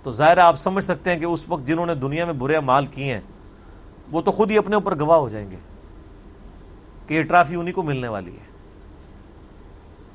تو 0.08 0.12
تو 0.12 0.16
ظاہر 0.16 0.38
آپ 0.38 0.56
سمجھ 0.56 0.84
سکتے 0.84 1.12
ہیں 1.12 1.18
کہ 1.18 1.24
اس 1.24 1.48
وقت 1.48 1.66
جنہوں 1.66 1.86
نے 1.86 1.94
دنیا 1.94 2.24
میں 2.24 2.32
برے 2.32 2.60
مال 2.60 2.86
کیے 2.86 3.14
ہیں، 3.14 3.20
وہ 4.12 4.20
تو 4.20 4.30
خود 4.30 4.50
ہی 4.50 4.58
اپنے 4.58 4.74
اوپر 4.74 5.00
گواہ 5.00 5.18
ہو 5.18 5.28
جائیں 5.28 5.50
گے 5.50 5.56
کہ 7.06 7.14
یہ 7.14 7.22
ٹرافی 7.22 7.56
انہیں 7.56 7.74
کو 7.74 7.82
ملنے 7.82 8.08
والی 8.08 8.30
ہے۔ 8.30 8.44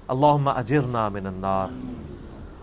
اللہم 0.07 0.47
اجرنا 0.47 1.09
من 1.09 1.27
النار۔ 1.27 1.67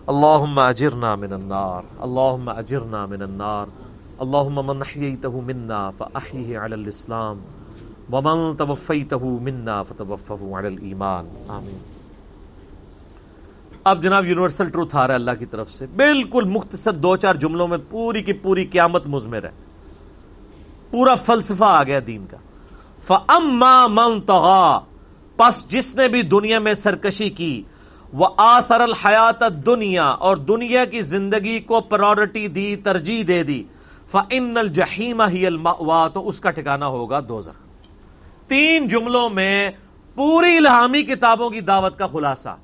اللہم 0.07 0.59
اجرنا 0.59 1.15
من 1.15 1.33
النار۔ 1.33 1.81
اللہم 1.99 2.49
اجرنا 2.49 3.05
من 3.05 3.21
النار۔ 3.21 3.65
اللہم 4.17 4.67
من 4.67 4.81
احییته 4.81 5.39
منا 5.39 5.91
فاحیه 5.97 6.65
علی 6.65 6.73
الاسلام، 6.73 7.41
ومن 8.09 8.57
توفیته 8.57 9.27
منا 9.41 9.83
فتوفه 9.83 10.59
علی 10.59 10.67
الایمان۔ 10.67 11.25
آمین۔ 11.47 12.00
اب 13.83 14.03
جناب 14.03 14.25
یونیورسل 14.25 14.69
ٹروتھ 14.69 14.95
آ 14.95 15.07
رہا 15.07 15.13
ہے 15.13 15.15
اللہ 15.15 15.31
کی 15.39 15.45
طرف 15.45 15.69
سے۔ 15.69 15.85
بالکل 15.85 16.43
مختصر 16.43 16.93
دو 16.93 17.15
چار 17.15 17.35
جملوں 17.35 17.67
میں 17.67 17.77
پوری 17.89 18.23
کی 18.23 18.33
پوری 18.33 18.65
قیامت 18.65 19.07
مزمر 19.07 19.43
ہے۔ 19.43 19.51
پورا 20.91 21.15
فلسفہ 21.15 21.63
آ 21.63 21.83
گیا 21.83 21.99
دین 22.07 22.25
کا۔ 22.25 22.37
فَأَمَّا 23.03 23.87
مَن 23.87 24.21
طَغَا 24.21 24.79
پس 25.37 25.67
جس 25.67 25.95
نے 25.95 26.07
بھی 26.07 26.21
دنیا 26.21 26.59
میں 26.59 26.73
سرکشی 26.73 27.29
کی 27.29 27.63
وہ 28.13 28.27
آثر 28.37 28.79
الحیات 28.79 29.65
دنیا 29.65 30.05
اور 30.05 30.37
دنیا 30.37 30.85
کی 30.85 31.01
زندگی 31.01 31.59
کو 31.59 31.81
پرورٹی 31.81 32.47
دی، 32.47 32.75
ترجیح 32.75 33.23
دے 33.27 33.43
دی۔ 33.43 33.63
فن 34.11 34.57
الجحیم 34.57 35.21
ہی 35.21 35.47
المأوا 35.47 36.07
تو 36.07 36.27
اس 36.27 36.39
کا 36.39 36.51
ٹھکانا 36.51 36.87
ہوگا 36.87 37.19
دوزخ 37.19 37.61
تین 38.47 38.87
جملوں 38.87 39.29
میں 39.29 39.71
پوری 40.15 40.57
الہامی 40.57 41.01
کتابوں 41.01 41.49
کی 41.49 41.61
دعوت 41.61 41.97
کا 41.97 42.07
خلاصہ۔ 42.07 42.57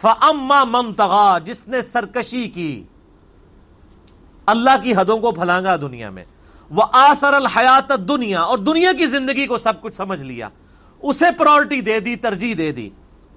فَأَمَّا 0.00 0.64
مَن 0.64 0.92
طَغَا 0.92 1.38
جس 1.38 1.68
نے 1.68 1.82
سرکشی 1.82 2.48
کی، 2.48 2.82
اللہ 4.46 4.82
کی 4.82 4.94
حدوں 4.94 5.18
کو 5.18 5.32
پھلانگا 5.32 5.76
دنیا 5.76 6.10
میں۔ 6.10 6.24
وہ 6.70 6.82
آثر 6.92 7.32
الحیات 7.32 8.08
دنیا 8.08 8.40
اور 8.40 8.58
دنیا 8.58 8.92
کی 8.92 9.06
زندگی 9.06 9.46
کو 9.46 9.58
سب 9.58 9.80
کچھ 9.80 9.96
سمجھ 9.96 10.22
لیا۔ 10.22 10.48
اسے 11.02 11.24
پرورٹی 11.38 11.80
دے 11.80 12.00
دی، 12.00 12.16
ترجیح 12.16 12.54
دے 12.58 12.72
دی۔ 12.72 12.90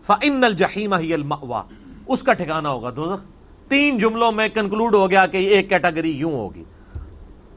فن 0.04 0.44
الجحیم 0.44 0.94
ہی 0.94 1.14
المأوا 1.14 1.64
اس 2.08 2.24
کا 2.24 2.34
ٹھکانا 2.34 2.70
ہوگا 2.70 2.90
دوزخ۔ 2.96 3.24
تین 3.68 3.98
جملوں 3.98 4.32
میں 4.32 4.50
کنکلوڈ 4.50 4.96
ہو 4.96 5.10
گیا 5.10 5.26
کہ 5.26 5.38
ایک 5.38 5.70
کیٹاگری 5.70 6.12
یوں 6.12 6.32
ہوگی۔ 6.32 6.64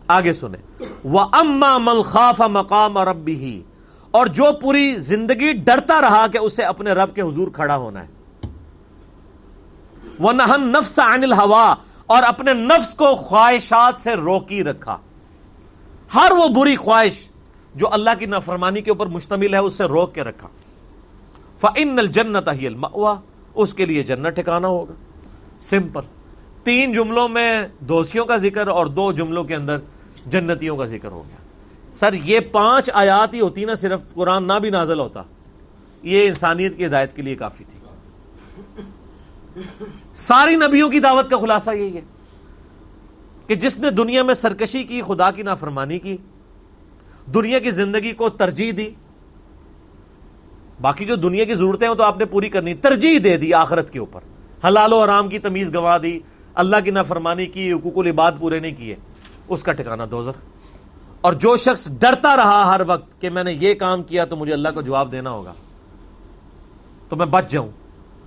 آگے 0.09 0.33
سنیں۔ 0.33 0.83
وہ 1.05 1.21
اما 1.33 1.79
من 1.79 2.03
خاف 2.03 2.41
مقام 2.41 2.99
ربی 2.99 3.35
ہی 3.35 3.63
اور 4.11 4.27
جو 4.27 4.45
پوری 4.63 4.97
زندگی 4.97 5.53
ڈرتا 5.53 6.01
رہا 6.01 6.27
کہ 6.27 6.39
اسے 6.39 6.63
اپنے 6.63 6.93
رب 6.93 7.15
کے 7.15 7.23
حضور 7.23 7.49
کھڑا 7.49 7.77
ہونا 7.77 8.03
ہے۔ 8.03 8.16
وہ 10.19 10.33
نہن 10.33 10.69
نفس 10.69 10.99
عن 10.99 11.23
الہوا 11.23 11.75
اور 12.07 12.23
اپنے 12.23 12.53
نفس 12.53 12.95
کو 12.95 13.15
خواہشات 13.15 14.01
سے 14.01 14.15
روکی 14.15 14.65
رکھا۔ 14.65 14.99
ہر 16.15 16.33
وہ 16.33 16.49
بری 16.49 16.77
خواہش 16.77 17.29
جو 17.75 17.87
اللہ 17.93 18.11
کی 18.19 18.27
نافرمانی 18.27 18.81
کے 18.81 18.91
اوپر 18.91 19.07
مشتمل 19.07 19.55
ہے، 19.55 19.59
اسے 19.59 19.85
روک 19.85 20.15
کے 20.15 20.25
رکھا۔ 20.25 20.49
فن 21.59 21.99
الجنت 21.99 22.49
ہی 22.53 22.67
المأوا 22.67 23.15
اس 23.55 23.75
کے 23.75 23.87
لیے 23.87 24.03
جنت 24.03 24.37
ٹھکانا 24.37 24.69
ہوگا۔ 24.69 24.93
سمپل۔ 25.61 26.01
تین 26.65 26.93
جملوں 26.93 27.29
میں 27.29 27.67
دوستیوں 27.81 28.25
کا 28.25 28.37
ذکر 28.37 28.67
اور 28.67 28.87
دو 28.87 29.13
جملوں 29.13 29.45
کے 29.45 29.55
اندر 29.55 29.79
جنتیوں 30.27 30.77
کا 30.77 30.85
ذکر 30.85 31.09
ہو 31.09 31.23
گیا۔ 31.29 31.37
سر، 31.93 32.13
یہ 32.13 32.41
پانچ 32.41 32.91
آیات 32.95 33.35
ہی 33.35 33.41
ہوتی 33.41 33.65
نا، 33.65 33.75
صرف 33.75 34.15
قرآن 34.15 34.45
نہ 34.45 34.53
بھی 34.63 34.71
نازل 34.71 35.01
ہوتا۔ 35.01 35.23
یہ 36.03 36.29
انسانیت 36.29 36.79
کی 36.79 36.87
ہدایت 36.87 37.17
کے 37.17 37.23
لیے 37.23 37.35
کافی 37.35 37.65
تھی۔ 37.65 37.76
ساری 40.15 40.57
نبیوں 40.57 40.91
کی 40.91 41.01
دعوت 41.01 41.31
کا 41.31 41.37
خلاصہ 41.37 41.71
یہی 41.71 41.97
ہے 41.97 42.01
کہ 43.47 43.55
جس 43.55 43.79
نے 43.79 43.91
دنیا 43.91 44.23
میں 44.23 44.35
سرکشی 44.35 44.83
کی، 44.83 45.03
خدا 45.07 45.31
کی 45.31 45.43
نافرمانی 45.43 45.99
کی، 45.99 46.17
دنیا 47.35 47.59
کی 47.59 47.71
زندگی 47.71 48.13
کو 48.13 48.29
ترجیح 48.29 48.73
دی، 48.77 48.91
باقی 50.81 51.05
جو 51.05 51.15
دنیا 51.15 51.45
کی 51.45 51.55
ضرورتیں 51.55 51.89
ہیں 51.89 51.95
تو 51.95 52.03
آپ 52.03 52.19
نے 52.19 52.25
پوری 52.25 52.49
کرنی، 52.49 52.75
ترجیح 52.75 53.19
دے 53.25 53.37
دی 53.37 53.55
آخرت 53.55 53.91
کے 53.91 53.99
اوپر۔ 53.99 54.21
حلال 54.67 54.93
و 54.93 55.01
آرام 55.01 55.29
کی 55.29 55.39
تمیز 55.39 55.75
گوا 55.75 55.99
دی، 56.03 56.21
اللہ 56.55 56.77
کی 56.85 56.91
نافرمانی 56.91 57.47
کی، 57.47 57.73
حقوق 57.73 57.93
العباد 57.97 58.33
پورے 58.39 58.61
نہیں 58.61 58.73
کیے۔ 58.73 58.97
اس 59.49 59.63
کا 59.63 59.73
ٹھکانا 59.73 60.07
دوزخ۔ 60.11 60.43
اور 61.21 61.33
جو 61.33 61.57
شخص 61.57 61.91
ڈرتا 61.91 62.37
رہا 62.37 62.75
ہر 62.75 62.81
وقت 62.87 63.21
کہ 63.21 63.31
میں 63.31 63.45
نے 63.45 63.53
یہ 63.53 63.75
کام 63.75 64.03
کیا 64.03 64.25
تو 64.25 64.37
مجھے 64.37 64.53
اللہ 64.53 64.69
کو 64.75 64.83
جواب 64.83 65.13
دینا 65.13 65.31
ہوگا، 65.31 65.53
تو 67.09 67.17
میں 67.17 67.27
بچ 67.27 67.51
جاؤں۔ 67.51 67.71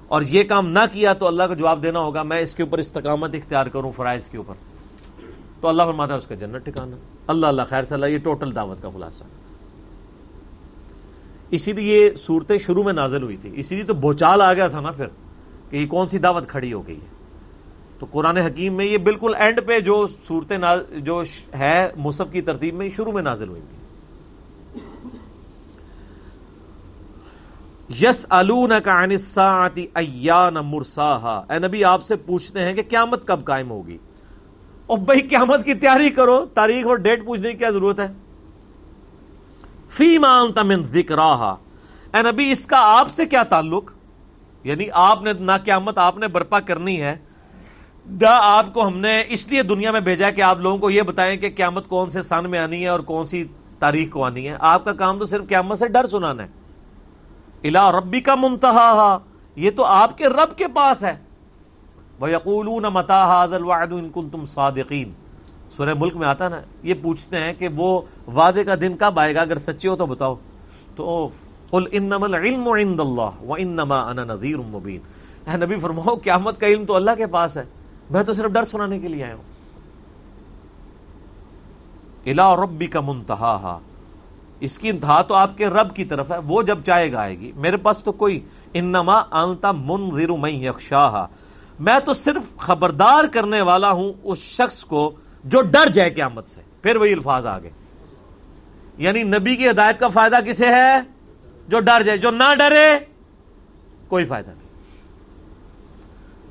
اور 0.10 0.22
یہ 0.22 0.43
کام 0.43 0.70
نہ 0.70 0.80
کیا 0.91 1.14
تو 1.14 1.28
اللہ 1.28 1.43
کو 1.47 1.53
جواب 1.53 1.84
دینا 1.84 1.99
ہوگا، 1.99 2.24
میں 2.24 2.39
اس 2.39 2.55
کے 2.55 2.64
اوپر 2.64 2.78
استقامت 2.78 3.36
اختیار 3.36 3.66
کروں 3.66 3.91
فرائض 3.95 4.30
کے 4.30 4.38
اوپر۔ 4.38 4.53
تو 5.62 5.68
اللہ 5.68 5.84
فرماتا 5.84 6.14
ہے 6.14 6.18
اس 6.18 6.28
کا 6.28 6.36
جنت 6.36 6.66
ٹھکانا۔ 6.66 6.95
اللہ 7.28 7.47
اللہ 7.47 7.62
خیر 7.70 7.84
صلی 7.84 7.93
اللہ، 7.93 8.05
یہ 8.05 8.18
ٹوٹل 8.18 8.55
دعوت 8.55 8.82
کا 8.82 8.89
خلاصہ۔ 8.93 9.24
اسی 11.49 11.74
لیے 11.74 11.99
یہ 11.99 12.10
صورتیں 12.16 12.57
شروع 12.57 12.84
میں 12.84 12.93
نازل 12.93 13.24
ہوئی 13.24 13.38
تھی۔ 13.38 13.51
اسی 13.55 13.76
لیے 13.76 13.84
تو 13.84 13.93
بوچال 13.93 14.41
آ 14.41 14.53
گیا 14.53 14.68
تھا 14.68 14.80
نا 14.80 14.91
پھر 14.91 15.05
کہ 15.70 15.78
یہ 15.78 15.88
کون 15.88 16.07
سی 16.07 16.18
دعوت 16.18 16.47
کھڑی 16.47 16.74
ہو 16.74 16.88
گئی 16.88 16.95
ہے۔ 16.95 17.20
تو 17.99 18.05
قرآن 18.12 18.38
حکیم 18.38 18.74
میں 18.74 18.86
یہ 18.86 18.97
بالکل 18.97 19.36
اینڈ 19.36 19.60
پہ 19.68 19.80
جو 19.80 20.07
صورتیں 20.07 20.57
جو 20.97 21.24
ہے 21.53 21.89
مصحف 21.95 22.32
کی 22.32 22.41
ترتیب 22.41 22.76
میں 22.76 22.89
شروع 22.89 23.12
میں 23.12 23.22
نازل 23.22 23.49
ہوئی 23.49 23.62
تھی۔ 23.70 23.79
یس 27.90 28.26
الساعتی 28.30 29.88
ایان 29.96 30.54
مرساہا۔ 30.54 31.46
اے 31.50 31.60
نبی، 31.60 31.84
آپ 31.84 32.04
سے 32.04 32.16
پوچھتے 32.16 32.60
ہیں 32.60 32.74
کہ 32.74 32.82
قیامت 32.90 33.28
کب 33.28 33.46
قائم 33.46 33.72
ہوگی؟ 33.72 33.98
اور 34.88 34.98
بھائی، 34.98 35.22
قیامت 35.22 35.66
کی 35.66 35.74
تیاری 35.74 36.10
کرو۔ 36.10 36.46
تاریخ 36.54 36.88
اور 36.88 36.96
ڈیٹ 36.96 37.26
پوچھنے 37.26 37.52
کی 37.52 37.58
کیا 37.58 37.70
ضرورت 37.70 38.00
ہے؟ 38.00 38.08
فی 39.90 40.18
مان 40.18 40.54
تمن 40.54 40.84
ذکر 40.84 41.18
اے 41.20 42.32
نبی، 42.32 42.52
اس 42.52 42.68
کا 42.68 42.78
آپ 42.80 43.12
سے 43.12 43.26
کیا 43.26 43.44
تعلق؟ 43.44 43.92
یعنی 44.64 44.86
آپ 44.94 45.24
نے، 45.24 45.34
نہ 45.34 45.52
قیامت 45.66 45.98
آپ 45.98 46.18
نے 46.18 46.28
برپا 46.28 46.60
کرنی 46.60 47.02
ہے، 47.02 47.18
نہ 48.10 48.28
آپ 48.30 48.74
کو 48.74 48.88
ہم 48.88 48.98
نے 48.98 49.24
اس 49.30 49.48
لیے 49.48 49.64
دنیا 49.64 49.92
میں 49.92 50.00
بھیجا 50.00 50.30
کہ 50.30 50.42
آپ 50.42 50.60
لوگوں 50.60 50.78
کو 50.78 50.90
یہ 50.90 51.02
بتائیں 51.02 51.38
کہ 51.38 51.50
قیامت 51.56 51.88
کون 51.88 52.10
سے 52.10 52.22
سن 52.22 52.50
میں 52.50 52.60
آنی 52.60 52.84
ہے 52.84 52.88
اور 52.88 53.00
کون 53.00 53.26
سی 53.26 53.44
تاریخ 53.80 54.10
کو 54.10 54.26
آنی 54.26 54.50
ہے۔ 54.50 54.56
آپ 54.60 54.86
کا 54.86 54.94
کام 54.94 55.20
تو 55.20 55.26
صرف 55.26 55.48
قیامت 55.50 55.80
سے 55.80 55.88
ڈر 55.88 56.08
سنانا 56.08 56.44
ہے۔ 56.44 56.59
الا 57.64 57.91
ربی 57.91 58.22
کا 58.22 58.36
منتہا 58.36 59.18
یہ 59.55 59.72
تو 59.72 59.86
آپ 59.86 60.18
کے 60.18 60.28
رب 60.28 60.57
کے 60.57 60.68
پاس 60.68 61.03
ہے۔ 61.03 61.18
وَيَقُولُونَ 62.22 62.88
مَتَا 62.88 63.45
هَذَا 63.45 63.55
الْوَعْدُ 63.55 64.01
إِن 64.01 64.10
كُنْتُمْ 64.10 64.45
صَادِقِينَ۔ 64.45 65.12
سورہ 65.70 65.93
ملک 65.99 66.16
میں 66.16 66.28
آتا 66.28 66.49
نا، 66.49 66.62
یہ 66.84 66.93
پوچھتے 67.01 67.39
ہیں 67.39 67.53
کہ 67.53 67.68
وہ 67.76 68.01
وعدے 68.36 68.64
کا 68.64 68.76
دن 68.76 68.97
کب 68.97 69.20
آئے 69.20 69.36
گا؟ 69.36 69.41
اگر 69.41 69.57
سچے 69.57 69.89
ہو 69.89 69.95
تو 69.95 70.05
بتاؤ۔ 70.05 70.36
تو 70.95 71.30
قل 71.70 71.84
انما 71.91 72.26
العلم 72.26 72.68
عند 72.68 72.99
اللہ 72.99 73.43
وانما 73.43 73.99
انا 73.99 74.24
نذیر 74.24 74.57
مبین 74.57 75.01
اے 75.51 75.57
نبی 75.57 75.80
فرماؤ، 75.80 76.16
قیامت 76.16 76.60
کا 76.60 76.68
علم 76.68 76.86
تو 76.86 76.95
اللہ 76.95 77.12
کے 77.18 77.28
پاس 77.28 77.57
ہے۔ 77.57 77.64
میں 78.10 78.24
تو 78.24 78.34
صرف 78.34 78.51
ڈر 78.51 78.64
سنانے 78.64 78.99
کے 78.99 79.07
لیے 79.07 79.24
آیا 79.24 79.36
ہوں۔ 79.36 79.43
الى 82.26 82.64
ربک 82.64 82.97
منتہا 82.97 83.80
اس 84.60 84.80
کی 84.80 84.89
انتہا 84.89 85.22
تو 85.22 85.36
آپ 85.36 85.57
کے 85.57 85.68
رب 85.68 85.95
کی 85.95 86.05
طرف 86.05 86.32
ہے، 86.32 86.38
وہ 86.38 86.62
جب 86.62 86.80
چاہے 86.86 87.12
گا 87.12 87.20
آئے 87.20 87.39
گی۔ 87.39 87.51
میرے 87.55 87.78
پاس 87.78 88.03
تو 88.03 88.12
کوئی، 88.12 88.45
انما 88.74 89.22
انت 89.32 89.66
منذر 89.66 90.30
من 90.30 90.49
یخشاها 90.49 91.26
میں 91.80 91.99
تو 92.05 92.14
صرف 92.14 92.57
خبردار 92.57 93.24
کرنے 93.34 93.62
والا 93.62 93.91
ہوں 93.91 94.14
اس 94.24 94.39
شخص 94.39 94.86
کو 94.86 95.12
جو 95.43 95.62
ڈر 95.62 95.89
جائے 95.89 96.10
قیامت 96.10 96.49
سے۔ 96.49 96.62
پھر 96.82 96.95
وہی 96.95 97.14
الفاظ 97.14 97.45
آگے۔ 97.45 97.70
یعنی 98.97 99.24
نبی 99.24 99.55
کی 99.55 99.70
ہدایت 99.70 99.99
کا 99.99 100.07
فائدہ 100.07 100.39
کسے 100.47 100.66
ہے؟ 100.66 100.99
جو 101.68 101.80
ڈر 101.80 102.03
جائے، 102.03 102.18
جو 102.18 102.32
نہ 102.32 102.55
ڈرے، 102.57 102.99
کوئی 104.07 104.26
فائدہ 104.26 104.49
نہیں۔ 104.49 104.70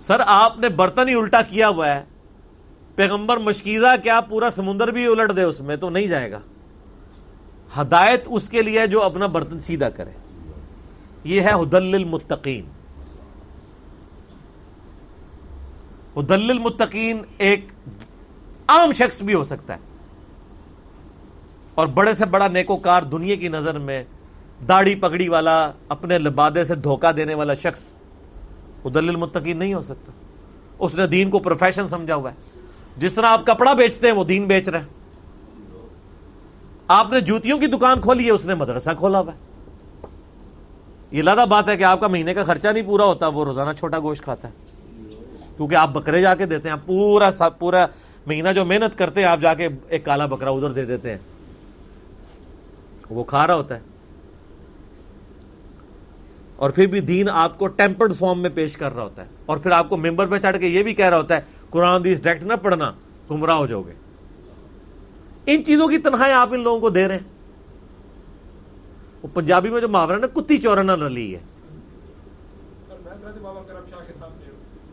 سر، 0.00 0.22
آپ 0.26 0.58
نے 0.58 0.68
برتن 0.68 1.08
ہی 1.08 1.14
الٹا 1.14 1.42
کیا 1.42 1.68
ہوا 1.68 1.94
ہے۔ 1.94 2.04
پیغمبر 2.94 3.36
مشکیزہ، 3.36 3.96
کیا 4.02 4.20
پورا 4.20 4.50
سمندر 4.50 4.88
بھی 4.88 5.06
الٹ 5.06 5.36
دے 5.36 5.42
اس 5.42 5.60
میں 5.60 5.76
تو 5.76 5.90
نہیں 5.90 6.06
جائے 6.06 6.32
گا؟ 6.32 6.40
ہدایت 7.76 8.22
اس 8.26 8.48
کے 8.48 8.62
لیے 8.62 8.86
جو 8.86 9.02
اپنا 9.02 9.26
برتن 9.26 9.60
سیدھا 9.60 9.90
کرے۔ 9.90 10.10
یہ 11.24 11.40
ہے 11.40 11.52
حدل 11.52 11.94
المتقین 11.94 12.64
دل 16.28 16.50
المتقین 16.50 17.22
ایک 17.38 17.66
عام 18.68 18.92
شخص 18.92 19.22
بھی 19.22 19.34
ہو 19.34 19.44
سکتا 19.44 19.74
ہے۔ 19.74 19.78
اور 21.74 21.86
بڑے 21.86 22.14
سے 22.14 22.24
بڑا 22.24 22.48
نیکوکار 22.48 23.02
دنیا 23.02 23.34
کی 23.34 23.48
نظر 23.48 23.78
میں 23.78 24.04
داڑھی 24.68 24.94
پگڑی 24.94 25.28
والا، 25.28 25.70
اپنے 25.88 26.18
لبادے 26.18 26.64
سے 26.64 26.74
دھوکہ 26.74 27.12
دینے 27.12 27.34
والا 27.34 27.54
شخص 27.54 27.94
دل 28.94 29.08
المتقین 29.08 29.58
نہیں 29.58 29.74
ہو 29.74 29.80
سکتا۔ 29.80 30.12
اس 30.78 30.94
نے 30.94 31.06
دین 31.06 31.30
کو 31.30 31.38
پروفیشن 31.38 31.88
سمجھا 31.88 32.14
ہوا 32.14 32.30
ہے۔ 32.30 32.36
جس 32.96 33.14
طرح 33.14 33.26
آپ 33.26 33.46
کپڑا 33.46 33.72
بیچتے 33.72 34.06
ہیں، 34.06 34.14
وہ 34.14 34.24
دین 34.24 34.44
بیچ 34.46 34.68
رہے 34.68 34.78
ہیں۔ 34.78 34.86
آپ 36.88 37.10
نے 37.10 37.20
جوتیوں 37.20 37.58
کی 37.58 37.66
دکان 37.66 38.00
کھولی 38.00 38.26
ہے، 38.26 38.30
اس 38.30 38.46
نے 38.46 38.54
مدرسہ 38.54 38.90
کھولا 38.98 39.18
ہوا 39.18 39.32
یہ 41.10 41.22
لادہ 41.22 41.44
بات 41.48 41.68
ہے 41.68 41.76
کہ 41.76 41.84
آپ 41.84 42.00
کا 42.00 42.08
مہینے 42.08 42.34
کا 42.34 42.44
خرچہ 42.44 42.68
نہیں 42.68 42.82
پورا 42.82 43.04
ہوتا، 43.04 43.26
وہ 43.26 43.44
روزانہ 43.44 43.72
چھوٹا 43.72 43.98
گوشت 43.98 44.22
کھاتا 44.22 44.48
ہے۔ 44.48 44.52
کیونکہ 45.56 45.74
آپ 45.74 45.88
بکرے 45.88 46.22
جا 46.22 46.34
کے 46.34 46.46
دیتے 46.46 46.68
ہیں 46.68 46.76
پورا 46.86 47.48
پورا 47.58 47.86
مہینہ 48.26 48.48
جو 48.54 48.64
محنت 48.64 48.98
کرتے 48.98 49.20
ہیں، 49.20 49.28
آپ 49.28 49.40
جا 49.40 49.54
کے 49.54 49.68
ایک 49.88 50.04
کالا 50.04 50.26
بکرا 50.26 50.50
ادھر 50.50 50.70
دے 50.70 50.84
دیتے 50.84 51.10
ہیں۔ 51.10 51.18
وہ 53.10 53.24
کھا 53.24 53.46
رہا 53.46 53.54
ہوتا 53.54 53.74
ہے۔ 53.74 53.80
اور 56.56 56.70
پھر 56.70 56.86
بھی 56.86 57.00
دین 57.00 57.28
آپ 57.28 57.58
کو 57.58 57.66
ٹیمپرڈ 57.66 58.16
فارم 58.16 58.42
میں 58.42 58.50
پیش 58.54 58.76
کر 58.76 58.94
رہا 58.94 59.02
ہوتا 59.02 59.22
ہے۔ 59.22 59.28
اور 59.46 59.56
پھر 59.56 59.70
آپ 59.70 59.88
کو 59.88 59.96
ممبر 59.96 60.26
پہ 60.26 60.38
چڑھ 60.38 60.58
کے 60.58 60.66
یہ 60.66 60.82
بھی 60.82 60.94
کہہ 60.94 61.08
رہا 61.08 61.16
ہوتا 61.16 61.36
ہے، 61.36 61.40
قرآن 61.70 62.04
دیس 62.04 62.22
ڈائریکٹ 62.22 62.46
نہ 62.46 62.52
پڑھنا، 62.62 62.92
گمراہ 63.30 63.56
ہو 63.56 63.66
جاؤ 63.66 63.82
گے۔ 63.82 64.07
ان 65.50 65.64
چیزوں 65.64 65.88
کی 65.88 65.98
تنہائی 65.98 66.32
آپ 66.32 66.48
ان 66.52 66.60
لوگوں 66.60 66.80
کو 66.80 66.90
دے 66.90 67.08
رہے 67.08 67.16
ہیں۔ 67.16 67.22
وہ 69.22 69.28
پنجابی 69.34 69.70
میں 69.70 69.80
جو 69.80 69.88
محاورہ 69.88 70.16
نا، 70.16 70.26
کتی 70.26 70.58
چورنا 70.58 70.96
رلی 70.96 71.34
ہے۔ 71.34 71.40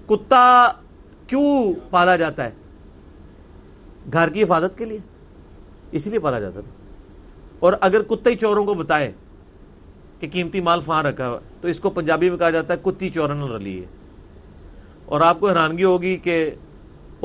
کتا 0.05 0.71
کیوں 1.27 1.73
پالا 1.89 2.15
جاتا 2.15 2.43
ہے؟ 2.43 2.51
گھر 4.13 4.29
کی 4.29 4.43
حفاظت 4.43 4.77
کے 4.77 4.85
لیے۔ 4.85 4.97
اسی 5.91 6.09
لیے 6.09 6.19
پالا 6.19 6.39
جاتا 6.39 6.61
تھا۔ 6.61 6.71
اور 7.59 7.73
اگر 7.81 8.03
کتے 8.03 8.35
چوروں 8.35 8.65
کو 8.65 8.73
بتائے 8.73 9.11
کہ 10.19 10.29
قیمتی 10.31 10.61
مال 10.61 10.81
فہاں 10.81 11.03
رکھا 11.03 11.29
ہوا 11.29 11.39
تو 11.61 11.67
اس 11.67 11.79
کو 11.79 11.89
پنجابی 11.89 12.29
میں 12.29 12.37
کہا 12.37 12.49
جاتا 12.49 12.73
ہے، 12.73 12.79
کتی 12.81 13.09
چورن 13.09 13.43
رلی 13.43 13.79
ہے۔ 13.79 13.85
اور 15.05 15.21
آپ 15.21 15.39
کو 15.39 15.47
حیرانگی 15.47 15.83
ہوگی 15.83 16.17
کہ 16.17 16.51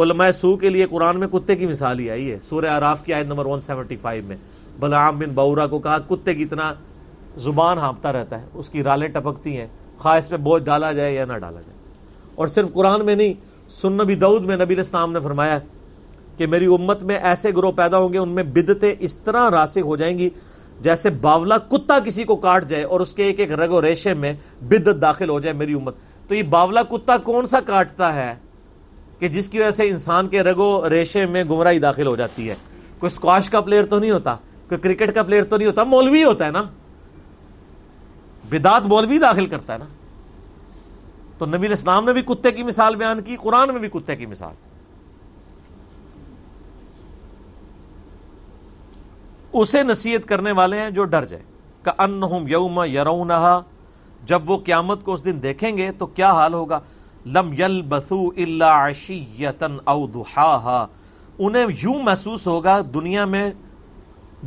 علماء 0.03 0.31
سو 0.31 0.57
کے 0.57 0.71
لیے 0.71 0.87
قرآن 0.87 1.19
میں 1.19 1.29
کتے 1.29 1.57
کی 1.57 1.67
مثال 1.67 1.99
ہی 1.99 2.11
آئی 2.11 2.33
ہے۔ 2.33 2.39
سورہ 2.43 2.67
آراف 2.67 3.05
کی 3.05 3.15
آیت 3.15 3.27
نمبر 3.27 3.45
175 3.45 4.21
میں۔ 4.27 4.37
بلعام 4.81 5.19
بن 5.19 5.31
بورا 5.31 5.67
کو 5.67 5.79
کہا، 5.79 5.99
کتے 5.99 6.35
کی 6.35 6.43
اتنا 6.43 6.75
زبان 7.37 7.79
ہانپتا 7.79 8.13
رہتا 8.13 8.41
ہے، 8.41 8.47
اس 8.55 8.69
کی 8.69 8.83
رالیں 8.83 9.09
ٹپکتی 9.09 9.57
ہیں، 9.57 9.67
خواہ 9.99 10.19
اس 10.19 10.29
پہ 10.29 10.37
بوجھ 10.37 10.63
ڈالا 10.63 10.93
جائے 10.93 11.15
یا 11.15 11.25
نہ 11.25 11.33
ڈالا 11.33 11.61
جائے۔ 11.61 11.79
اور 12.35 12.47
صرف 12.47 12.73
قرآن 12.73 13.05
میں 13.05 13.15
نہیں 13.15 13.35
سن 13.69 13.93
نبی 13.93 14.15
دعود 14.15 14.45
میں 14.45 14.57
نبی 14.57 14.81
اسلام 14.81 15.13
نے 15.13 15.21
فرمایا 15.21 15.59
کہ 16.37 16.47
میری 16.47 16.67
امت 16.67 17.03
میں 17.03 17.17
ایسے 17.17 17.51
گروہ 17.57 17.73
پیدا 17.73 17.99
ہوں 17.99 18.13
گے، 18.13 18.19
ان 18.19 18.29
میں 18.29 18.43
بدتیں 18.43 18.95
اس 18.99 19.19
طرح 19.19 19.51
راسک 19.51 19.79
ہو 19.85 19.97
جائیں 19.97 20.19
گی 20.19 20.31
جیسے 20.81 21.11
باولا 21.11 21.59
کتا 21.59 21.99
کسی 21.99 22.25
کو 22.25 22.37
کاٹ 22.37 22.67
جائے 22.67 22.83
اور 22.83 23.01
اس 23.01 23.15
کے 23.15 23.23
ایک 23.23 23.41
ایک 23.41 23.53
رگ 23.53 23.71
و 23.71 23.83
ریشے 23.83 24.15
میں 24.15 24.35
بدت 24.63 25.03
داخل 25.03 25.29
ہو 25.29 25.41
جائے 25.41 25.53
میری 25.53 25.73
امت۔ 25.73 25.95
تو 26.29 26.35
یہ 26.35 26.43
باولا 26.43 26.83
کتا 26.83 27.17
کون 27.17 27.47
سا 27.47 27.61
کاٹتا 27.61 28.17
ہے؟ 28.17 28.35
کہ 29.21 29.29
جس 29.29 29.49
کی 29.49 29.59
وجہ 29.59 29.71
سے 29.71 29.89
انسان 29.89 30.29
کے 30.29 30.43
رگو 30.43 30.89
ریشے 30.89 31.27
میں 31.27 31.45
گمراہی 31.45 31.79
داخل 31.79 32.07
ہو 32.07 32.17
جاتی 32.17 32.51
ہے۔ 32.51 32.55
کوئی 32.99 33.13
اسکواش 33.13 33.51
کا 33.51 33.61
پلیئر 33.61 33.87
تو 33.87 33.99
نہیں 33.99 34.11
ہوتا، 34.11 34.37
کوئی 34.69 34.81
کرکٹ 34.81 35.15
کا 35.15 35.23
پلیئر 35.23 35.45
تو 35.45 35.57
نہیں 35.57 35.69
ہوتا، 35.69 35.85
مولوی 35.85 36.25
ہوتا 36.25 36.47
ہے 36.47 36.51
نا۔ 36.51 36.63
بدات 38.51 38.87
مولوی 38.87 39.19
داخل 39.19 39.47
کرتا 39.47 39.73
ہے 39.73 39.79
نا۔ 39.79 39.85
تو 41.39 41.47
نبی 41.47 41.73
اسلام 41.73 42.05
نے 42.05 42.13
بھی 42.13 42.23
کتے 42.23 42.51
کی 42.51 42.63
مثال 42.63 42.97
بیان 42.97 43.23
کی، 43.23 43.37
قرآن 43.37 43.69
میں 43.69 43.81
بھی 43.81 43.89
کتے 43.89 44.17
کی 44.17 44.27
مثال۔ 44.27 44.55
اسے 49.53 49.83
نصیحت 49.83 50.29
کرنے 50.29 50.53
والے 50.53 50.79
ہیں 50.79 50.91
جو 50.91 51.05
ڈر 51.05 51.25
جائے 51.25 51.43
کا 51.83 51.93
ان 51.99 52.23
یوم 52.49 52.81
یرون 52.83 53.31
جب 54.25 54.51
وہ 54.51 54.59
قیامت 54.59 55.05
کو 55.05 55.13
اس 55.13 55.25
دن 55.25 55.43
دیکھیں 55.43 55.77
گے 55.77 55.91
تو 55.93 56.07
کیا 56.07 56.33
حال 56.33 56.55
ہوگا؟ 56.55 56.81
لم 57.27 57.53
یل 57.53 57.83
بسو 57.83 58.29
اللہ 58.29 58.87
او 59.85 60.07
دہا 60.07 60.87
انہیں 61.39 61.67
یوں 61.83 62.03
محسوس 62.03 62.47
ہوگا 62.47 62.81
دنیا 62.95 63.25
میں 63.25 63.51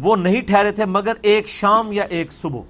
وہ 0.02 0.16
نہیں 0.16 0.42
ٹھہرے 0.42 0.72
تھے 0.72 0.86
مگر 0.86 1.14
ایک 1.22 1.48
شام 1.48 1.92
یا 1.92 2.04
ایک 2.04 2.32
صبح۔ 2.32 2.62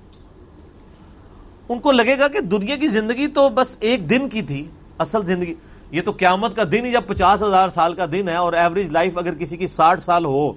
ان 1.69 1.79
کو 1.79 1.91
لگے 1.91 2.19
گا 2.19 2.27
کہ 2.27 2.39
دنیا 2.39 2.75
کی 2.75 2.87
زندگی 2.87 3.27
تو 3.27 3.49
بس 3.49 3.77
ایک 3.79 4.09
دن 4.09 4.29
کی 4.29 4.41
تھی، 4.41 4.67
اصل 4.97 5.25
زندگی۔ 5.25 5.53
یہ 5.91 6.01
تو 6.01 6.11
قیامت 6.11 6.55
کا 6.55 6.63
دن 6.71 6.91
جب 6.91 7.01
پچاس 7.07 7.43
ہزار 7.43 7.69
سال 7.69 7.93
کا 7.93 8.05
دن 8.11 8.29
ہے 8.29 8.35
اور 8.35 8.53
ایوریج 8.53 8.91
لائف 8.91 9.17
اگر 9.17 9.35
کسی 9.35 9.57
کی 9.57 9.67
ساٹھ 9.67 10.01
سال 10.01 10.25
ہو 10.25 10.53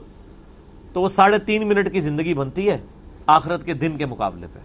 تو 0.93 1.03
وہ 1.03 1.09
ساڑھے 1.09 1.39
تین 1.39 1.69
منٹ 1.69 1.93
کی 1.93 2.01
زندگی 2.01 2.35
بنتی 2.35 2.71
ہے 2.71 2.79
آخرت 3.27 3.65
کے 3.65 3.73
دن 3.73 3.97
کے 3.97 4.07
مقابلے 4.07 4.47
پہ۔ 4.53 4.59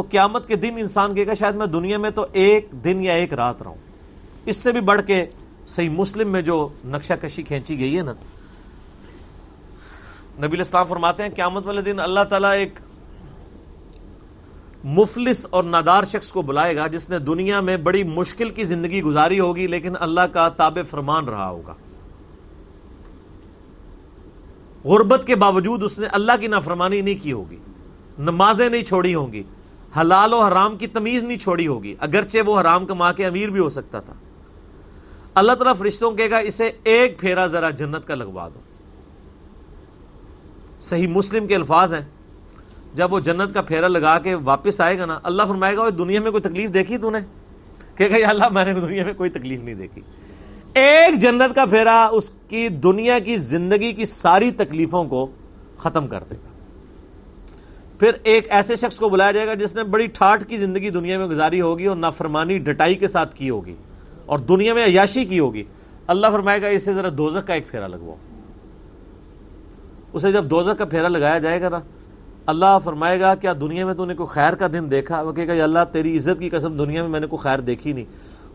تو 0.00 0.06
قیامت 0.10 0.46
کے 0.48 0.56
دن 0.56 0.74
انسان 0.78 1.14
کہے 1.14 1.26
گا 1.26 1.34
شاید 1.34 1.54
میں 1.54 1.66
دنیا 1.66 1.98
میں 1.98 2.10
تو 2.10 2.24
ایک 2.32 2.68
دن 2.84 3.04
یا 3.04 3.12
ایک 3.12 3.32
رات 3.34 3.62
رہا 3.62 3.70
ہوں 3.70 3.78
اس 4.46 4.56
سے 4.56 4.72
بھی 4.72 4.80
بڑھ 4.80 5.02
کے 5.06 5.24
صحیح 5.66 5.90
مسلم 5.90 6.28
میں 6.28 6.42
جو 6.42 6.56
نقشہ 6.84 7.14
کشی 7.22 7.42
کھینچی 7.42 7.78
گئی 7.78 7.96
ہے 7.96 8.02
نا، 8.02 8.12
نبی 10.38 10.56
الاسلام 10.56 10.86
فرماتے 10.86 11.22
ہیں، 11.22 11.30
قیامت 11.36 11.66
والے 11.66 11.82
دن 11.82 12.00
اللہ 12.00 12.24
تعالیٰ 12.30 12.52
ایک 12.52 12.78
مفلس 14.84 15.46
اور 15.50 15.64
نادار 15.64 16.04
شخص 16.04 16.32
کو 16.32 16.42
بلائے 16.42 16.76
گا 16.76 16.86
جس 16.86 17.08
نے 17.10 17.18
دنیا 17.18 17.60
میں 17.60 17.76
بڑی 17.76 18.02
مشکل 18.04 18.50
کی 18.50 18.64
زندگی 18.64 19.02
گزاری 19.02 19.40
ہوگی، 19.40 19.66
لیکن 19.66 19.92
اللہ 20.00 20.32
کا 20.32 20.48
تاب 20.48 20.78
فرمان 20.90 21.28
رہا 21.28 21.48
ہوگا۔ 21.48 21.74
غربت 24.84 25.26
کے 25.26 25.36
باوجود 25.36 25.82
اس 25.82 25.98
نے 25.98 26.06
اللہ 26.12 26.40
کی 26.40 26.46
نافرمانی 26.46 27.00
نہیں 27.00 27.22
کی 27.22 27.32
ہوگی، 27.32 27.56
نمازیں 28.18 28.68
نہیں 28.68 28.84
چھوڑی 28.84 29.14
ہوں 29.14 29.32
گی۔ 29.32 29.42
حلال 29.96 30.32
و 30.32 30.40
حرام 30.40 30.76
کی 30.76 30.86
تمیز 30.86 31.22
نہیں 31.22 31.38
چھوڑی 31.38 31.66
ہوگی، 31.66 31.94
اگرچہ 32.00 32.38
وہ 32.46 32.60
حرام 32.60 32.86
کما 32.86 33.12
کے 33.12 33.26
امیر 33.26 33.48
بھی 33.48 33.60
ہو 33.60 33.68
سکتا 33.68 34.00
تھا۔ 34.00 34.12
اللہ 35.34 35.52
تعالیٰ 35.52 35.76
فرشتوں 35.78 36.12
کہے 36.12 36.30
گا، 36.30 36.38
اسے 36.38 36.70
ایک 36.84 37.20
پھیرا 37.20 37.46
ذرا 37.46 37.70
جنت 37.70 38.04
کا 38.04 38.14
لگوا 38.14 38.48
دو۔ 38.48 38.60
صحیح 40.80 41.08
مسلم 41.08 41.46
کے 41.46 41.54
الفاظ 41.54 41.94
ہیں۔ 41.94 42.04
جب 42.94 43.12
وہ 43.12 43.20
جنت 43.20 43.54
کا 43.54 43.62
پھیرا 43.62 43.88
لگا 43.88 44.18
کے 44.18 44.34
واپس 44.34 44.80
آئے 44.80 44.98
گا 44.98 45.06
نا، 45.06 45.18
اللہ 45.22 45.42
فرمائے 45.48 45.76
گا 45.76 45.88
دنیا 45.98 46.20
میں 46.20 46.30
کوئی 46.30 46.42
تکلیف 46.42 46.74
دیکھی 46.74 46.98
تو 46.98 47.10
نے؟ 47.10 47.18
کہ 47.94 48.08
گا 48.10 48.28
اللہ، 48.28 48.48
میں 48.48 48.64
نے 48.64 48.74
دنیا 48.74 49.04
میں 49.04 49.14
کوئی 49.14 49.30
تکلیف 49.30 49.60
نہیں 49.60 49.74
دیکھی۔ 49.74 50.02
ایک 50.74 51.18
جنت 51.18 51.54
کا 51.54 51.64
پھیرا 51.64 52.08
اس 52.12 52.32
کی 52.48 52.68
دنیا 52.68 53.18
کی 53.18 53.36
زندگی 53.36 53.92
کی 53.92 54.04
ساری 54.04 54.50
تکلیفوں 54.50 55.04
کو 55.04 55.30
ختم 55.78 56.06
کر 56.06 56.24
دے 56.30 56.34
گا۔ 56.34 56.49
پھر 58.00 58.10
ایک 58.22 58.46
ایسے 58.50 58.76
شخص 58.76 58.96
کو 58.96 59.08
بلایا 59.08 59.30
جائے 59.30 59.46
گا 59.46 59.54
جس 59.54 59.74
نے 59.74 59.84
بڑی 59.84 60.06
ٹھاٹ 60.06 60.44
کی 60.48 60.56
زندگی 60.56 60.90
دنیا 60.90 61.18
میں 61.18 61.26
گزاری 61.26 61.60
ہوگی 61.60 61.86
اور 61.86 61.96
نافرمانی 61.96 62.58
ڈٹائی 62.58 62.94
کے 62.94 63.08
ساتھ 63.08 63.34
کی 63.34 63.50
ہوگی 63.50 63.74
اور 64.26 64.38
دنیا 64.38 64.74
میں 64.74 64.84
عیاشی 64.84 65.24
کی 65.24 65.38
ہوگی۔ 65.38 65.64
اللہ 66.06 66.26
فرمائے 66.32 66.62
گا، 66.62 66.68
اسے 66.68 66.92
ذرا 66.92 67.08
دوزک 67.18 67.46
کا 67.46 67.54
ایک 67.54 67.70
پھیرا 67.70 67.86
لگواؤ۔ 67.86 68.16
اسے 70.12 70.32
جب 70.32 70.44
دوزک 70.44 70.78
کا 70.78 70.84
پھیرا 70.84 71.08
لگایا 71.08 71.38
جائے 71.38 71.60
گا 71.60 71.68
نا، 71.68 71.80
اللہ 72.46 72.78
فرمائے 72.84 73.20
گا، 73.20 73.34
کیا 73.34 73.52
دنیا 73.60 73.86
میں 73.86 73.94
تو 73.94 74.04
نے 74.04 74.14
کوئی 74.14 74.26
خیر 74.26 74.52
کا 74.52 74.66
دن 74.72 74.90
دیکھا؟ 74.90 75.22
وہ 75.22 75.32
کہے 75.32 75.46
گا 75.46 75.64
اللہ، 75.64 75.78
تیری 75.92 76.16
عزت 76.16 76.40
کی 76.40 76.48
قسم 76.48 76.76
دنیا 76.76 77.02
میں 77.02 77.10
میں 77.10 77.20
نے 77.20 77.26
کوئی 77.26 77.42
خیر 77.42 77.58
دیکھی 77.58 77.92
نہیں۔ 77.92 78.04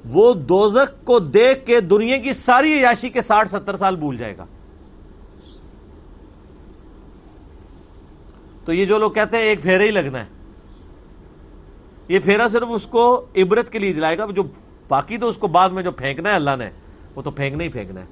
وہ 0.06 0.34
دوزک 0.34 1.06
کو 1.06 1.20
دیکھ 1.20 1.66
کے 1.66 1.80
دنیا 1.80 2.18
کی 2.18 2.34
ساری 2.34 2.74
عیاشی 2.74 3.10
کے 3.10 3.22
ساٹھ 3.22 3.50
ستر 3.50 3.76
سال 3.76 3.96
بھول 3.96 4.18
جائے 4.18 4.38
گا۔ 4.38 4.46
تو 8.66 8.74
یہ 8.74 8.86
جو 8.86 8.98
لوگ 8.98 9.12
کہتے 9.12 9.38
ہیں 9.38 9.44
ایک 9.44 9.62
پھیرا 9.62 9.84
ہی 9.84 9.92
لگنا 9.92 10.20
ہے۔ 10.20 10.26
یہ 12.08 12.20
پھیرا 12.20 12.48
صرف 12.48 12.68
اس 12.70 12.88
کو 12.88 13.26
عبرت 13.36 13.70
کے 13.70 13.80
لیے 13.80 13.94
جلائے 13.94 14.18
گا، 14.18 14.26
جو 14.36 14.44
باقی 14.88 15.18
تو 15.18 15.30
اس 15.30 15.38
کو 15.38 15.48
بعد 15.48 15.70
میں 15.70 15.84
جو 15.84 15.92
پھینکنا 15.92 16.30
ہے 16.30 16.36
اللہ 16.36 16.56
نے، 16.60 16.70
وہ 17.16 17.22
تو 17.22 17.32
پھینکنا 17.32 17.64
ہی 17.64 17.70
پھینکنا 17.70 18.02
ہے۔ 18.02 18.06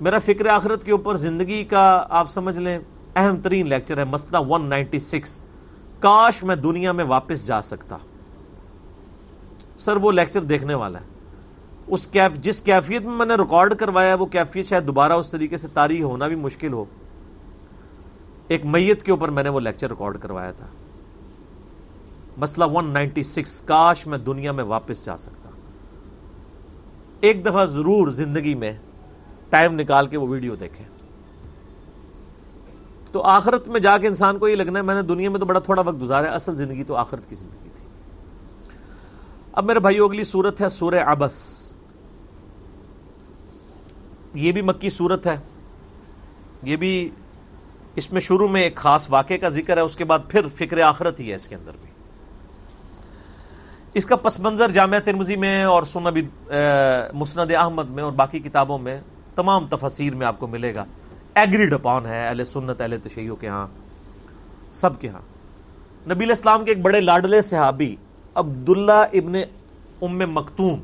میرا 0.00 0.18
فکر 0.18 0.46
آخرت 0.46 0.84
کے 0.84 0.92
اوپر 0.92 1.14
زندگی 1.14 1.64
کا 1.64 2.06
آپ 2.10 2.30
سمجھ 2.30 2.58
لیں، 2.58 2.78
اہم 3.16 3.36
ترین 3.36 3.68
لیکچر 3.68 3.98
ہے 3.98 4.04
مسئلہ 4.04 4.36
196 4.36 5.42
کاش 6.00 6.42
میں 6.42 6.56
دنیا 6.56 6.92
میں 6.92 7.04
واپس 7.04 7.46
جا 7.46 7.62
سکتا۔ 7.62 7.96
سر، 9.78 9.96
وہ 9.96 10.12
لیکچر 10.12 10.40
دیکھنے 10.40 10.74
والا 10.74 11.00
ہے۔ 11.00 11.04
اس 11.86 12.06
کیف، 12.06 12.38
جس 12.38 12.62
کیفیت 12.62 13.02
میں 13.02 13.12
میں 13.12 13.26
نے 13.26 13.34
ریکارڈ 13.34 13.74
کروایا، 13.74 14.14
وہ 14.14 14.26
کیفیت 14.26 14.66
شاید 14.66 14.86
دوبارہ 14.86 15.12
اس 15.12 15.30
طریقے 15.30 15.56
سے 15.56 15.68
تاریخ 15.68 16.02
ہونا 16.02 16.28
بھی 16.28 16.36
مشکل 16.36 16.72
ہو۔ 16.72 16.84
ایک 18.50 18.66
میت 18.66 19.02
کے 19.02 19.10
اوپر 19.10 19.28
میں 19.28 19.42
نے 19.42 19.48
وہ 19.48 19.60
لیکچر 19.60 19.90
ریکارڈ 19.90 20.18
کروایا 20.20 20.52
تھا۔ 20.52 20.66
مسئلہ 22.36 22.64
196 22.64 23.60
کاش 23.60 24.06
میں 24.06 24.18
دنیا 24.18 24.52
میں 24.52 24.64
واپس 24.64 25.04
جا 25.04 25.16
سکتا۔ 25.16 25.50
ایک 27.20 27.46
دفعہ 27.46 27.66
ضرور 27.66 28.10
زندگی 28.10 28.54
میں 28.54 28.72
ٹائم 29.50 29.74
نکال 29.74 30.06
کے 30.06 30.16
وہ 30.16 30.28
ویڈیو 30.28 30.54
دیکھیں۔ 30.54 30.86
تو 33.12 33.22
آخرت 33.22 33.68
میں 33.68 33.80
جا 33.80 33.98
کے 33.98 34.06
انسان 34.06 34.38
کو 34.38 34.48
یہ 34.48 34.56
لگنا 34.56 34.78
ہے، 34.78 34.84
میں 34.84 34.94
نے 34.94 35.02
دنیا 35.02 35.30
میں 35.30 35.40
تو 35.40 35.46
بڑا 35.46 35.60
تھوڑا 35.60 35.82
وقت 35.82 36.00
گزارا 36.00 36.34
اصل 36.34 36.54
زندگی 36.54 36.84
تو 36.84 36.94
آخرت 36.94 37.28
کی 37.28 37.34
زندگی 37.34 37.68
تھی۔ 37.74 37.86
اب 39.52 39.64
میرے 39.64 39.78
بھائی 39.78 39.98
اگلی 39.98 40.24
صورت 40.24 40.60
ہے 40.60 40.68
سورہ 40.68 41.02
ابس 41.06 41.66
یہ 44.34 44.52
بھی 44.52 44.62
مکی 44.62 44.90
صورت 44.90 45.26
ہے۔ 45.26 45.38
یہ 46.62 46.76
بھی 46.76 47.10
اس 47.96 48.12
میں 48.12 48.20
شروع 48.20 48.48
میں 48.48 48.62
ایک 48.62 48.76
خاص 48.76 49.06
واقعے 49.10 49.38
کا 49.38 49.48
ذکر 49.48 49.76
ہے، 49.76 49.82
اس 49.82 49.96
کے 49.96 50.04
بعد 50.04 50.18
پھر 50.28 50.46
فکر 50.54 50.80
آخرت 50.80 51.20
ہی 51.20 51.30
ہے 51.30 51.34
اس 51.34 51.48
کے 51.48 51.54
اندر 51.54 51.72
بھی۔ 51.80 51.90
اس 53.94 54.06
کا 54.06 54.16
پس 54.16 54.40
منظر 54.40 54.70
جامعہ 54.70 54.98
ترمزی 54.98 55.36
میں 55.36 55.64
اور 55.64 55.82
سنبی 55.82 56.22
مسند 57.14 57.50
احمد 57.58 57.90
میں 57.90 58.02
اور 58.02 58.12
باقی 58.12 58.38
کتابوں 58.38 58.78
میں 58.78 59.00
تمام 59.34 59.66
تفسیر 59.70 60.14
میں 60.14 60.26
آپ 60.26 60.38
کو 60.38 60.46
ملے 60.46 60.74
گا۔ 60.74 60.84
ایگریڈ 61.34 61.74
اپان 61.74 62.06
ہے، 62.06 62.26
اہل 62.26 62.44
سنت، 62.44 62.80
اہل 62.80 62.96
تشیعوں 63.02 63.36
کے 63.36 63.48
ہاں 63.48 63.66
سب 64.70 65.00
کے 65.00 65.08
ہاں۔ 65.08 65.20
نبی 66.08 66.30
اسلام 66.30 66.64
کے 66.64 66.70
ایک 66.70 66.82
بڑے 66.82 67.00
لاڈلے 67.00 67.42
صحابی، 67.42 67.96
عبداللہ 68.34 69.00
ابن 69.12 69.34
ام 70.02 70.18
مکتوم، 70.34 70.80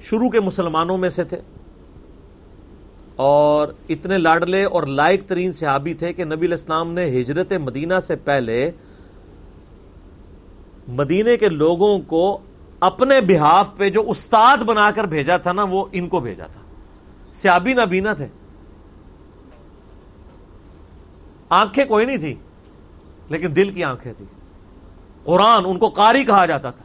شروع 0.00 0.28
کے 0.30 0.40
مسلمانوں 0.40 0.98
میں 0.98 1.08
سے 1.08 1.24
تھے۔ 1.24 1.40
اور 3.16 3.68
اتنے 3.88 4.18
لاڈلے 4.18 4.64
اور 4.64 4.82
لائق 4.82 5.26
ترین 5.26 5.52
صحابی 5.52 5.94
تھے 5.94 6.12
کہ 6.12 6.24
نبی 6.24 6.46
الاسلام 6.46 6.92
نے 6.92 7.20
ہجرت 7.20 7.52
مدینہ 7.52 7.98
سے 7.98 8.16
پہلے 8.16 8.70
مدینے 10.88 11.36
کے 11.36 11.48
لوگوں 11.48 11.98
کو 11.98 12.38
اپنے 12.80 13.20
بحاف 13.20 13.76
پہ 13.76 13.88
جو 13.88 14.10
استاد 14.10 14.56
بنا 14.56 14.90
کر 14.90 15.04
بھیجا 15.04 15.36
تھا 15.36 15.52
نا، 15.52 15.62
وہ 15.62 15.84
ان 15.92 16.08
کو 16.08 16.20
بھیجا 16.20 16.46
تھا۔ 16.46 16.60
سیابی 17.34 17.74
نبینا 17.74 18.14
تھے۔ 18.14 18.26
آنکھیں 21.48 21.84
کوئی 21.84 22.06
نہیں 22.06 22.16
تھی، 22.16 22.34
لیکن 23.28 23.56
دل 23.56 23.70
کی 23.70 23.84
آنکھیں 23.84 24.12
تھی 24.12 24.24
قرآن 25.24 25.64
ان 25.66 25.78
کو 25.78 25.88
قاری 25.88 26.24
کہا 26.24 26.46
جاتا 26.46 26.70
تھا۔ 26.70 26.84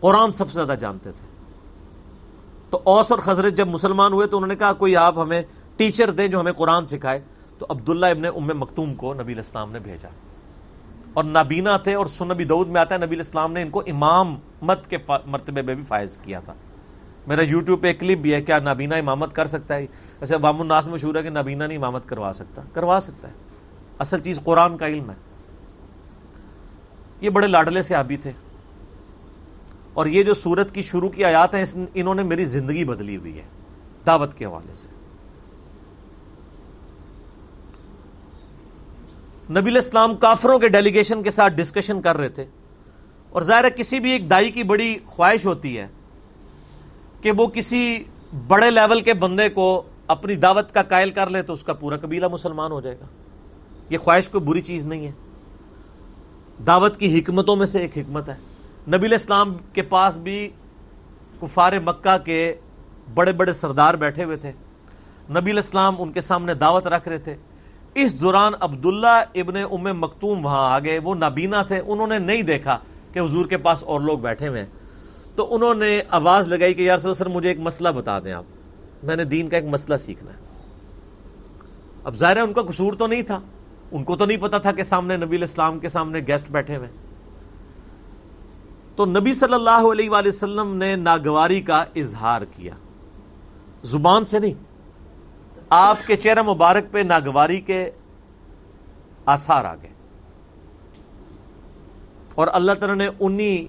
قرآن 0.00 0.32
سب 0.32 0.48
سے 0.48 0.54
زیادہ 0.54 0.78
جانتے 0.78 1.12
تھے۔ 1.12 1.27
تو 2.70 2.80
اوس 2.84 3.10
اور 3.10 3.18
خزرت 3.18 3.54
جب 3.54 3.68
مسلمان 3.68 4.12
ہوئے 4.12 4.26
تو 4.26 4.36
انہوں 4.36 4.48
نے 4.48 4.56
کہا 4.56 4.72
کوئی 4.72 4.96
آپ 4.96 5.18
ہمیں 5.18 5.42
ٹیچر 5.76 6.10
دیں 6.10 6.28
جو 6.28 6.40
ہمیں 6.40 6.52
قرآن 6.52 6.86
سکھائے۔ 6.86 7.20
تو 7.58 7.66
عبداللہ 7.70 8.06
ابن 8.06 8.24
ام 8.24 8.58
مکتوم 8.60 8.94
کو 8.94 9.14
نبی 9.14 9.32
الاسلام 9.32 9.72
نے 9.72 9.78
بھیجا۔ 9.78 10.08
اور 11.14 11.24
نابینا 11.24 11.76
تھے 11.76 11.94
اور 11.94 12.06
سن 12.06 12.28
نبی 12.28 12.44
دعود 12.44 12.68
میں 12.68 12.80
آتا 12.80 12.94
ہے، 12.94 13.00
نبی 13.00 13.14
الاسلام 13.14 13.52
نے 13.52 13.62
ان 13.62 13.70
کو 13.70 13.82
امام 13.86 14.36
مت 14.62 14.86
کے 14.86 14.96
مرتبے 15.26 15.62
میں 15.62 15.74
بھی 15.74 15.82
فائز 15.82 16.18
کیا 16.18 16.40
تھا۔ 16.40 16.54
میرا 17.26 17.42
یوٹیوب 17.42 17.82
پہ 17.82 17.86
ایک 17.86 18.00
کلپ 18.00 18.18
بھی 18.18 18.34
ہے، 18.34 18.42
کیا 18.42 18.58
نابینا 18.58 18.96
امامت 18.96 19.32
کر 19.32 19.46
سکتا 19.46 19.76
ہے؟ 19.76 19.86
ایسے 20.20 20.36
وام 20.36 20.60
الناس 20.60 20.86
مشہور 20.86 21.14
ہے 21.14 21.22
کہ 21.22 21.30
نابینا 21.30 21.66
نہیں 21.66 21.78
امامت 21.78 22.08
کروا 22.08 22.32
سکتا۔ 22.32 22.62
کروا 22.72 23.00
سکتا 23.02 23.28
ہے۔ 23.28 23.32
اصل 23.98 24.20
چیز 24.22 24.40
قرآن 24.44 24.76
کا 24.76 24.86
علم 24.86 25.10
ہے۔ 25.10 25.14
یہ 27.20 27.30
بڑے 27.30 27.46
لاڈلے 27.46 27.82
سے 27.82 27.94
آبی 27.94 28.16
تھے۔ 28.16 28.32
اور 29.98 30.06
یہ 30.06 30.22
جو 30.22 30.34
سورت 30.34 30.74
کی 30.74 30.82
شروع 30.82 31.08
کی 31.08 31.24
آیات 31.24 31.54
ہیں 31.54 31.64
انہوں 31.94 32.14
نے 32.14 32.22
میری 32.22 32.44
زندگی 32.44 32.84
بدلی 32.84 33.16
ہوئی 33.16 33.38
ہے، 33.38 33.42
دعوت 34.06 34.34
کے 34.34 34.44
حوالے 34.44 34.74
سے۔ 34.74 34.88
نبی 39.50 39.70
الاسلام 39.70 40.16
کافروں 40.16 40.58
کے 40.58 40.68
ڈیلیگیشن 40.68 41.22
کے 41.22 41.30
ساتھ 41.30 41.54
ڈسکشن 41.54 42.00
کر 42.00 42.16
رہے 42.16 42.28
تھے۔ 42.28 42.44
اور 43.30 43.42
ظاہر 43.42 43.64
ہے، 43.64 43.70
کسی 43.70 44.00
بھی 44.00 44.10
ایک 44.10 44.30
دائی 44.30 44.50
کی 44.50 44.62
بڑی 44.62 44.96
خواہش 45.06 45.46
ہوتی 45.46 45.78
ہے 45.78 45.86
کہ 47.22 47.30
وہ 47.30 47.46
کسی 47.46 48.04
بڑے 48.46 48.70
لیول 48.70 49.00
کے 49.00 49.14
بندے 49.14 49.48
کو 49.48 49.82
اپنی 50.06 50.34
دعوت 50.34 50.74
کا 50.74 50.82
قائل 50.82 51.10
کر 51.10 51.30
لے 51.30 51.42
تو 51.42 51.52
اس 51.52 51.64
کا 51.64 51.72
پورا 51.72 51.96
قبیلہ 51.96 52.26
مسلمان 52.28 52.72
ہو 52.72 52.80
جائے 52.80 52.96
گا۔ 53.00 53.06
یہ 53.90 53.98
خواہش 53.98 54.28
کوئی 54.28 54.44
بری 54.44 54.60
چیز 54.60 54.84
نہیں 54.84 55.06
ہے۔ 55.06 55.12
دعوت 56.66 56.96
کی 56.96 57.18
حکمتوں 57.18 57.56
میں 57.56 57.66
سے 57.66 57.78
ایک 57.80 57.98
حکمت 57.98 58.28
ہے۔ 58.28 58.47
نبی 58.88 59.06
الاسلام 59.06 59.56
کے 59.72 59.82
پاس 59.82 60.18
بھی 60.18 60.48
کفار 61.40 61.72
مکہ 61.84 62.18
کے 62.24 62.54
بڑے 63.14 63.32
بڑے 63.32 63.52
سردار 63.52 63.94
بیٹھے 63.94 64.24
ہوئے 64.24 64.36
تھے۔ 64.36 64.52
نبی 65.30 65.50
الاسلام 65.50 65.94
ان 65.98 66.12
کے 66.12 66.20
سامنے 66.20 66.54
دعوت 66.54 66.86
رکھ 66.86 67.08
رہے 67.08 67.18
تھے۔ 67.18 67.36
اس 67.94 68.20
دوران 68.20 68.52
عبداللہ 68.60 69.22
ابن 69.34 69.56
ام 69.56 70.00
مکتوم 70.00 70.44
وہاں 70.44 70.74
آگے 70.74 70.98
وہ 70.98 71.14
نابینا 71.14 71.62
تھے۔ 71.62 71.82
انہوں 71.86 72.06
نے 72.06 72.18
نہیں 72.18 72.42
دیکھا 72.42 72.78
کہ 73.12 73.18
حضور 73.18 73.46
کے 73.46 73.56
پاس 73.56 73.82
اور 73.82 74.00
لوگ 74.00 74.18
بیٹھے 74.18 74.48
ہوئے 74.48 74.60
ہیں۔ 74.60 74.68
تو 75.36 75.54
انہوں 75.54 75.74
نے 75.74 76.02
آواز 76.10 76.48
لگائی 76.48 76.74
کہ 76.74 76.82
یار 76.82 76.98
سر 76.98 77.28
مجھے 77.28 77.48
ایک 77.48 77.58
مسئلہ 77.60 77.88
بتا 77.88 78.20
دیں 78.20 78.32
آپ۔ 78.32 78.44
میں 79.02 79.16
نے 79.16 79.24
دین 79.24 79.48
کا 79.48 79.56
ایک 79.56 79.66
مسئلہ 79.66 79.96
سیکھنا 79.96 80.30
ہے۔ 80.30 80.38
اب 82.04 82.14
ظاہر 82.14 82.36
ہے 82.36 82.42
ان 82.42 82.52
کا 82.52 82.62
قصور 82.62 82.92
تو 82.92 83.06
نہیں 83.06 83.22
تھا۔ 83.22 83.40
ان 83.92 84.04
کو 84.04 84.16
تو 84.16 84.26
نہیں 84.26 84.36
پتا 84.36 84.58
تھا 84.58 84.72
کہ 84.72 84.82
سامنے 84.82 85.16
نبی 85.16 85.36
الاسلام 85.36 85.78
کے 85.78 85.88
سامنے 85.88 86.18
گیسٹ 86.18 86.50
بیٹھے 86.50 86.76
ہوئے 86.76 86.88
تو 88.98 89.04
نبی 89.04 89.32
صلی 89.32 89.54
اللہ 89.54 89.92
علیہ 89.92 90.10
وآلہ 90.10 90.28
وسلم 90.28 90.76
نے 90.76 90.96
ناگواری 90.96 91.60
کا 91.60 91.84
اظہار 91.94 92.42
کیا۔ 92.42 92.74
زبان 93.82 94.24
سے 94.24 94.38
نہیں، 94.38 94.54
آپ 95.70 95.96
کے 96.06 96.16
چہرہ 96.16 96.42
مبارک 96.42 96.84
پہ 96.90 96.98
ناگواری 96.98 97.60
کے 97.60 97.90
آثار 99.26 99.64
آ 99.64 99.74
گئے۔ 99.74 99.90
اور 102.34 102.48
اللہ 102.52 102.72
تعالی 102.72 102.94
نے 102.94 103.08
انہی 103.20 103.66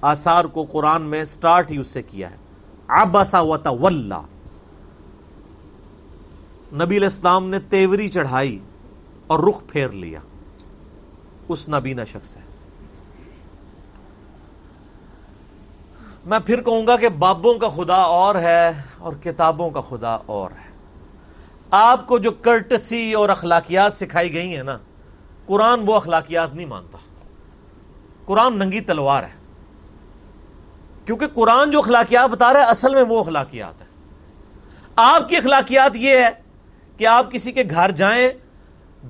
آثار 0.00 0.44
کو 0.44 0.64
قرآن 0.64 1.02
میں 1.02 1.24
سٹارٹ 1.24 1.70
ہی 1.70 1.78
اس 1.78 1.86
سے 1.86 2.02
کیا 2.02 2.30
ہے۔ 2.30 2.36
آباسا 2.88 3.40
و 3.40 3.56
نبی 6.74 6.96
الاسلام 6.96 7.48
نے 7.48 7.58
تیوری 7.58 8.08
چڑھائی 8.08 8.58
اور 9.26 9.38
رخ 9.38 9.62
پھیر 9.68 9.88
لیا۔ 9.88 10.20
اس 11.48 11.68
نبینا 11.68 12.04
شخص 12.04 12.28
سے 12.28 12.51
میں 16.24 16.38
پھر 16.38 16.60
کہوں 16.60 16.86
گا 16.86 16.96
کہ 16.96 17.08
بابوں 17.08 17.54
کا 17.54 17.68
خدا 17.68 17.96
اور 17.96 18.34
ہے 18.34 18.72
اور 18.98 19.12
کتابوں 19.12 19.70
کا 19.70 19.80
خدا 19.80 20.18
اور 20.26 20.50
ہے۔ 20.50 20.72
آپ 21.70 22.06
کو 22.06 22.18
جو 22.18 22.30
کرٹسی 22.30 23.12
اور 23.12 23.28
اخلاقیات 23.28 23.94
سکھائی 23.94 24.32
گئی 24.32 24.56
ہیں 24.56 24.62
نا، 24.62 24.78
قرآن 25.46 25.82
وہ 25.86 25.94
اخلاقیات 25.94 26.54
نہیں 26.54 26.66
مانتا۔ 26.66 26.98
قرآن 28.26 28.58
ننگی 28.58 28.80
تلوار 28.80 29.24
ہے۔ 29.24 29.42
کیونکہ 31.04 31.26
قرآن 31.34 31.70
جو 31.70 31.78
اخلاقیات 31.78 32.30
بتا 32.30 32.52
رہا 32.52 32.60
ہے، 32.60 32.64
اصل 32.64 32.94
میں 32.94 33.02
وہ 33.02 33.20
اخلاقیات 33.20 33.80
ہے 33.80 33.86
آپ 34.96 35.28
کی 35.28 35.36
اخلاقیات 35.36 35.96
یہ 35.96 36.18
ہے 36.18 36.30
کہ 36.96 37.06
آپ 37.06 37.32
کسی 37.32 37.52
کے 37.52 37.62
گھر 37.70 37.90
جائیں، 37.90 38.28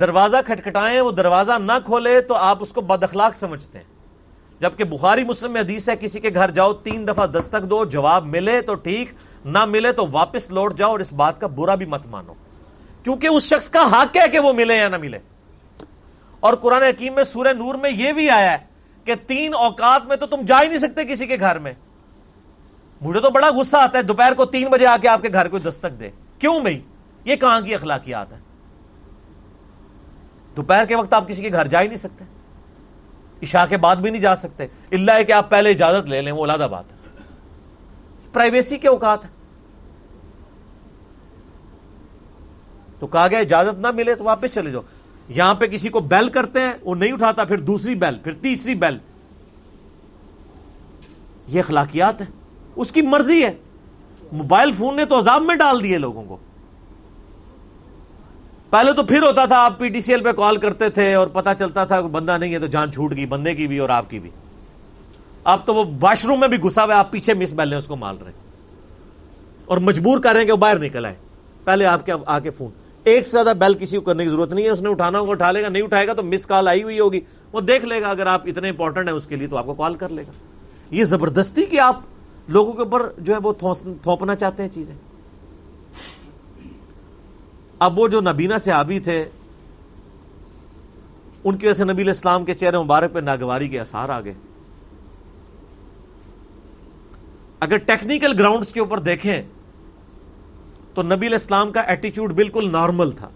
دروازہ 0.00 0.36
کھٹکھٹائیں، 0.46 1.00
وہ 1.00 1.10
دروازہ 1.10 1.52
نہ 1.58 1.72
کھولے 1.84 2.20
تو 2.20 2.34
آپ 2.34 2.58
اس 2.60 2.72
کو 2.72 2.80
بد 2.80 3.02
اخلاق 3.02 3.34
سمجھتے 3.34 3.78
ہیں۔ 3.78 3.91
جبکہ 4.62 4.84
بخاری 4.84 5.24
مسلم 5.24 5.52
میں 5.52 5.60
حدیث 5.60 5.88
ہے، 5.88 5.94
کسی 5.96 6.20
کے 6.20 6.30
گھر 6.34 6.50
جاؤ، 6.50 6.72
تین 6.72 7.08
دفعہ 7.08 7.26
دستک 7.26 7.70
دو، 7.70 7.84
جواب 7.84 8.26
ملے 8.26 8.60
تو 8.60 8.74
ٹھیک، 8.74 9.10
نہ 9.44 9.64
ملے 9.64 9.92
تو 9.92 10.06
واپس 10.12 10.50
لوٹ 10.50 10.76
جاؤ 10.76 10.90
اور 10.90 11.00
اس 11.00 11.12
بات 11.12 11.40
کا 11.40 11.46
برا 11.46 11.74
بھی 11.74 11.86
مت 11.86 12.06
مانو۔ 12.06 12.34
کیونکہ 13.02 13.26
اس 13.26 13.42
شخص 13.42 13.70
کا 13.70 13.86
حق 13.92 14.16
ہے 14.16 14.28
کہ 14.28 14.38
وہ 14.38 14.52
ملے 14.52 14.76
یا 14.76 14.88
نہ 14.88 14.96
ملے۔ 14.96 15.18
اور 16.40 16.54
قرآن 16.54 16.82
حکیم 16.82 17.14
میں 17.14 17.24
سورہ 17.24 17.52
نور 17.52 17.74
میں 17.74 17.90
یہ 17.90 18.12
بھی 18.12 18.30
آیا 18.30 18.52
ہے 18.52 18.58
کہ 19.04 19.14
تین 19.26 19.54
اوقات 19.54 20.06
میں 20.06 20.16
تو 20.16 20.26
تم 20.26 20.40
جا 20.46 20.62
ہی 20.62 20.68
نہیں 20.68 20.78
سکتے 20.78 21.04
کسی 21.04 21.26
کے 21.26 21.36
گھر 21.40 21.58
میں۔ 21.58 21.72
مجھے 23.00 23.20
تو 23.20 23.30
بڑا 23.30 23.50
غصہ 23.50 23.76
آتا 23.76 23.98
ہے، 23.98 24.02
دوپہر 24.02 24.34
کو 24.34 24.44
تین 24.44 24.68
بجے 24.68 24.86
آ 24.86 24.96
کے 25.02 25.08
آپ 25.08 25.22
کے 25.22 25.28
گھر 25.32 25.48
کو 25.48 25.58
دستک 25.58 26.00
دے۔ 26.00 26.10
کیوں 26.38 26.60
بھائی 26.60 26.80
یہ 27.24 27.36
کہاں 27.36 27.60
کی 27.60 27.74
اخلاقیات 27.74 28.32
ہے 28.32 28.38
دوپہر 30.56 30.84
کے 30.84 30.96
وقت 30.96 31.14
آپ 31.14 31.28
کسی 31.28 31.42
کے 31.42 31.52
گھر 31.52 31.66
جا 31.66 31.82
ہی 31.82 31.86
نہیں 31.86 31.96
سکتے۔ 31.96 32.41
عشاء 33.43 33.64
کے 33.66 33.76
بعد 33.76 33.97
بھی 33.97 34.11
نہیں 34.11 34.22
جا 34.22 34.36
سکتے۔ 34.36 34.66
اللہ 34.90 35.12
ہے 35.12 35.24
کہ 35.24 35.32
آپ 35.32 35.51
پہلے 35.51 35.70
اجازت 35.70 36.09
لے 36.09 36.22
لیں، 36.22 36.32
وہ 36.32 36.45
علادہ 36.45 36.68
بات 36.70 36.84
ہے۔ 36.93 36.97
پرائیویسی 38.32 38.76
کے 38.76 38.88
اوقات 38.88 39.24
ہے 39.24 39.30
تو 42.99 43.07
کہا 43.07 43.26
گیا، 43.30 43.38
اجازت 43.38 43.78
نہ 43.78 43.86
ملے 43.95 44.14
تو 44.14 44.24
واپس 44.24 44.55
چلے 44.55 44.70
جاؤ۔ 44.70 44.82
یہاں 45.28 45.55
پہ 45.55 45.66
کسی 45.66 45.88
کو 45.88 46.01
بیل 46.01 46.28
کرتے 46.28 46.61
ہیں، 46.61 46.72
وہ 46.82 46.95
نہیں 46.95 47.12
اٹھاتا، 47.12 47.45
پھر 47.45 47.59
دوسری 47.59 47.95
بیل، 47.95 48.18
پھر 48.18 48.32
تیسری 48.32 48.74
بیل۔ 48.74 48.99
یہ 51.49 51.61
اخلاقیات 51.61 52.20
ہے 52.20 52.26
اس 52.76 52.93
کی 52.93 53.03
مرضی 53.03 53.45
ہے۔ 53.45 53.55
موبائل 54.32 54.72
فون 54.72 54.97
نے 54.97 55.05
تو 55.05 55.18
عذاب 55.18 55.43
میں 55.43 55.55
ڈال 55.55 55.82
دیے 55.82 55.99
لوگوں 55.99 56.24
کو۔ 56.24 56.36
پہلے 58.72 58.92
تو 58.92 59.02
پھر 59.02 59.22
ہوتا 59.22 59.44
تھا، 59.46 59.56
آپ 59.64 59.78
پی 59.78 59.88
ٹی 59.88 60.00
سی 60.00 60.12
ایل 60.12 60.22
پہ 60.22 60.32
کال 60.32 60.56
کرتے 60.56 60.88
تھے 60.88 61.14
اور 61.14 61.26
پتا 61.26 61.54
چلتا 61.54 61.84
تھا، 61.84 62.00
بندہ 62.00 62.36
نہیں 62.38 62.54
ہے 62.54 62.58
تو 62.58 62.66
جان 62.66 62.92
چھوٹ 62.92 63.16
گئی، 63.16 63.26
بندے 63.26 63.54
کی 63.54 63.66
بھی 63.66 63.78
اور 63.78 63.88
آپ 63.88 64.10
کی 64.10 64.18
بھی۔ 64.18 64.30
اب 65.44 65.66
تو 65.66 65.74
وہ 65.74 65.84
واش 66.00 66.24
روم 66.26 66.40
میں 66.40 66.48
بھی 66.48 66.62
گھسا 66.62 66.84
ہوا 66.84 66.98
آپ 66.98 67.10
پیچھے 67.10 67.34
مس 67.34 67.52
بیل 67.52 67.74
اس 67.74 67.86
کو 67.86 67.96
مال 67.96 68.16
رہے 68.24 68.32
اور 69.64 69.78
مجبور 69.78 70.18
کر 70.18 70.32
رہے 70.32 70.40
ہیں 70.40 70.46
کہ 70.46 70.52
وہ 70.52 70.56
باہر 70.56 70.78
نکل 70.78 71.06
آئے۔ 71.06 71.14
پہلے 71.64 71.86
آپ 71.86 72.06
کے 72.06 72.12
آ 72.26 72.38
کے 72.38 72.50
فون 72.50 72.70
ایک 73.04 73.24
سے 73.24 73.30
زیادہ 73.30 73.52
بیل 73.58 73.74
کسی 73.74 73.96
کو 73.96 74.02
کرنے 74.02 74.24
کی 74.24 74.30
ضرورت 74.30 74.52
نہیں 74.52 74.64
ہے، 74.64 74.70
اس 74.70 74.80
نے 74.80 74.90
اٹھانا 74.90 75.18
ہوگا، 75.18 75.30
اٹھا 75.30 75.50
لے 75.52 75.62
گا، 75.62 75.68
نہیں 75.68 75.82
اٹھائے 75.82 76.06
گا 76.06 76.12
تو 76.12 76.22
مس 76.22 76.46
کال 76.46 76.68
آئی 76.68 76.82
ہوئی 76.82 76.98
ہوگی۔ 77.00 77.20
وہ 77.52 77.60
دیکھ 77.60 77.84
لے 77.84 78.00
گا، 78.00 78.08
اگر 78.08 78.26
آپ 78.26 78.42
اتنے 78.46 78.68
امپورٹنٹ 78.68 79.08
ہیں 79.08 79.16
اس 79.16 79.26
کے 79.26 79.36
لیے 79.36 79.46
تو 79.46 79.56
آپ 79.56 79.66
کو 79.66 79.74
کال 79.74 79.94
کر 79.94 80.08
لے 80.08 80.22
گا۔ 80.22 80.32
یہ 80.90 81.04
زبردستی 81.04 81.64
کہ 81.64 81.80
آپ 81.80 82.00
لوگوں 82.48 82.72
کے 82.72 82.82
اوپر 82.82 83.08
جو 83.18 83.32
ہے 83.32 83.38
وہ 83.42 83.52
تھوپنا 84.02 84.34
چاہتے 84.34 84.62
ہیں 84.62 84.70
چیزیں۔ 84.70 84.94
اب 87.83 87.99
وہ 87.99 88.09
جو 88.09 88.20
نبینا 88.20 88.59
سے 88.59 88.72
آبی 88.72 88.99
تھے، 88.99 89.28
ان 91.45 91.57
کی 91.57 91.66
وجہ 91.66 91.74
سے 91.74 91.85
نبی 91.85 92.11
اسلام 92.11 92.45
کے 92.45 92.55
چہرے 92.55 92.78
مبارک 92.78 93.12
پہ 93.12 93.18
ناگواری 93.18 93.68
کے 93.68 93.80
اثار 93.80 94.09
آ 94.09 94.20
گئے۔ 94.20 94.35
اگر 97.61 97.76
ٹیکنیکل 97.76 98.33
گراؤنڈز 98.39 98.72
کے 98.72 98.80
اوپر 98.80 98.99
دیکھیں، 98.99 99.43
تو 100.95 101.03
نبی 101.03 101.26
الاسلام 101.26 101.72
کا 101.72 101.80
ایٹیچیوڈ 101.80 102.33
بالکل 102.33 102.72
نارمل 102.72 103.11
تھا۔ 103.11 103.28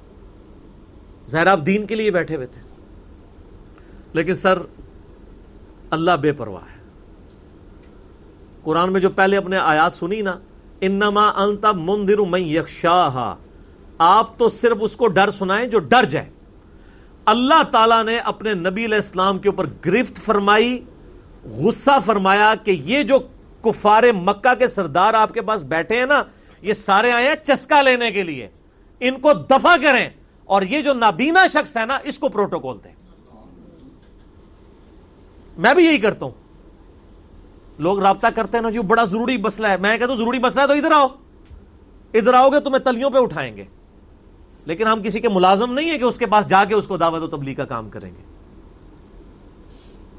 ظاہر 1.30 1.46
آپ 1.46 1.58
دین 1.66 1.86
کے 1.86 1.94
لیے 1.94 2.10
بیٹھے 2.10 2.36
ہوئے 2.36 2.46
تھے۔ 2.46 2.62
لیکن 4.12 4.34
سر، 4.34 4.58
اللہ 5.90 6.16
بے 6.20 6.32
پرواہ 6.32 6.62
ہے۔ 6.62 6.80
قرآن 8.62 8.92
میں 8.92 9.00
جو 9.00 9.10
پہلے 9.10 9.36
اپنے 9.36 9.56
آیات 9.56 9.92
سنی 9.92 10.20
نا، 10.20 10.34
انما 10.80 11.28
انت 11.28 11.66
مندر 11.66 12.18
من 12.18 12.40
یکشاہ 12.40 13.34
آپ 13.98 14.38
تو 14.38 14.48
صرف 14.48 14.76
اس 14.80 14.96
کو 14.96 15.08
ڈر 15.08 15.30
سنائیں 15.30 15.66
جو 15.66 15.78
ڈر 15.78 16.04
جائے۔ 16.04 16.30
اللہ 17.24 17.62
تعالیٰ 17.62 18.04
نے 18.04 18.18
اپنے 18.18 18.54
نبی 18.54 18.84
علیہ 18.84 18.96
السلام 18.96 19.38
کے 19.38 19.48
اوپر 19.48 19.66
گرفت 19.86 20.16
فرمائی 20.16 20.84
غصہ 21.44 21.90
فرمایا 22.04 22.54
کہ 22.64 22.70
یہ 22.70 23.02
جو 23.02 23.18
کفار 23.62 24.02
مکہ 24.02 24.54
کے 24.54 24.66
سردار 24.66 25.14
آپ 25.14 25.34
کے 25.34 25.42
پاس 25.42 25.62
بیٹھے 25.62 25.98
ہیں 25.98 26.06
نا 26.06 26.22
یہ 26.62 26.72
سارے 26.72 27.12
آئے 27.12 27.28
ہیں 27.28 27.34
چسکا 27.44 27.82
لینے 27.82 28.10
کے 28.10 28.22
لیے۔ 28.22 28.48
ان 29.00 29.20
کو 29.20 29.32
دفع 29.32 29.76
کریں۔ 29.82 30.10
اور 30.44 30.62
یہ 30.62 30.82
جو 30.82 30.94
نابینا 30.94 31.46
شخص 31.46 31.76
ہے 31.76 31.86
نا 31.86 31.98
اس 32.04 32.18
کو 32.18 32.28
پروٹوکول 32.28 32.78
دیں۔ 32.84 32.92
میں 35.58 35.74
بھی 35.74 35.84
یہی 35.84 35.98
کرتا 35.98 36.26
ہوں۔ 36.26 36.32
لوگ 37.78 38.00
رابطہ 38.00 38.26
کرتے 38.34 38.56
ہیں 38.56 38.62
نا 38.62 38.70
جی، 38.70 38.78
بڑا 38.78 39.04
ضروری 39.04 39.36
مسئلہ 39.36 39.66
ہے۔ 39.66 39.76
میں 39.76 39.98
کہتا 39.98 40.12
ہوں 40.12 40.18
ضروری 40.18 40.38
مسئلہ 40.38 40.62
ہے 40.62 40.66
تو 40.66 40.72
ادھر 40.72 40.92
آؤ۔ 40.92 41.06
ادھر 42.14 42.34
آؤ 42.34 42.48
گے 42.48 42.60
تمہیں 42.60 42.84
تلیوں 42.84 43.10
پہ 43.10 43.18
اٹھائیں 43.18 43.56
گے۔ 43.56 43.64
لیکن 44.66 44.86
ہم 44.86 45.02
کسی 45.02 45.20
کے 45.20 45.28
ملازم 45.28 45.72
نہیں 45.72 45.90
ہے 45.90 45.98
کہ 45.98 46.04
اس 46.04 46.18
کے 46.18 46.26
پاس 46.26 46.46
جا 46.46 46.64
کے 46.64 46.74
اس 46.74 46.86
کو 46.86 46.96
دعوت 46.96 47.22
و 47.22 47.26
تبلیغ 47.26 47.56
کا 47.56 47.64
کام 47.64 47.90
کریں 47.90 48.10
گے۔ 48.10 48.22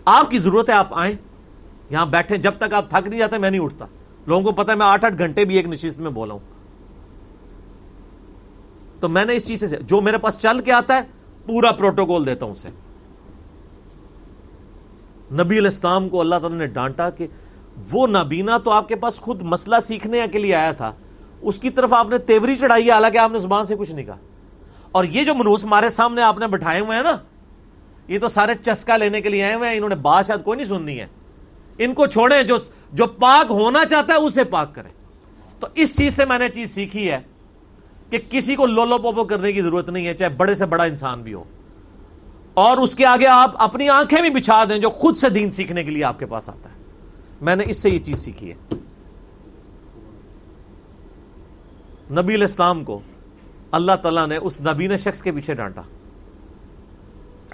آپ 0.06 0.32
کی 0.32 0.38
ضرورت 0.38 0.70
ہے 0.70 0.74
آپ 0.74 0.88
آئیں، 0.92 1.14
یہاں 1.90 2.06
بیٹھے 2.06 2.38
جب 2.38 2.52
تک 2.58 2.74
آپ 2.74 2.90
تھک 2.90 3.08
نہیں 3.08 3.20
جاتے، 3.20 3.38
میں 3.38 3.52
نہیں 3.52 3.62
اٹھتا۔ 3.62 3.86
لوگوں 4.28 4.44
کو 4.44 4.52
پتا 4.52 4.72
ہے، 4.72 4.78
میں 4.78 4.86
آٹھ 4.86 5.06
آٹھ 5.06 5.16
گھنٹے 5.18 5.46
بھی 5.46 5.56
ایک 5.56 5.66
نشست 5.66 6.00
میں 6.00 6.12
بولا 6.12 6.34
ہوں۔ 6.34 6.40
تو 9.00 9.10
میں 9.10 9.26
نے 9.26 9.36
اس 9.36 9.48
چیز 9.48 9.70
سے 9.70 9.78
جو 9.82 10.02
میرے 10.02 10.18
پاس 10.18 10.38
چل 10.38 10.60
کے 10.60 10.72
آتا 10.72 10.96
ہے، 10.96 11.02
پورا 11.46 11.72
پروٹوکول 11.72 12.26
دیتا 12.26 12.46
ہوں 12.46 12.52
اسے۔ 12.52 12.70
نبی 15.32 15.58
الاسلام 15.58 16.10
کو 16.10 16.22
اللہ 16.22 16.36
تعالیٰ 16.36 16.58
نے 16.58 16.68
ڈانٹا 16.68 17.10
کہ 17.10 17.28
وہ 17.92 18.08
نابینا 18.08 18.58
تو 18.58 18.72
آپ 18.72 18.88
کے 18.88 18.96
پاس 18.96 19.20
خود 19.20 19.42
مسئلہ 19.42 19.76
سیکھنے 19.84 20.22
کے 20.32 20.40
لیے 20.40 20.56
آیا 20.56 20.72
تھا۔ 20.72 20.92
اس 21.42 21.60
کی 21.60 21.70
طرف 21.70 21.94
آپ 21.94 22.10
نے 22.10 22.18
تیوری 22.18 22.56
چڑھائی 22.56 22.86
ہے، 22.86 22.92
حالانکہ 22.92 23.18
آپ 23.18 23.32
نے 23.32 23.38
زبان 23.38 23.66
سے 23.66 23.76
کچھ 23.76 23.92
نہیں 23.92 24.06
کہا۔ 24.06 24.18
اور 24.92 25.04
یہ 25.04 25.24
جو 25.24 25.36
منوس 25.36 25.66
ہمارے 25.66 25.90
سامنے 25.90 26.22
آپ 26.22 26.38
نے 26.38 26.48
بٹھائے 26.48 26.80
ہوئے 26.80 26.96
ہیں 26.98 27.04
نا، 27.04 27.18
یہ 28.08 28.20
تو 28.20 28.30
سارے 28.30 28.54
چسکا 28.62 28.98
لینے 28.98 29.22
کے 29.22 29.30
لیے 29.30 29.44
آئے 29.44 29.54
ہوئے 29.54 29.70
ہیں، 29.70 29.78
انہوں 29.78 29.90
نے 29.90 29.96
بات 29.96 30.26
شاید 30.26 30.44
کوئی 30.44 30.58
نہیں 30.58 30.68
سننی 30.68 31.00
ہے۔ 31.00 31.08
ان 31.78 31.94
کو 31.94 32.06
چھوڑیں، 32.06 32.44
جو 32.44 32.58
جو 32.94 33.08
پاک 33.08 33.52
ہونا 33.52 33.86
چاہتا 33.86 34.14
ہے، 34.14 34.18
اسے 34.18 34.44
پاک 34.44 34.76
کریں۔ 34.76 34.90
تو 35.60 35.68
اس 35.76 35.98
چیز 35.98 36.16
سے 36.16 36.26
میں 36.26 36.40
نے 36.40 36.50
چیز 36.50 36.76
سیکھی 36.76 37.12
ہے 37.12 37.20
کہ 38.10 38.18
کسی 38.30 38.56
کو 38.56 38.66
لولو 38.66 38.98
پوپو 38.98 39.24
کرنے 39.24 39.54
کی 39.54 39.62
ضرورت 39.62 39.90
نہیں 39.90 40.08
ہے، 40.08 40.14
چاہے 40.14 40.30
بڑے 40.30 40.56
سے 40.56 40.66
بڑا 40.66 40.84
انسان 40.84 41.22
بھی 41.22 41.34
ہو۔ 41.34 41.44
اور 42.54 42.78
اس 42.78 42.96
کے 42.96 43.06
آگے 43.06 43.28
آپ 43.28 43.52
اپنی 43.58 43.90
آنکھیں 43.90 44.22
بھی 44.22 44.30
بچھا 44.30 44.64
دیں 44.64 44.78
جو 44.78 44.90
خود 44.90 45.18
سے 45.18 45.30
دین 45.30 45.50
سیکھنے 45.50 45.84
کے 45.84 45.92
لیے 45.92 46.04
آپ 46.04 46.20
کے 46.20 46.26
پاس 46.26 46.50
آتا 46.50 46.70
ہے۔ 46.70 46.76
میں 47.42 47.56
نے 47.56 47.64
اس 47.68 47.78
سے 47.78 47.90
یہ 47.90 48.00
چیز 48.00 48.20
سیکھی 48.20 48.52
ہے۔ 48.52 48.76
نبی 52.12 52.34
الاسلام 52.34 52.84
کو 52.84 53.00
اللہ 53.72 53.92
تعالیٰ 54.02 54.28
نے 54.28 54.38
اس 54.38 54.62
نبین 54.62 54.98
شخص 54.98 55.22
کے 55.22 55.32
پیچھے 55.32 55.54
ڈانٹا۔ 55.54 55.82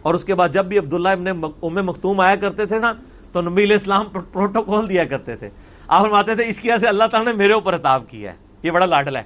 اور 0.02 0.14
اس 0.14 0.26
کے 0.26 0.36
بعد 0.36 0.50
جب 0.50 0.66
بھی 0.66 0.78
عبداللہ 0.78 1.10
ابن 1.10 1.28
ام 1.28 1.86
مختوم 1.86 2.20
آیا 2.20 2.36
کرتے 2.36 2.66
تھے 2.66 2.80
نا، 2.80 2.94
تو 3.32 3.42
نبی 3.42 3.64
علیہ 3.64 3.76
السلام 3.76 4.06
پروٹوکول 4.10 4.90
دیا 4.90 5.06
کرتے 5.06 5.36
تھے۔ 5.36 5.50
آپ 5.88 6.04
فرماتے 6.04 6.36
تھے، 6.36 6.44
اس 6.48 6.60
کی 6.60 6.72
وجہ 6.72 6.80
سے 6.80 6.88
اللہ 6.88 7.04
تعالیٰ 7.12 7.32
نے 7.32 7.38
میرے 7.38 7.54
اوپر 7.54 7.74
اتاب 7.74 8.04
کیا 8.10 8.32
ہے۔ 8.32 8.38
یہ 8.64 8.72
بڑا 8.72 8.86
لاڈل 8.86 9.16
ہے۔ 9.16 9.24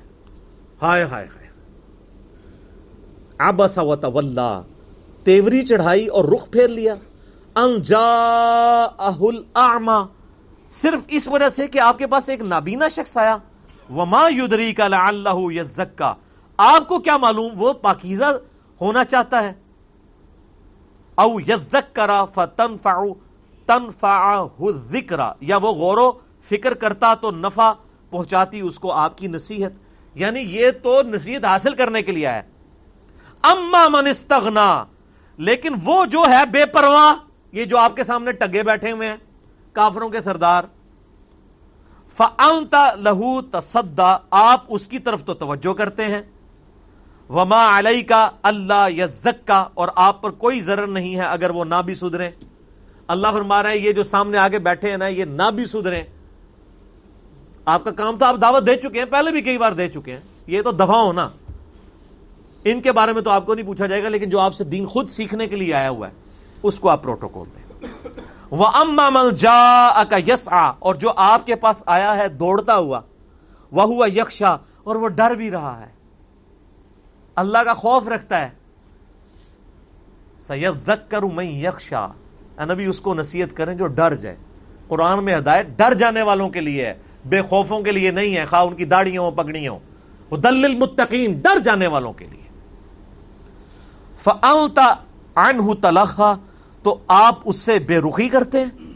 ہائے 0.82 1.04
ہائے 1.04 1.28
ہائے۔ 1.36 1.48
آبسا 3.40 3.82
و 3.82 3.96
تیوری 5.24 5.62
چڑھائی 5.62 6.08
اور 6.08 6.26
رخ 6.26 6.52
پھیر 6.52 6.68
لیا۔ 6.68 6.96
انجا 7.56 9.28
صرف 10.70 11.00
اس 11.08 11.28
وجہ 11.28 11.50
سے 11.50 11.68
کہ 11.68 11.80
آپ 11.80 11.98
کے 11.98 12.08
پاس 12.08 12.30
ایک 12.30 12.42
نابینا 12.42 12.88
شخص 12.88 13.18
آیا۔ 13.18 13.38
وما 13.90 14.30
یدری 14.38 14.74
کا 14.74 15.08
اللہ 15.08 15.36
یزکا 15.36 16.14
آپ 16.58 16.88
کو 16.88 17.00
کیا 17.00 17.18
معلوم 17.18 17.52
وہ 17.56 17.74
پاکیزہ 17.74 18.26
ہونا 18.82 19.04
چاہتا 19.04 19.44
ہے؟ 19.44 19.54
او 21.16 21.40
یزک 21.40 21.96
کرا 21.96 22.26
فتن 22.26 23.90
ذکر 24.92 25.20
یا 25.42 25.58
وہ 25.58 25.72
غور 25.72 25.98
و 25.98 26.12
فکر 26.42 26.74
کرتا 26.74 27.14
تو 27.14 27.32
نفع 27.32 27.74
پہنچاتی 28.10 28.62
اس 28.62 28.80
کو 28.80 28.92
آپ 28.92 29.18
کی 29.18 29.28
نصیحت۔ 29.28 29.72
یعنی 30.16 30.40
یہ 30.40 30.72
تو 30.84 31.02
نصیحت 31.02 31.46
حاصل 31.46 31.74
کرنے 31.74 32.02
کے 32.02 32.12
لیے 32.12 32.28
ہے۔ 32.28 32.42
اما 33.42 33.88
من 33.88 34.08
استغنا، 34.08 34.86
لیکن 35.38 35.74
وہ 35.84 36.06
جو 36.06 36.24
ہے 36.30 36.46
بے 36.46 36.66
پرواہ، 36.66 37.16
یہ 37.52 37.66
جو 37.66 37.78
آپ 37.78 37.96
کے 37.96 38.04
سامنے 38.04 38.32
ٹگے 38.32 38.64
بیٹھے 38.64 38.92
ہوئے 38.92 39.10
ہیں، 39.10 39.18
کافروں 39.72 40.10
کے 40.10 40.22
سردار 40.22 40.64
فنتا 42.14 42.94
لہو 42.96 43.42
تصدا، 43.42 44.18
آپ 44.32 44.64
اس 44.68 44.88
کی 44.88 45.00
طرف 45.00 45.26
تو 45.26 45.34
توجہ 45.34 45.74
کرتے 45.74 46.06
ہیں۔ 46.06 46.22
وما 47.30 47.80
علیہ 47.80 48.04
کا 48.08 48.30
اللہ 48.44 48.88
یزک 48.98 49.48
کا 49.48 49.68
اور 49.74 49.88
آپ 49.96 50.22
پر 50.22 50.32
کوئی 50.32 50.60
ضرر 50.60 50.88
نہیں 50.88 51.16
ہے 51.16 51.22
اگر 51.22 51.50
وہ 51.50 51.66
نہ 51.66 51.82
بھی 51.86 51.96
سدھرے 51.96 52.30
اللہ 53.08 53.28
فرما 53.32 53.64
رہے 53.64 53.70
ہیں 53.70 53.78
یہ 53.78 53.92
جو 53.92 54.04
سامنے 54.04 54.38
آگے 54.38 54.60
بیٹھے 54.60 54.90
ہیں 54.90 54.98
نا، 54.98 55.08
یہ 55.08 55.26
نہ 55.26 55.52
بھی 55.56 55.66
سدھرے 55.66 56.04
آپ 57.66 57.84
کا 57.84 57.92
کام 57.92 58.18
تو 58.18 58.26
آپ 58.26 58.36
دعوت 58.42 58.68
دے 58.68 58.76
چکے 58.76 59.00
ہیں، 59.00 59.06
پہلے 59.06 59.32
بھی 59.32 59.42
کئی 59.42 59.58
بار 59.58 59.72
دے 59.72 59.88
چکے 59.88 60.12
ہیں۔ 60.12 60.20
یہ 60.48 60.62
تو 60.62 60.72
دفاع 60.72 61.02
ہونا۔ 61.02 61.30
ان 62.66 62.82
کے 62.82 62.92
بارے 62.92 63.14
میں 63.14 63.22
تو 63.22 63.30
آپ 63.30 63.46
کو 63.46 63.56
نہیں 63.56 63.66
پوچھا 63.66 63.86
جائے 63.86 64.04
گا، 64.04 64.10
لیکن 64.10 64.30
جو 64.30 64.40
آپ 64.40 64.56
سے 64.56 64.64
دین 64.64 64.86
خود 64.86 65.10
سیکھنے 65.10 65.48
کے 65.48 65.56
لیے 65.56 65.74
آیا 65.74 65.90
ہوا 65.90 66.08
ہے، 66.08 66.14
اس 66.64 66.80
کو 66.80 66.90
آپ 66.90 67.04
پروٹوکول 67.04 67.48
دیں۔ 67.56 67.88
وہ 68.52 68.66
اما 68.66 69.30
جا 69.36 70.04
کا 70.10 70.18
یس 70.28 70.50
اور 70.80 70.96
جو 70.96 71.12
آپ 71.16 71.46
کے 71.46 71.56
پاس 71.56 71.84
آیا 71.86 72.18
ہے، 72.18 72.28
دوڑتا 72.28 72.78
ہوا 72.78 73.02
وہ 73.72 73.84
ہوا 73.84 74.08
یکشا 74.16 74.58
اور 74.84 74.96
وہ 74.96 75.08
ڈر 75.08 75.32
بھی 75.32 75.52
رہا 75.52 75.80
ہے۔ 75.80 75.97
اللہ 77.38 77.58
کا 77.58 77.74
خوف 77.74 78.08
رکھتا 78.08 78.40
ہے۔ 78.40 78.50
سید 80.40 80.90
کروں 81.10 81.32
میں 81.32 81.46
یکشا 81.46 82.08
نبی، 82.60 82.86
اس 82.86 83.02
کو 83.02 83.14
نصیحت 83.14 83.58
کریں 83.58 83.76
جو 83.76 83.88
ڈر 83.88 84.16
جائے۔ 84.16 84.36
قرآن 84.88 85.24
میں 85.24 85.38
ہدایت 85.38 85.66
ڈر 85.68 85.94
جانے 85.94 86.22
والوں 86.22 86.50
کے 86.50 86.62
لیے 86.62 86.86
ہے، 86.86 86.94
بے 87.26 87.42
خوفوں 87.42 87.82
کے 87.82 87.92
لیے 87.92 88.12
نہیں 88.12 88.36
ہے، 88.36 88.46
خواہ 88.46 88.62
ان 88.62 88.76
کی 88.76 88.86
داڑیوں 88.86 89.26
ہو 89.26 89.32
پگڑیوں 89.32 89.80
وہ 90.30 90.38
دل 90.38 90.66
المتقین 90.66 91.42
ڈر 91.42 91.60
جانے 91.60 91.88
والوں 91.88 92.14
کے 92.14 92.28
لیے۔ 92.32 92.48
فعلتا 94.24 94.96
عنہ 95.36 95.74
تلخا۔ 95.82 96.34
تو 96.84 97.00
آپ 97.08 97.40
اس 97.46 97.60
سے 97.60 97.80
بے 97.80 97.98
رخی 97.98 98.30
کرتے 98.30 98.64
ہیں۔ 98.64 98.94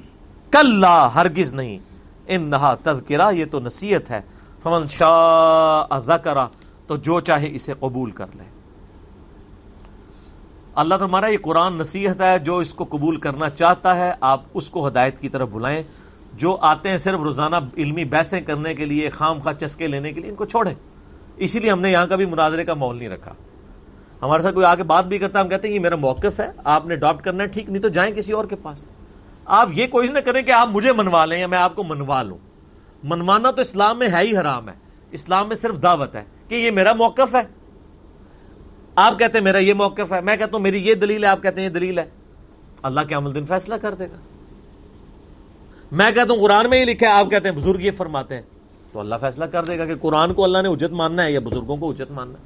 کل 0.52 0.84
ہرگز 0.84 1.54
نہیں۔ 1.54 1.80
ان 2.28 2.42
نہا 2.42 2.76
تذکرہ، 2.84 3.32
یہ 3.32 3.46
تو 3.52 3.60
نصیحت 3.60 4.12
ہے۔ 4.12 4.22
فمن 4.64 4.88
شاہ 4.88 6.00
ذکرہ۔ 6.06 6.48
تو 6.92 6.98
جو 6.98 7.20
چاہے 7.20 7.50
اسے 7.52 7.74
قبول 7.80 8.12
کر 8.12 8.26
لے۔ 8.36 8.44
اللہ 10.76 10.96
تمہارا 10.96 11.28
یہ 11.28 11.38
قرآن 11.42 11.78
نصیحت 11.78 12.22
ہے، 12.22 12.40
جو 12.40 12.58
اس 12.58 12.74
کو 12.74 12.84
قبول 12.84 13.16
کرنا 13.16 13.50
چاہتا 13.50 13.96
ہے، 13.96 14.12
آپ 14.22 14.42
اس 14.54 14.70
کو 14.70 14.88
ہدایت 14.88 15.20
کی 15.20 15.30
طرف 15.30 15.50
بلائیں۔ 15.50 15.84
جو 16.34 16.58
آتے 16.62 16.90
ہیں 16.90 16.98
صرف 16.98 17.20
روزانہ 17.20 17.56
علمی 17.78 18.06
بحثیں 18.06 18.42
کرنے 18.42 18.74
کے 18.74 18.86
لیے، 18.86 19.10
خام 19.10 19.40
خواہ 19.40 19.54
چسکے 19.54 19.88
لینے 19.88 20.14
کے 20.14 20.22
لیے، 20.22 20.30
ان 20.30 20.36
کو 20.36 20.46
چھوڑیں۔ 20.46 20.74
اسی 21.38 21.60
لیے 21.60 21.72
ہم 21.72 21.82
نے 21.82 21.92
یہاں 21.92 22.08
کا 22.08 22.16
بھی 22.16 22.26
مناظرے 22.26 22.66
کا 22.66 22.74
ماحول 22.74 22.98
نہیں 22.98 23.10
رکھا۔ 23.10 23.34
ہمارے 24.22 24.44
ساتھ 24.44 24.54
کوئی 24.54 24.66
آگے 24.66 24.84
بات 24.84 25.06
بھی 25.06 25.18
کرتا 25.18 25.42
ہم 25.42 25.50
کہتے 25.50 25.68
ہیں، 25.68 25.76
یہ 25.76 25.80
میرا 25.80 25.96
موقف 25.96 26.40
ہے، 26.40 26.52
آپ 26.64 26.86
نے 26.86 26.94
اڈاپٹ 26.94 27.24
کرنا 27.24 27.44
ہے، 27.44 27.48
ٹھیک، 27.48 27.70
نہیں 27.70 27.82
تو 27.82 27.88
جائیں 27.88 28.16
کسی 28.16 28.34
اور 28.34 28.46
کے 28.46 28.56
پاس۔ 28.56 28.86
آپ 29.46 29.70
یہ 29.74 29.88
کوشش 29.88 30.10
نہ 30.10 30.20
کریں 30.20 30.42
کہ 30.42 30.52
آپ 30.52 30.68
مجھے 30.68 30.94
منوا 30.94 31.26
لیں 31.26 31.40
یا 31.40 31.48
میں 31.48 31.58
آپ 31.58 31.76
کو 31.76 31.84
منوا 31.84 32.24
لوں۔ 32.24 32.38
منوانا 33.04 33.52
تو 33.52 33.62
اسلام 33.62 34.00
میں 34.00 34.08
ہے 34.08 34.24
ہی 34.24 34.38
حرام 34.38 34.70
ہے۔ 34.70 34.91
اسلام 35.12 35.48
میں 35.48 35.56
صرف 35.56 35.84
دعوت 35.84 36.16
ہے 36.16 36.24
کہ 36.48 36.56
یہ 36.56 36.72
میرا 36.72 36.94
موقف 36.94 37.36
ہے۔ 37.36 37.42
آپ 38.96 39.20
کہتے 39.20 39.38
ہیں 39.38 39.46
میرا 39.46 39.58
یہ 39.58 39.74
موقف 39.74 40.14
ہے، 40.14 40.22
میں 40.22 40.38
کہتا 40.38 40.52
ہوں 40.54 40.64
میری 40.64 40.88
یہ 40.88 40.94
دلیل 40.94 41.24
ہے، 41.24 41.30
آپ 41.30 41.44
کہتے 41.44 41.62
ہیں 41.62 41.68
یہ 41.68 41.74
دلیل 41.74 42.00
ہے۔ 42.00 42.10
اللہ 42.84 43.02
کے 43.02 43.16
عمل 43.16 43.36
دن 43.36 43.46
فیصلہ 43.46 43.76
کر 43.76 43.94
دے 43.94 44.06
گا۔ 44.06 44.16
میں 45.92 46.12
کہتا 46.12 46.34
ہوں 46.34 46.40
قرآن 46.40 46.70
میں 46.70 46.80
ہی 46.80 46.86
لکھا 46.86 47.08
ہے، 47.08 47.12
آپ 47.12 47.30
کہتے 47.30 47.50
ہیں 47.50 47.56
بزرگ 47.56 47.80
یہ 47.80 47.92
فرماتے 47.92 48.36
ہیں۔ 48.36 48.42
تو 48.92 49.00
اللہ 49.00 49.16
فیصلہ 49.22 49.46
کر 49.46 49.66
دے 49.66 49.78
گا 49.78 49.86
کہ 49.86 49.96
قرآن 50.02 50.34
کو 50.34 50.44
اللہ 50.44 50.58
نے 50.62 50.70
اجت 50.70 50.92
ماننا 50.92 51.24
ہے 51.24 51.32
یا 51.32 51.40
بزرگوں 51.40 51.78
کو 51.78 51.90
اجت 51.90 52.12
ماننا 52.12 52.40
ہے۔ 52.40 52.44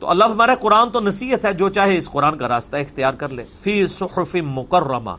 تو 0.00 0.10
اللہ 0.10 0.24
ہمارا 0.24 0.54
قرآن 0.54 0.90
تو 0.90 1.00
نصیحت 1.00 1.44
ہے، 1.44 1.52
جو 1.52 1.68
چاہے 1.68 1.98
اس 1.98 2.10
قرآن 2.10 2.38
کا 2.38 2.48
راستہ 2.48 2.76
اختیار 2.76 3.14
کر 3.14 3.28
لے۔ 3.28 3.44
فی 3.60 3.86
صحف 3.86 4.34
مکرمہ، 4.34 5.10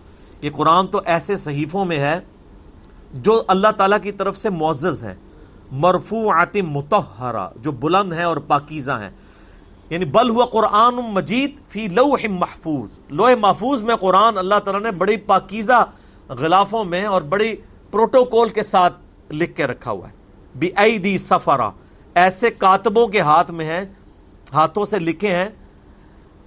یہ 0.42 0.50
قرآن 0.54 0.88
تو 0.88 1.02
ایسے 1.06 1.36
صحیفوں 1.36 1.86
میں 1.86 2.00
ہے 2.00 2.20
جو 3.14 3.44
اللہ 3.48 3.68
تعالی 3.78 3.96
کی 4.04 4.12
طرف 4.12 4.38
سے 4.38 4.50
معزز 4.50 5.04
ہے 5.04 5.16
مرفوعات 5.72 6.58
متحرہ 6.58 7.50
جو 7.56 7.72
بلند 7.72 8.14
ہیں 8.14 8.24
اور 8.24 8.38
پاکیزہ 8.38 8.92
ہیں۔ 8.92 9.10
یعنی 9.90 10.06
بل 10.06 10.30
ہوا 10.30 10.46
قرآن 10.46 10.96
مجید 10.96 11.60
فی 11.68 11.88
لوح 11.88 12.20
محفوظ۔ 12.30 13.00
لوح 13.10 13.32
محفوظ 13.40 13.82
میں 13.82 13.96
قرآن 13.96 14.38
اللہ 14.38 14.56
تعالیٰ 14.66 14.82
نے 14.82 14.92
بڑی 14.92 15.18
پاکیزہ 15.18 15.86
غلافوں 16.30 16.86
میں 16.86 17.06
اور 17.06 17.22
بڑی 17.22 17.56
پروٹوکول 17.92 18.50
کے 18.50 18.64
ساتھ 18.64 18.94
لکھ 19.32 19.56
کے 19.56 19.68
رکھا 19.68 19.92
ہوا 19.92 20.08
ہے۔ 20.08 20.14
بی 20.56 20.70
ای 20.78 20.98
دی 20.98 21.18
سفرا 21.18 21.70
ایسے 22.16 22.50
کاتبوں 22.50 23.08
کے 23.08 23.20
ہاتھ 23.20 23.52
میں 23.52 23.66
ہے 23.66 23.86
ہاتھوں 24.54 24.86
سے 24.86 25.00
لکھے 25.00 25.36
ہیں 25.36 25.50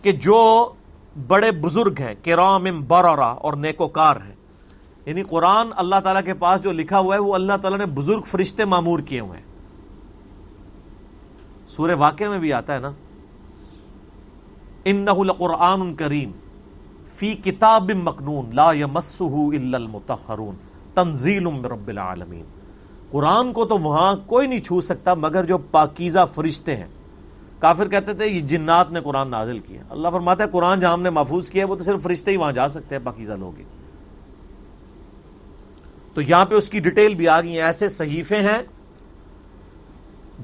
کہ 0.02 0.12
جو 0.12 0.72
بڑے 1.26 1.50
بزرگ 1.50 1.94
ہیں، 2.00 2.14
کرام 2.22 2.64
برارا 2.88 3.26
اور 3.26 3.52
نیکوکار 3.52 4.16
ہیں۔ 4.16 4.34
یعنی 5.07 5.22
قرآن 5.22 5.66
اللہ 5.76 5.96
تعالیٰ 6.05 6.22
کے 6.24 6.34
پاس 6.34 6.62
جو 6.62 6.72
لکھا 6.72 6.98
ہوا 6.98 7.14
ہے، 7.14 7.20
وہ 7.20 7.34
اللہ 7.34 7.52
تعالیٰ 7.62 7.78
نے 7.78 7.86
بزرگ 7.86 8.20
فرشتے 8.20 8.64
معمور 8.64 8.98
کیے 9.00 9.20
ہوئے 9.20 9.38
ہیں۔ 9.38 9.55
سورہ 11.66 11.94
واقع 11.94 12.24
میں 12.24 12.38
بھی 12.38 12.52
آتا 12.52 12.74
ہے 12.74 12.78
نا۔ 12.78 12.90
ان 14.84 15.07
قرآن 15.38 15.94
کریم 15.94 16.32
فی 17.16 17.32
کتاب 17.32 17.90
مکنون 17.90 18.50
لا 18.55 18.72
یمسہ 18.72 19.22
الا 19.22 19.76
المطہرون 19.78 20.55
تنزیل 20.94 21.44
من 21.44 21.64
رب 21.64 21.88
العالمین۔ 21.88 22.44
قرآن 23.11 23.52
کو 23.52 23.64
تو 23.64 23.78
وہاں 23.78 24.16
کوئی 24.26 24.46
نہیں 24.46 24.61
چھو 24.61 24.80
سکتا 24.80 25.14
مگر 25.14 25.44
جو 25.44 25.59
پاکیزہ 25.59 26.26
فرشتے 26.34 26.76
ہیں۔ 26.76 26.86
کافر 27.59 27.88
کہتے 27.88 28.12
تھے، 28.12 28.26
یہ 28.26 28.40
جنات 28.40 28.90
نے 28.90 29.00
قرآن 29.00 29.28
نازل 29.28 29.59
کیا 29.59 29.82
اللہ 29.88 30.09
فرماتا 30.09 30.44
ہے، 30.44 30.48
قرآن 30.48 30.80
جہاں 30.80 30.92
ہم 30.92 31.02
نے 31.02 31.11
محفوظ 31.11 31.50
کیا 31.50 31.64
ہے، 31.64 31.68
وہ 31.68 31.76
تو 31.76 31.84
صرف 31.84 32.02
فرشتے 32.02 32.30
ہی 32.30 32.36
وہاں 32.36 32.52
جا 32.52 32.68
سکتے 32.68 32.96
ہیں، 32.96 33.05
پاکیزہ 33.05 33.32
لوگ 33.32 33.59
ہی۔ 33.59 33.64
تو 36.14 36.22
یہاں 36.22 36.44
پہ 36.44 36.54
اس 36.54 36.70
کی 36.70 36.80
ڈیٹیل 36.80 37.14
بھی 37.14 37.28
آ 37.28 37.40
گئی 37.40 37.52
ہیں۔ 37.52 37.62
ایسے 37.62 37.88
صحیفے 37.88 38.36
ہیں 38.36 38.62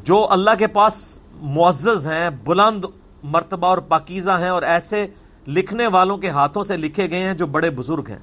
جو 0.04 0.26
اللہ 0.30 0.50
کے 0.58 0.66
پاس 0.66 1.20
معزز 1.34 2.06
ہیں، 2.06 2.30
بلند 2.30 2.84
مرتبہ 3.22 3.66
اور 3.66 3.78
پاکیزہ 3.78 4.30
ہیں 4.30 4.48
اور 4.48 4.62
ایسے 4.62 5.06
لکھنے 5.48 5.86
والوں 5.86 6.16
کے 6.16 6.28
ہاتھوں 6.28 6.62
سے 6.62 6.76
لکھے 6.76 7.10
گئے 7.10 7.26
ہیں 7.26 7.34
جو 7.34 7.46
بڑے 7.46 7.70
بزرگ 7.70 8.04
ہیں۔ 8.08 8.18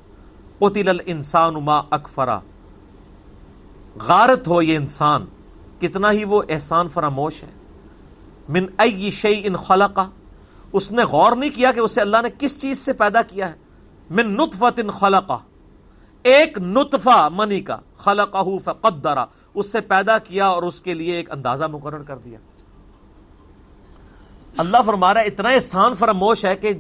قتل 0.59 0.89
الانسان 0.89 1.53
ما 1.53 1.81
اکفرا 1.89 2.39
غارت 4.07 4.47
ہو 4.47 4.61
یہ 4.61 4.77
انسان۔ 4.77 5.25
کتنا 5.79 6.11
ہی 6.11 6.23
وہ 6.23 6.41
احسان 6.49 6.87
فراموش 6.87 7.43
ہے۔ 7.43 7.49
من 8.49 8.65
ای 8.79 9.11
شیء 9.11 9.41
ان 9.43 9.55
خلقا 9.55 10.05
اس 10.73 10.91
نے 10.91 11.03
غور 11.03 11.35
نہیں 11.35 11.49
کیا 11.55 11.71
کہ 11.71 11.79
اسے 11.79 12.01
اللہ 12.01 12.17
نے 12.23 12.29
کس 12.39 12.61
چیز 12.61 12.77
سے 12.77 12.93
پیدا 12.93 13.21
کیا 13.21 13.49
ہے۔ 13.49 13.55
من 14.09 14.33
نطفت 14.33 14.79
ان 14.79 14.89
خلقا 14.89 15.37
ایک 16.28 16.57
نطفہ 16.57 17.28
منی 17.32 17.59
کا 17.61 17.78
خلقہ 17.97 18.43
فقدرا 18.63 19.25
اس 19.53 19.71
سے 19.71 19.82
پیدا 19.82 20.17
کیا 20.17 20.47
اور 20.47 20.63
اس 20.63 20.82
کے 20.82 20.93
لیے 20.93 21.15
ایک 21.15 21.32
اندازہ 21.32 21.65
مقرر 21.71 22.03
کر 22.03 22.17
دیا۔ 22.17 22.39
اللہ 24.57 24.78
فرما 24.86 25.13
رہا 25.13 25.21
ہے، 25.21 25.25
اتنا 25.25 25.49
احسان 25.49 25.93
فراموش 25.93 26.45
ہے 26.45 26.55
کہ 26.55 26.71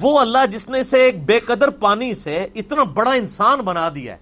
وہ 0.00 0.18
اللہ 0.20 0.46
جس 0.50 0.68
نے 0.68 0.80
اسے 0.80 1.00
ایک 1.02 1.24
بے 1.24 1.38
قدر 1.40 1.70
پانی 1.70 2.12
سے 2.14 2.46
اتنا 2.54 2.82
بڑا 2.82 3.10
انسان 3.10 3.60
بنا 3.60 3.88
دیا 3.94 4.12
ہے، 4.12 4.18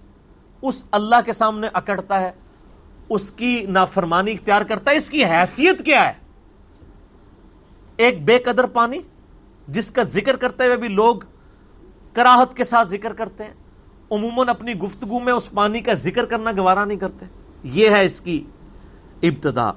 اس 0.61 0.85
اللہ 0.91 1.21
کے 1.25 1.33
سامنے 1.33 1.67
اکڑتا 1.73 2.19
ہے، 2.21 2.31
اس 3.09 3.31
کی 3.31 3.65
نافرمانی 3.69 4.31
اختیار 4.31 4.61
کرتا 4.61 4.91
ہے، 4.91 4.97
اس 4.97 5.09
کی 5.09 5.25
حیثیت 5.25 5.85
کیا 5.85 6.07
ہے؟ 6.07 6.13
ایک 7.97 8.23
بے 8.25 8.37
قدر 8.39 8.65
پانی، 8.65 8.99
جس 9.67 9.91
کا 9.91 10.03
ذکر 10.03 10.35
کرتے 10.35 10.65
ہوئے 10.65 10.77
بھی 10.77 10.87
لوگ 10.87 11.15
کراہت 12.13 12.55
کے 12.57 12.63
ساتھ 12.63 12.87
ذکر 12.87 13.13
کرتے 13.13 13.43
ہیں۔ 13.43 13.53
عموماً 14.13 14.49
اپنی 14.49 14.73
گفتگو 14.73 15.19
میں 15.19 15.33
اس 15.33 15.51
پانی 15.51 15.81
کا 15.81 15.93
ذکر 15.93 16.25
کرنا 16.25 16.51
گوارا 16.51 16.85
نہیں 16.85 16.97
کرتے۔ 16.97 17.25
یہ 17.63 17.89
ہے 17.89 18.05
اس 18.05 18.21
کی 18.21 18.43
ابتدا۔ 19.21 19.71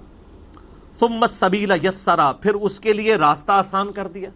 ثم 0.98 1.26
سبیلا 1.26 1.74
یسرا، 1.74 2.32
پھر 2.32 2.54
اس 2.54 2.80
کے 2.80 2.92
لیے 2.92 3.16
راستہ 3.16 3.52
آسان 3.52 3.92
کر 3.92 4.08
دیا۔ 4.08 4.30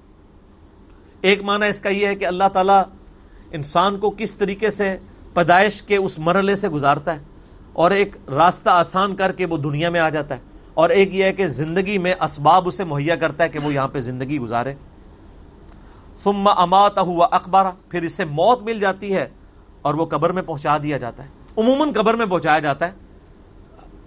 ایک 1.21 1.43
معنی 1.43 1.67
اس 1.69 1.81
کا 1.81 1.89
یہ 1.89 2.07
ہے 2.07 2.15
کہ 2.15 2.27
اللہ 2.27 2.49
تعالیٰ 2.53 2.83
انسان 3.53 3.99
کو 3.99 4.11
کس 4.11 4.35
طریقے 4.35 4.71
سے 4.71 4.97
پیدائش 5.35 5.83
کے 5.83 5.97
اس 5.97 6.19
مرحلے 6.19 6.55
سے 6.55 6.69
گزارتا 6.69 7.15
ہے 7.15 7.23
اور 7.73 7.91
ایک 7.91 8.17
راستہ 8.29 8.71
آسان 8.71 9.17
کر 9.17 9.33
کے 9.33 9.47
وہ 9.47 9.57
دنیا 9.57 9.91
میں 9.91 10.01
آ 10.01 10.09
جاتا 10.09 10.35
ہے۔ 10.35 10.41
اور 10.75 10.91
ایک 10.91 11.15
یہ 11.15 11.25
ہے 11.25 11.33
کہ 11.33 11.47
زندگی 11.47 11.99
میں 11.99 12.15
اسباب 12.21 12.69
اسے 12.69 12.85
مہیا 12.85 13.17
کرتا 13.17 13.45
ہے 13.45 13.49
کہ 13.49 13.59
وہ 13.59 13.75
یہاں 13.75 13.89
پہ 13.89 14.01
زندگی 14.01 14.39
گزارے۔ 14.39 14.75
ثم 16.19 16.49
امات 16.57 16.99
ہوا 16.99 17.29
اخبارہ 17.31 17.69
پھر 17.89 18.03
اسے 18.03 18.25
موت 18.25 18.63
مل 18.63 18.81
جاتی 18.81 19.17
ہے۔ 19.17 19.29
اور 19.83 19.95
وہ 19.95 20.07
قبر 20.07 20.33
میں 20.33 20.43
پہنچا 20.43 20.79
دیا 20.83 20.99
جاتا 20.99 21.25
ہے۔ 21.25 21.29
عموماً 21.57 21.93
قبر 21.93 22.15
میں 22.15 22.27
پہنچایا 22.27 22.59
جاتا 22.59 22.87
ہے۔ 22.87 22.93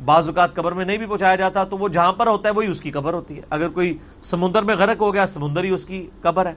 بعض 0.06 0.28
اوقات 0.28 0.56
قبر 0.56 0.72
میں 0.72 0.86
نہیں 0.86 0.98
بھی 0.98 1.06
پہنچایا 1.06 1.36
جاتا 1.36 1.64
تو 1.64 1.78
وہ 1.78 1.88
جہاں 1.88 2.14
پر 2.14 2.28
ہوتا 2.28 2.50
ہے 2.50 2.54
وہی 2.54 2.68
اس 2.68 2.82
کی 2.82 2.92
قبر 2.92 3.14
ہوتی 3.14 3.38
ہے۔ 3.38 3.42
اگر 3.50 3.70
کوئی 3.70 3.98
سمندر 4.22 4.64
میں 4.64 4.76
غرق 4.76 5.02
ہو 5.02 5.14
گیا، 5.14 5.26
سمندر 5.26 5.64
ہی 5.64 5.70
اس 5.70 5.86
کی 5.86 6.08
قبر 6.22 6.46
ہے۔ 6.46 6.54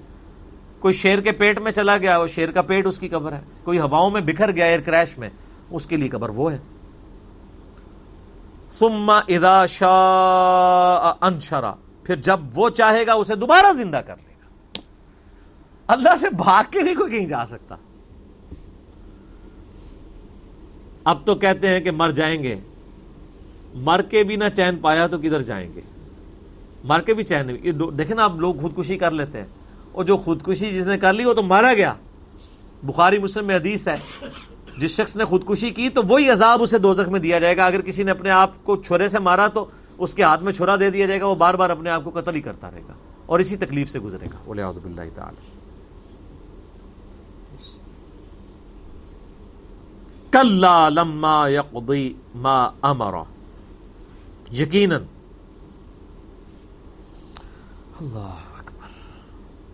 کوئی 0.78 0.94
شیر 0.94 1.20
کے 1.20 1.32
پیٹ 1.32 1.58
میں 1.58 1.72
چلا 1.72 1.96
گیا، 1.96 2.18
وہ 2.18 2.26
شیر 2.26 2.50
کا 2.50 2.62
پیٹ 2.62 2.86
اس 2.86 2.98
کی 2.98 3.08
قبر 3.08 3.32
ہے۔ 3.32 3.40
کوئی 3.64 3.78
ہواؤں 3.78 4.10
میں 4.10 4.20
بکھر 4.20 4.52
گیا، 4.52 4.64
ایئر 4.64 4.80
کریش 4.80 5.18
میں، 5.18 5.30
اس 5.70 5.86
کے 5.86 5.96
لیے 5.96 6.08
قبر 6.08 6.28
وہ 6.28 6.52
ہے۔ 6.52 6.58
سما 8.70 9.18
ادا 9.28 9.66
شاہ 9.66 11.24
انشرا، 11.24 11.74
پھر 12.04 12.16
جب 12.16 12.40
وہ 12.54 12.70
چاہے 12.70 13.06
گا، 13.06 13.12
اسے 13.12 13.34
دوبارہ 13.34 13.72
زندہ 13.72 13.96
کر 13.96 14.16
لے 14.16 14.32
گا۔ 14.32 14.80
اللہ 15.86 16.16
سے 16.20 16.30
بھاگ 16.30 16.64
کے 16.70 16.82
نہیں 16.82 16.94
کوئی 16.94 17.10
کہیں 17.10 17.26
جا 17.26 17.46
سکتا۔ 17.46 17.76
اب 21.06 21.26
تو 21.26 21.34
کہتے 21.34 21.68
ہیں 21.68 21.80
کہ 21.80 21.90
مر 21.90 22.10
جائیں 22.10 22.42
گے۔ 22.42 22.56
مر 23.74 24.02
کے 24.02 24.24
بھی 24.24 24.36
نہ 24.36 24.44
چین 24.56 24.76
پایا 24.76 25.06
تو 25.06 25.18
کدھر 25.18 25.42
جائیں 25.42 25.68
گے؟ 25.74 25.80
مر 26.84 27.00
کے 27.00 27.14
بھی 27.14 27.22
چین 27.22 27.50
دیکھیں 27.98 28.16
نا، 28.16 28.24
آپ 28.24 28.36
لوگ 28.36 28.54
خودکشی 28.54 28.98
کر 28.98 29.10
لیتے 29.10 29.38
ہیں۔ 29.38 29.46
اور 29.92 30.04
جو 30.04 30.16
خودکشی 30.16 30.72
جس 30.72 30.86
نے 30.86 30.98
کر 30.98 31.12
لی 31.12 31.24
وہ 31.24 31.34
تو 31.34 31.42
مارا 31.42 31.74
گیا۔ 31.74 31.94
بخاری 32.82 33.18
مسلم 33.18 33.46
میں 33.46 33.56
حدیث 33.56 33.88
ہے، 33.88 33.96
جس 34.76 34.90
شخص 34.90 35.16
نے 35.16 35.24
خودکشی 35.24 35.70
کی 35.70 35.88
تو 35.88 36.02
وہی 36.08 36.30
عذاب 36.30 36.62
اسے 36.62 36.78
دوزخ 36.78 37.08
میں 37.08 37.20
دیا 37.20 37.38
جائے 37.38 37.56
گا۔ 37.56 37.66
اگر 37.66 37.80
کسی 37.80 38.02
نے 38.02 38.10
اپنے 38.10 38.30
آپ 38.30 38.64
کو 38.64 38.76
چھرے 38.76 39.08
سے 39.08 39.18
مارا 39.18 39.46
تو 39.46 39.66
اس 39.98 40.14
کے 40.14 40.22
ہاتھ 40.22 40.42
میں 40.42 40.52
چھرا 40.52 40.76
دے 40.76 40.90
دیا 40.90 41.06
جائے 41.06 41.20
گا، 41.20 41.26
وہ 41.26 41.34
بار 41.34 41.54
بار 41.54 41.70
اپنے 41.70 41.90
آپ 41.90 42.04
کو 42.04 42.20
قتل 42.20 42.34
ہی 42.34 42.40
کرتا 42.40 42.70
رہے 42.70 42.82
گا 42.88 42.94
اور 43.26 43.38
اسی 43.38 43.56
تکلیف 43.56 43.90
سے 43.90 43.98
گزرے 43.98 44.26
گا۔ 44.26 44.38
بولے 44.44 44.62
تعالی۔ 45.14 45.55
کلا 50.32 50.88
لما 50.88 51.48
یقضی 51.48 52.14
ما 52.34 52.70
امرا 52.82 53.22
یقیناً 54.52 55.02
اللہ 58.00 58.34
اکبر۔ 58.58 58.88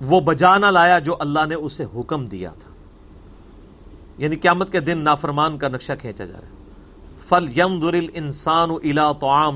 وہ 0.01 0.21
بجانا 0.21 0.71
لایا 0.71 0.99
جو 0.99 1.17
اللہ 1.21 1.47
نے 1.49 1.55
اسے 1.55 1.85
حکم 1.97 2.27
دیا 2.27 2.51
تھا۔ 2.51 2.71
یعنی 4.19 4.37
قیامت 4.37 4.73
کے 4.73 4.81
دن 4.81 4.99
نافرمان 4.99 5.59
کا 5.59 5.69
نقشہ 5.69 5.93
کھینچا 6.01 6.25
جا 6.25 6.41
رہا 6.41 6.49
ہے۔ 6.49 6.53
فل 7.29 7.59
یم 7.59 7.81
درل 7.81 8.07
انسان 8.15 8.71
الا 8.71 9.13
تو 9.13 9.51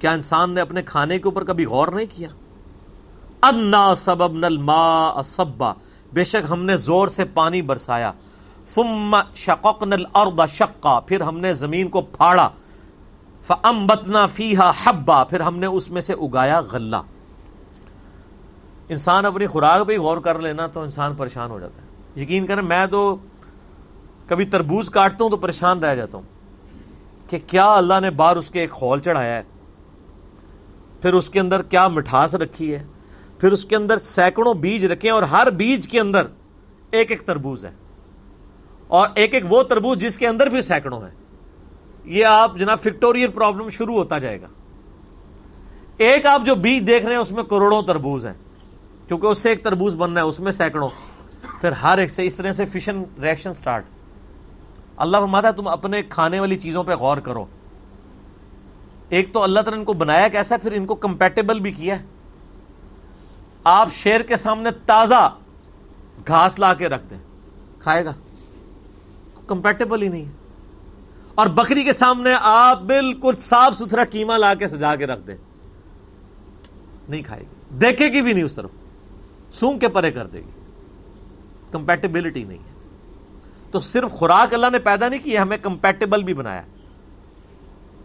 کیا 0.00 0.12
انسان 0.12 0.50
نے 0.50 0.60
اپنے 0.60 0.82
کھانے 0.82 1.18
کے 1.18 1.24
اوپر 1.24 1.44
کبھی 1.44 1.64
غور 1.64 1.88
نہیں 1.88 2.06
کیا؟ 2.16 2.28
انا 3.42 3.94
سبب 3.94 4.32
نل 4.32 4.56
ما 4.56 5.10
بے 6.12 6.24
شک 6.24 6.46
ہم 6.50 6.64
نے 6.64 6.76
زور 6.76 7.08
سے 7.08 7.24
پانی 7.24 7.62
برسایا۔ 7.62 8.12
ثم 8.74 9.16
شققنا 9.34 9.96
الارض 9.96 10.50
شقا، 10.50 11.00
پھر 11.00 11.20
ہم 11.20 11.38
نے 11.38 11.52
زمین 11.54 11.88
کو 11.88 12.00
پھاڑا، 12.00 12.48
فانبتنا 13.46 14.26
فیہا 14.26 14.72
حبا، 14.84 15.24
پھر 15.24 15.40
ہم 15.40 15.58
نے 15.58 15.66
اس 15.66 15.90
میں 15.90 16.00
سے 16.00 16.12
اگایا 16.12 16.60
غلہ۔ 16.60 16.96
انسان 18.88 19.26
اپنی 19.26 19.46
خوراک 19.46 19.86
پہ 19.86 19.98
غور 19.98 20.18
کر 20.18 20.38
لینا 20.38 20.66
تو 20.66 20.80
انسان 20.80 21.14
پریشان 21.14 21.50
ہو 21.50 21.58
جاتا 21.58 21.82
ہے۔ 21.82 22.22
یقین 22.22 22.46
کریں، 22.46 22.62
میں 22.62 22.86
تو 22.86 23.16
کبھی 24.26 24.44
تربوز 24.44 24.90
کاٹتا 24.90 25.24
ہوں 25.24 25.30
تو 25.30 25.36
پریشان 25.36 25.78
رہ 25.78 25.94
جاتا 25.94 26.18
ہوں 26.18 27.30
کہ 27.30 27.38
کیا 27.46 27.72
اللہ 27.74 28.00
نے 28.00 28.10
بار 28.10 28.36
اس 28.36 28.50
کے 28.50 28.60
ایک 28.60 28.70
خول 28.70 29.00
چڑھایا 29.00 29.36
ہے، 29.36 29.42
پھر 31.02 31.14
اس 31.14 31.30
کے 31.30 31.40
اندر 31.40 31.62
کیا 31.62 31.88
مٹھاس 31.88 32.34
رکھی 32.34 32.74
ہے، 32.74 32.84
پھر 33.38 33.52
اس 33.52 33.64
کے 33.64 33.76
اندر 33.76 33.98
سینکڑوں 33.98 34.54
بیج 34.54 34.84
رکھے 34.84 35.08
ہیں 35.08 35.14
اور 35.14 35.22
ہر 35.22 35.50
بیج 35.50 35.88
کے 35.88 36.00
اندر 36.00 36.26
ایک 36.90 37.10
ایک 37.10 37.26
تربوز 37.26 37.64
ہے۔ 37.64 37.70
اور 38.88 39.08
ایک 39.14 39.34
ایک 39.34 39.44
وہ 39.48 39.62
تربوز 39.62 39.98
جس 39.98 40.18
کے 40.18 40.28
اندر 40.28 40.46
بھی 40.46 40.60
سینکڑوں 40.60 41.00
ہیں۔ 41.00 41.10
یہ 42.04 42.24
آپ 42.24 42.56
جناب 42.56 42.80
فکٹوریل 42.80 43.30
پرابلم 43.30 43.68
شروع 43.68 43.94
ہوتا 43.94 44.18
جائے 44.18 44.42
گا۔ 44.42 44.46
ایک 45.96 46.26
آپ 46.26 46.42
جو 46.46 46.54
بیج 46.54 46.86
دیکھ 46.86 47.04
رہے 47.04 47.14
ہیں، 47.14 47.20
اس 47.20 47.32
میں 47.32 47.42
کروڑوں 47.42 47.82
تربوز 47.82 48.26
ہیں۔ 48.26 48.34
کیونکہ 49.08 49.26
اس 49.26 49.38
سے 49.38 49.48
ایک 49.48 49.64
تربوز 49.64 49.96
بننا 49.96 50.20
ہے، 50.20 50.24
اس 50.24 50.40
میں 50.40 50.52
سینکڑوں۔ 50.52 50.88
پھر 51.60 51.72
ہر 51.72 51.98
ایک 51.98 52.10
سے 52.10 52.26
اس 52.26 52.36
طرح 52.36 52.52
سے 52.52 52.66
فشن 52.66 53.02
ریئیکشن 53.22 53.54
سٹارٹ 53.54 53.84
اللہ 54.96 55.16
فرماتا 55.16 55.48
ہے، 55.48 55.52
تم 55.52 55.68
اپنے 55.68 56.02
کھانے 56.02 56.40
والی 56.40 56.56
چیزوں 56.56 56.84
پہ 56.84 56.92
غور 56.92 57.16
کرو۔ 57.16 57.46
ایک 59.08 59.34
تو 59.34 59.42
اللہ 59.42 59.60
تعالیٰ 59.60 59.78
ان 59.78 59.84
کو 59.84 59.92
بنایا 59.92 60.28
کیسا، 60.28 60.56
پھر 60.56 60.72
ان 60.72 60.86
کو 60.86 60.94
کمپیٹیبل 60.94 61.60
بھی 61.60 61.72
کیا۔ 61.72 61.96
آپ 63.64 63.92
شیر 63.92 64.20
کے 64.20 64.36
سامنے 64.36 64.70
تازہ 64.86 65.34
گھاس 66.26 66.58
لا 66.58 66.74
کے 66.74 66.88
رکھ 66.88 67.06
دیں۔ 67.10 67.18
کھائے 67.78 68.04
گا۔ 68.04 68.12
کمپیٹیبل 69.48 70.02
ہی 70.02 70.08
نہیں 70.08 70.24
اور 71.34 71.46
بکری 71.46 71.82
کے 71.82 71.92
سامنے 71.92 72.30
آپ 72.40 72.82
بالکل 72.82 73.32
صاف 73.38 73.74
ستھرا 73.74 74.04
کیما 74.04 74.36
لا 74.36 74.54
کے 74.54 74.68
سجا 74.68 74.96
کے 74.96 75.06
رکھ 75.06 75.26
دیں۔ 75.26 75.36
نہیں 77.08 77.22
کھائے 77.22 77.42
گی۔ 77.42 77.78
دیکھے 77.78 78.08
گی 78.08 78.20
بھی 78.20 78.32
نہیں 78.32 78.44
اس 78.44 78.54
طرف۔ 78.54 78.70
سونگ 79.52 79.78
کے 79.78 79.88
پرے 79.88 80.10
کر 80.10 80.26
دے 80.26 80.38
گی۔ 80.38 80.50
کمپیٹیبلٹی 81.70 82.44
نہیں 82.44 82.58
ہے۔ 82.58 82.72
تو 83.70 83.80
صرف 83.80 84.10
خوراک 84.10 84.54
اللہ 84.54 84.66
نے 84.72 84.78
پیدا 84.78 85.08
نہیں 85.08 85.24
کی 85.24 85.38
ہمیں 85.38 85.56
کمپیٹیبل 85.62 86.22
بھی 86.22 86.34
بنایا۔ 86.34 86.62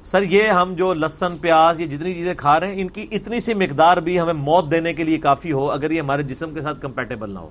سر، 0.03 0.21
یہ 0.21 0.43
ہم 0.43 0.73
جو 0.73 0.93
لسن 0.93 1.37
پیاز، 1.37 1.81
یہ 1.81 1.85
جتنی 1.85 2.13
چیزیں 2.13 2.33
کھا 2.37 2.59
رہے 2.59 2.67
ہیں، 2.67 2.81
ان 2.81 2.89
کی 2.89 3.07
اتنی 3.11 3.39
سی 3.39 3.53
مقدار 3.53 3.97
بھی 3.97 4.19
ہمیں 4.19 4.33
موت 4.33 4.71
دینے 4.71 4.93
کے 4.93 5.03
لیے 5.03 5.17
کافی 5.17 5.51
ہو، 5.51 5.71
اگر 5.71 5.91
یہ 5.91 6.01
ہمارے 6.01 6.23
جسم 6.23 6.53
کے 6.53 6.61
ساتھ 6.61 6.81
کمپیٹیبل 6.81 7.29
نہ 7.29 7.39
ہو۔ 7.39 7.49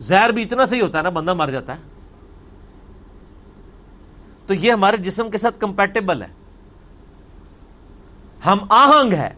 زہر 0.00 0.30
بھی 0.30 0.42
اتنا 0.42 0.66
صحیح 0.66 0.82
ہوتا 0.82 0.98
ہے 0.98 1.02
نا، 1.02 1.08
بندہ 1.08 1.34
مر 1.34 1.50
جاتا 1.50 1.76
ہے۔ 1.76 2.01
تو 4.52 4.56
یہ 4.56 4.72
ہمارے 4.72 4.96
جسم 4.96 5.30
کے 5.30 5.38
ساتھ 5.38 5.60
کمپیٹیبل 5.60 6.22
ہے۔ 6.22 6.26
ہم 8.46 8.58
آہنگ 8.70 9.12
ہے 9.12 9.34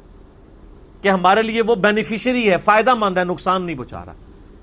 کہ 1.02 1.08
ہمارے 1.08 1.42
لیے 1.42 1.62
وہ 1.62 1.74
بینیفیشری 1.74 2.50
ہے، 2.50 2.56
فائدہ 2.56 2.94
مند 2.94 3.18
ہے، 3.18 3.24
نقصان 3.24 3.62
نہیں 3.62 3.76
پہنچا 3.76 4.04
رہا۔ 4.04 4.12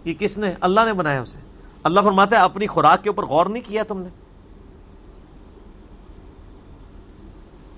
یہ 0.06 0.14
کس 0.20 0.38
نے؟ 0.38 0.54
اللہ 0.62 0.82
نے 0.86 0.94
بنایا 0.94 1.22
اسے۔ 1.22 1.40
اللہ 1.84 2.00
فرماتا 2.00 2.38
ہے، 2.38 2.42
اپنی 2.42 2.68
خوراک 2.68 3.04
کے 3.04 3.10
اوپر 3.10 3.26
غور 3.26 3.46
نہیں 3.46 3.64
کیا 3.68 3.84
تم 3.84 4.02
نے؟ 4.02 4.10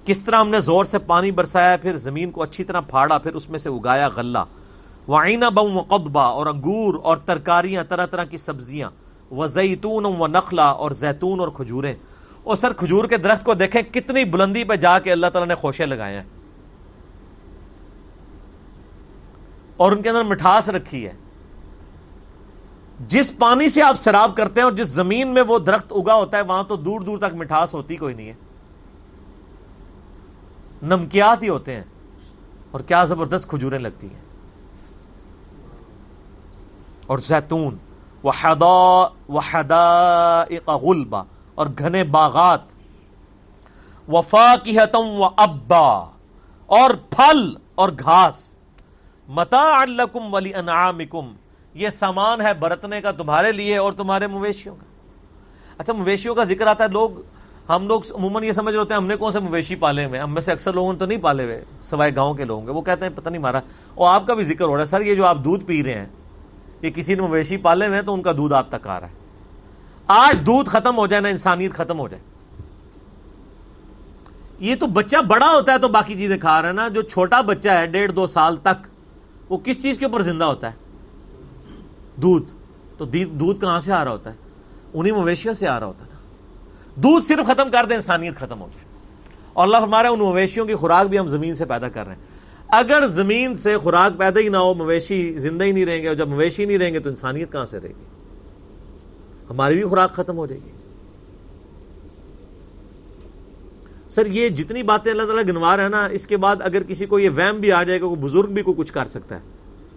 کس 0.05 0.19
طرح 0.19 0.36
ہم 0.36 0.49
نے 0.49 0.59
زور 0.59 0.86
سے 0.86 0.99
پانی 0.99 1.32
برسایا، 1.32 1.78
پھر 1.78 1.97
زمین 1.97 2.32
کو 2.32 2.43
اچھی 2.43 2.63
طرح 2.63 2.80
پھاڑا، 2.80 3.17
پھر 3.17 3.34
اس 3.34 3.49
میں 3.49 3.59
سے 3.59 3.69
اگایا 3.69 4.09
غلہ۔ 4.15 4.43
وعینہ 5.07 5.45
بم 5.45 5.78
و 5.78 5.82
قدبہ 5.82 6.21
اور 6.21 6.47
انگور 6.47 6.95
اور 7.03 7.17
ترکاریاں، 7.17 7.84
طرح 7.84 8.05
طرح 8.05 8.24
کی 8.24 8.38
سبزیاں۔ 8.38 8.89
و 9.32 9.47
زیتون 9.47 10.05
و 10.05 10.28
نخلا 10.28 10.65
اور 10.65 10.91
زیتون 10.91 11.39
اور 11.39 11.47
کھجوریں۔ 11.47 11.95
اور 12.44 12.56
سر 12.56 12.74
کھجور 12.74 13.06
کے 13.06 13.18
درخت 13.18 13.44
کو 13.44 13.54
دیکھیں 13.54 13.82
کتنی 13.82 14.26
بلندی 14.26 14.64
پہ 14.64 14.76
جا 14.76 15.00
کے 15.00 15.12
اللہ 15.12 15.28
تعالیٰ 15.28 15.48
نے 15.48 15.56
خوشے 15.56 15.86
لگائے 15.86 16.16
ہیں۔ 16.16 16.24
اور 19.78 19.91
ان 19.91 20.02
کے 20.02 20.10
اندر 20.10 20.24
مٹھاس 20.24 20.70
رکھی 20.70 21.08
ہے۔ 21.08 21.14
جس 23.00 23.34
پانی 23.39 23.70
سے 23.70 23.82
آپ 23.82 24.00
شراب 24.00 24.36
کرتے 24.36 24.60
ہیں 24.60 24.66
اور 24.66 24.72
جس 24.72 24.88
زمین 24.88 25.28
میں 25.28 25.41
وہ 25.41 25.60
درخت 25.60 25.94
اگا 25.96 26.14
ہوتا 26.14 26.38
ہے، 26.38 26.41
وہاں 26.41 26.64
تو 26.64 26.76
دور 26.76 27.02
دور 27.02 27.18
تک 27.18 27.34
مٹھاس 27.34 27.74
ہوتی 27.74 27.96
کوئی 27.96 28.14
نہیں 28.14 28.28
ہے۔ 28.28 28.34
نمکیات 30.82 31.44
ہی 31.44 31.50
ہوتے 31.50 31.76
ہیں۔ 31.76 31.84
اور 32.72 32.82
کیا 32.82 33.06
زبردست 33.06 33.48
کھجوریں 33.48 33.80
لگتی 33.80 34.08
ہیں۔ 34.08 34.22
اور 37.08 37.18
زیتون۔ 37.18 37.78
غلبا۔ 40.68 41.24
اور 41.56 41.68
گھنے 41.78 42.04
باغات۔ 42.04 42.60
وفا 44.08 44.56
کی 44.64 44.80
حتم 44.80 45.06
و 45.06 45.26
ابا 45.38 46.12
اور 46.66 46.89
پھل 47.10 47.54
اور 47.76 47.89
گھاس۔ 47.99 48.56
متا 49.28 49.82
الکم 49.82 50.34
ولی 50.34 50.54
انعامکم 50.54 51.34
یہ 51.74 51.89
سامان 51.89 52.41
ہے 52.41 52.54
برتنے 52.54 53.01
کا 53.01 53.12
تمہارے 53.12 53.51
لیے 53.51 53.78
اور 53.78 53.93
تمہارے 53.93 54.28
مویشیوں 54.28 54.76
کا۔ 54.76 54.86
اچھا 55.78 55.93
مویشیوں 55.93 56.36
کا 56.36 56.43
ذکر 56.43 56.68
آتا 56.68 56.84
ہے، 56.84 56.89
لوگ، 56.89 57.10
ہم 57.70 57.88
لوگ 57.88 58.01
عموماً 58.12 58.43
یہ 58.43 58.51
سمجھ 58.51 58.74
رہے 58.74 58.80
ہوتے 58.80 58.93
ہیں، 58.93 59.01
ہم 59.01 59.08
نے 59.08 59.16
کون 59.16 59.32
سے 59.32 59.39
مویشی 59.39 59.76
پالے 59.76 60.06
ہوئے 60.06 60.20
ہم 60.20 60.34
میں 60.34 60.41
سے 60.41 60.51
اکثر 60.51 60.74
لوگوں 60.74 60.93
نے 60.93 60.99
تو 60.99 61.06
نہیں 61.06 61.18
پالے 61.18 61.43
ہوئے، 61.43 61.64
سوائے 61.82 62.16
گاؤں 62.16 62.34
کے 62.34 62.43
لوگوں 62.43 62.66
کے 62.66 62.72
وہ 62.72 62.82
کہتے 62.82 63.06
ہیں، 63.06 63.14
پتہ 63.16 63.30
نہیں 63.30 63.41
مارا 63.41 63.60
اور 63.95 64.14
آپ 64.14 64.28
کا 64.28 64.34
بھی 64.34 64.43
ذکر 64.43 64.66
ہو 64.66 64.74
رہا 64.74 64.82
ہے، 64.82 64.86
سر، 64.86 65.01
یہ 65.01 65.16
جو 65.16 65.26
آپ 65.26 65.38
دودھ 65.43 65.66
پی 65.66 65.84
رہے 65.84 65.93
ہیں، 65.93 66.08
یہ 66.82 66.89
کسی 66.89 67.16
نے 67.16 67.22
مویشی 67.22 67.58
پالے 67.58 67.88
ہوئے 67.88 67.97
ہیں 67.97 68.06
تو 68.06 68.14
ان 68.14 68.22
کا 68.22 68.32
دودھ 68.32 68.54
آپ 68.54 68.70
تک 68.70 68.88
آ 68.88 68.99
رہا 68.99 69.08
ہے۔ 69.08 69.22
آج 70.08 70.45
دودھ 70.45 70.70
ختم 70.70 70.97
ہو 70.97 71.08
جائے 71.08 71.22
نا 71.22 71.30
انسانیت 71.30 71.74
ختم 71.74 71.99
ہو 71.99 72.08
جائے۔ 72.08 72.24
یہ 74.60 74.76
تو 74.76 74.88
بچہ 74.88 75.18
بڑا 75.18 75.51
ہوتا 75.51 75.74
ہے 75.74 75.78
تو 75.78 75.88
باقی 75.88 76.14
چیزیں 76.14 76.38
کھا 76.38 76.62
رہا 76.62 76.70
ہے 76.70 76.74
نا، 76.74 76.88
جو 76.88 77.01
چھوٹا 77.01 77.41
بچہ 77.41 77.70
ہے، 77.70 77.86
ڈیڑھ 77.86 78.12
دو 78.12 78.28
سال 78.28 78.58
تک، 78.58 78.88
وہ 79.49 79.58
کس 79.58 79.84
چیز 79.84 79.97
کے 79.97 80.06
اوپر 80.06 80.22
زندہ 80.22 80.45
ہوتا 80.45 80.68
ہے؟ 80.68 80.76
دودھ۔ 82.16 82.54
تو 82.97 83.06
دودھ 83.26 83.62
کہاں 83.62 83.80
سے 83.80 83.93
آ 83.93 84.04
رہا 84.04 84.12
ہوتا 84.12 84.30
ہے؟ 84.32 84.36
انہیں 84.93 85.14
مویشیوں 85.14 85.54
سے 85.54 85.68
آ 85.68 85.80
رہا 85.80 85.88
ہوتا 85.88 86.06
ہے 86.06 86.10
نا۔ 86.14 86.18
دودھ 86.95 87.26
صرف 87.26 87.47
ختم 87.47 87.72
کر 87.72 87.86
دیں، 87.86 87.95
انسانیت 87.95 88.36
ختم 88.36 88.62
ہو 88.62 88.68
جائے۔ 88.74 88.86
اور 89.54 89.66
اللہ 89.66 89.78
ہمارے 89.78 90.08
ان 90.08 90.20
مویشیوں 90.20 90.66
کی 90.66 90.76
خوراک 90.76 91.08
بھی 91.08 91.20
ہم 91.20 91.28
زمین 91.28 91.56
سے 91.56 91.66
پیدا 91.66 91.89
کر 91.89 92.08
رہے 92.08 92.16
ہیں۔ 92.16 92.22
اگر 92.68 93.08
زمین 93.08 93.56
سے 93.56 93.78
خوراک 93.78 94.20
پیدا 94.20 94.39
ہی 94.39 94.49
نہ 94.49 94.58
ہو، 94.58 94.74
مویشی 94.74 95.39
زندہ 95.39 95.66
ہی 95.66 95.72
نہیں 95.72 95.86
رہیں 95.86 96.01
گے، 96.01 96.08
اور 96.08 96.16
جب 96.16 96.28
مویشی 96.28 96.66
نہیں 96.66 96.78
رہیں 96.78 96.93
گے 96.93 96.99
تو 96.99 97.10
انسانیت 97.10 97.51
کہاں 97.51 97.66
سے 97.66 97.80
رہے 97.80 97.89
گی؟ 97.89 98.12
ہماری 99.50 99.76
بھی 99.76 99.84
خوراک 99.84 100.14
ختم 100.14 100.38
ہو 100.38 100.46
جائے 100.46 100.62
گی۔ 100.62 100.72
سر، 104.10 104.26
یہ 104.26 104.50
جتنی 104.50 104.84
باتیں 104.84 105.12
اللہ 105.12 105.24
تعالیٰ 105.24 105.44
گنوا 105.48 105.76
رہے 105.76 105.84
ہیں 105.84 105.89
نا، 105.89 106.06
اس 106.06 106.28
کے 106.28 106.38
بعد 106.38 106.56
اگر 106.60 106.84
کسی 106.84 107.06
کو 107.06 107.20
یہ 107.20 107.30
ویم 107.36 107.60
بھی 107.60 107.72
آ 107.72 107.84
جائے 107.84 108.02
گا، 108.02 108.08
کوئی 108.08 108.22
بزرگ 108.22 108.48
بھی 108.48 108.62
کوئی 108.62 108.76
کچھ 108.78 108.94
کر 108.94 109.06
سکتا 109.06 109.36
ہے، 109.36 109.41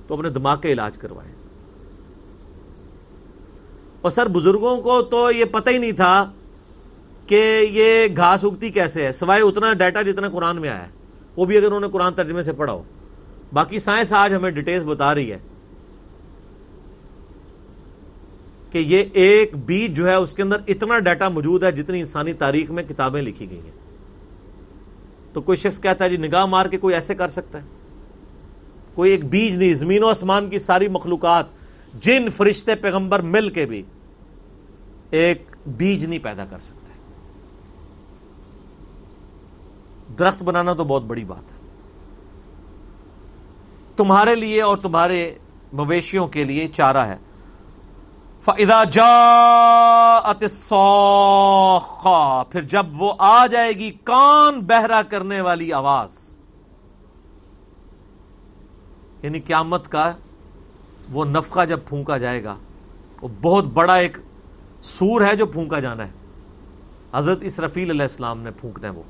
تو 0.06 0.14
اپنے 0.14 0.30
دماغ 0.30 0.60
کا 0.60 0.68
علاج 0.68 0.98
کروائے 0.98 1.32
اور 4.00 4.10
سر، 4.10 4.28
بزرگوں 4.28 4.76
کو 4.76 5.02
تو 5.02 5.30
یہ 5.30 5.44
پتہ 5.44 5.70
ہی 5.70 5.78
نہیں 5.78 5.92
تھا 5.92 6.32
کہ 7.26 7.66
یہ 7.70 8.06
گھاس 8.16 8.44
اگتی 8.44 8.70
کیسے 8.70 9.06
ہے، 9.06 9.12
سوائے 9.12 9.42
اتنا 9.42 9.72
ڈیٹا 9.72 10.02
جتنا 10.02 10.28
قرآن 10.28 10.60
میں 10.60 10.68
آیا 10.68 10.84
ہے۔ 10.84 10.90
وہ 11.36 11.44
بھی 11.44 11.56
اگر 11.56 11.66
انہوں 11.66 11.80
نے 11.80 11.88
قرآن 11.88 12.14
ترجمے 12.14 12.42
سے 12.42 12.52
پڑھا 12.52 12.72
ہو۔ 12.72 12.82
باقی 13.52 13.78
سائنس 13.78 14.12
آج 14.12 14.34
ہمیں 14.34 14.50
ڈیٹیلز 14.50 14.84
بتا 14.84 15.14
رہی 15.14 15.32
ہے۔ 15.32 15.38
کہ 18.70 18.78
یہ 18.78 19.04
ایک 19.12 19.56
بیج 19.56 19.96
جو 19.96 20.08
ہے 20.08 20.14
اس 20.14 20.34
کے 20.34 20.42
اندر 20.42 20.56
اتنا 20.68 20.98
ڈیٹا 20.98 21.28
موجود 21.28 21.64
ہے 21.64 21.72
جتنی 21.72 22.00
انسانی 22.00 22.32
تاریخ 22.32 22.70
میں 22.70 22.82
کتابیں 22.82 23.22
لکھی 23.22 23.50
گئی 23.50 23.60
ہیں۔ 23.60 23.86
تو 25.32 25.40
کوئی 25.40 25.56
شخص 25.56 25.80
کہتا 25.80 26.04
ہے 26.04 26.10
جی 26.10 26.16
نگاہ 26.16 26.46
مار 26.46 26.66
کے 26.66 26.78
کوئی 26.78 26.94
ایسے 26.94 27.14
کر 27.14 27.28
سکتا 27.28 27.62
ہے؟ 27.62 27.66
کوئی 28.94 29.10
ایک 29.10 29.24
بیج 29.24 29.58
نہیں، 29.58 29.74
زمین 29.74 30.02
و 30.02 30.06
آسمان 30.06 30.50
کی 30.50 30.58
ساری 30.58 30.88
مخلوقات، 30.88 31.44
جن 31.94 32.30
فرشتے 32.30 32.74
پیغمبر 32.74 33.20
مل 33.20 33.48
کے 33.48 33.66
بھی 33.66 33.82
ایک 35.10 35.56
بیج 35.66 36.04
نہیں 36.04 36.18
پیدا 36.18 36.44
کر 36.44 36.58
سکتے۔ 36.58 36.92
درخت 40.18 40.42
بنانا 40.42 40.72
تو 40.72 40.84
بہت 40.84 41.02
بڑی 41.02 41.24
بات 41.24 41.52
ہے۔ 41.52 41.56
تمہارے 43.96 44.34
لیے 44.34 44.62
اور 44.62 44.76
تمہارے 44.76 45.34
مویشیوں 45.72 46.26
کے 46.26 46.44
لیے 46.44 46.66
چارہ 46.66 46.96
ہے۔ 46.96 47.16
فضا 48.46 48.84
جا 48.84 50.32
پھر 52.50 52.62
جب 52.62 52.86
وہ 52.98 53.12
آ 53.18 53.46
جائے 53.46 53.72
گی، 53.72 53.90
کان 53.90 54.60
بہرا 54.60 55.02
کرنے 55.02 55.40
والی 55.40 55.72
آواز۔ 55.72 56.30
یعنی 59.22 59.40
قیامت 59.40 59.88
کا 59.88 60.12
وہ 61.12 61.24
نفقہ 61.24 61.64
جب 61.64 61.80
پھونکا 61.86 62.18
جائے 62.18 62.44
گا، 62.44 62.56
وہ 63.22 63.28
بہت 63.42 63.64
بڑا 63.64 63.94
ایک 63.94 64.16
سور 64.82 65.20
ہے 65.20 65.36
جو 65.36 65.46
پھونکا 65.46 65.80
جانا 65.80 66.06
ہے۔ 66.06 66.10
حضرت 67.14 67.38
اسرفیل 67.40 67.90
علیہ 67.90 68.02
السلام 68.02 68.42
نے 68.42 68.50
پھونکنا 68.50 68.88
ہے 68.88 68.92
وہ۔ 68.92 69.02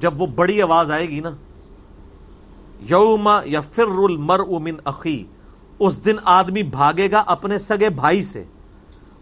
جب 0.00 0.20
وہ 0.20 0.26
بڑی 0.26 0.62
آواز 0.62 0.90
آئے 0.90 1.08
گی 1.08 1.20
نا، 1.20 1.30
یوم 2.80 3.30
یا 3.44 3.60
فر 3.60 3.90
المر 3.98 4.38
من 4.38 4.74
عقی 4.84 5.24
اس 5.78 6.04
دن 6.04 6.16
آدمی 6.24 6.62
بھاگے 6.62 7.10
گا 7.10 7.24
اپنے 7.26 7.58
سگے 7.58 7.90
بھائی 7.90 8.22
سے۔ 8.22 8.44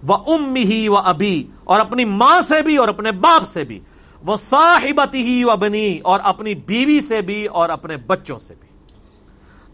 وہ 0.06 0.16
ام 0.26 0.54
ہی 0.54 0.88
و 0.88 0.96
ابھی، 0.96 1.46
اور 1.64 1.80
اپنی 1.80 2.04
ماں 2.04 2.40
سے 2.48 2.62
بھی 2.62 2.76
اور 2.76 2.88
اپنے 2.88 3.12
باپ 3.12 3.48
سے 3.48 3.64
بھی۔ 3.64 3.80
وہ 4.26 4.36
صاحبت 4.36 5.14
ہی 5.14 5.44
و 5.44 5.56
بنی 5.56 5.98
اور 5.98 6.20
اپنی 6.22 6.54
بیوی 6.54 7.00
سے 7.00 7.22
بھی 7.22 7.46
اور 7.46 7.68
اپنے 7.68 7.96
بچوں 7.96 8.38
سے 8.38 8.54
بھی۔ 8.60 8.68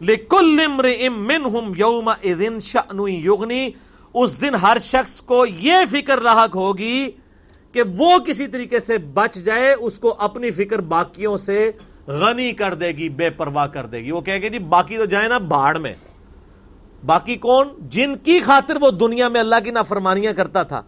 لیکل 0.00 0.60
من 1.08 1.72
یوم 1.76 2.08
ادن 2.08 2.58
یغنی۔ 3.08 3.70
اس 4.14 4.40
دن 4.40 4.54
ہر 4.54 4.76
شخص 4.80 5.22
کو 5.22 5.46
یہ 5.46 5.76
فکر 5.90 6.20
لاحق 6.20 6.56
ہوگی 6.56 7.10
کہ 7.72 7.82
وہ 7.98 8.18
کسی 8.18 8.46
طریقے 8.46 8.80
سے 8.80 8.98
بچ 8.98 9.34
جائے، 9.34 9.72
اس 9.72 9.98
کو 9.98 10.14
اپنی 10.18 10.50
فکر 10.50 10.78
باقیوں 10.78 11.36
سے 11.36 11.72
غنی 12.06 12.52
کر 12.52 12.74
دے 12.74 12.88
گی، 12.88 13.08
بے 13.08 13.30
پرواہ 13.30 13.66
کر 13.66 13.86
دے 13.86 13.98
گی۔ 13.98 14.10
وہ 14.10 14.20
کہے 14.20 14.42
گی 14.42 14.48
جی 14.50 14.58
باقی 14.58 14.96
تو 14.98 15.04
جائے 15.04 15.28
نا 15.28 15.38
بھاڑ 15.38 15.78
میں۔ 15.78 15.94
باقی 17.06 17.36
کون؟ 17.36 17.68
جن 17.88 18.16
کی 18.16 18.40
خاطر 18.40 18.76
وہ 18.80 18.90
دنیا 18.90 19.28
میں 19.28 19.40
اللہ 19.40 19.54
کی 19.64 19.70
نافرمانیاں 19.70 20.32
کرتا 20.32 20.62
تھا۔ 20.62 20.82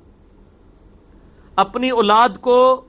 اپنی 1.56 1.90
اولاد 1.90 2.28
کو 2.40 2.84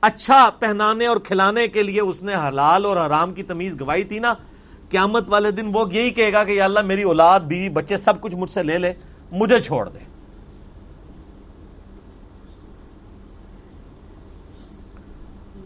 اچھا 0.00 0.50
پہنانے 0.58 1.06
اور 1.06 1.16
کھلانے 1.16 1.68
کے 1.68 1.82
لیے 1.82 2.00
اس 2.00 2.22
نے 2.22 2.34
حلال 2.34 2.84
اور 2.84 2.96
حرام 2.96 3.34
کی 3.34 3.42
تمیز 3.42 3.80
گوائی 3.80 4.04
تھی 4.04 4.18
نا۔ 4.18 4.34
قیامت 4.90 5.24
والے 5.28 5.50
دن 5.50 5.70
وہ 5.72 5.94
یہی 5.94 6.10
کہے 6.10 6.32
گا 6.32 6.44
کہ 6.44 6.52
یا 6.52 6.64
اللہ 6.64 6.80
میری 6.80 7.02
اولاد، 7.02 7.40
بیوی، 7.40 7.68
بچے 7.68 7.96
سب 7.96 8.20
کچھ 8.20 8.34
مجھ 8.34 8.50
سے 8.50 8.62
لے 8.62 8.78
لے، 8.78 8.92
مجھے 9.32 9.60
چھوڑ 9.60 9.88
دے۔ 9.88 9.98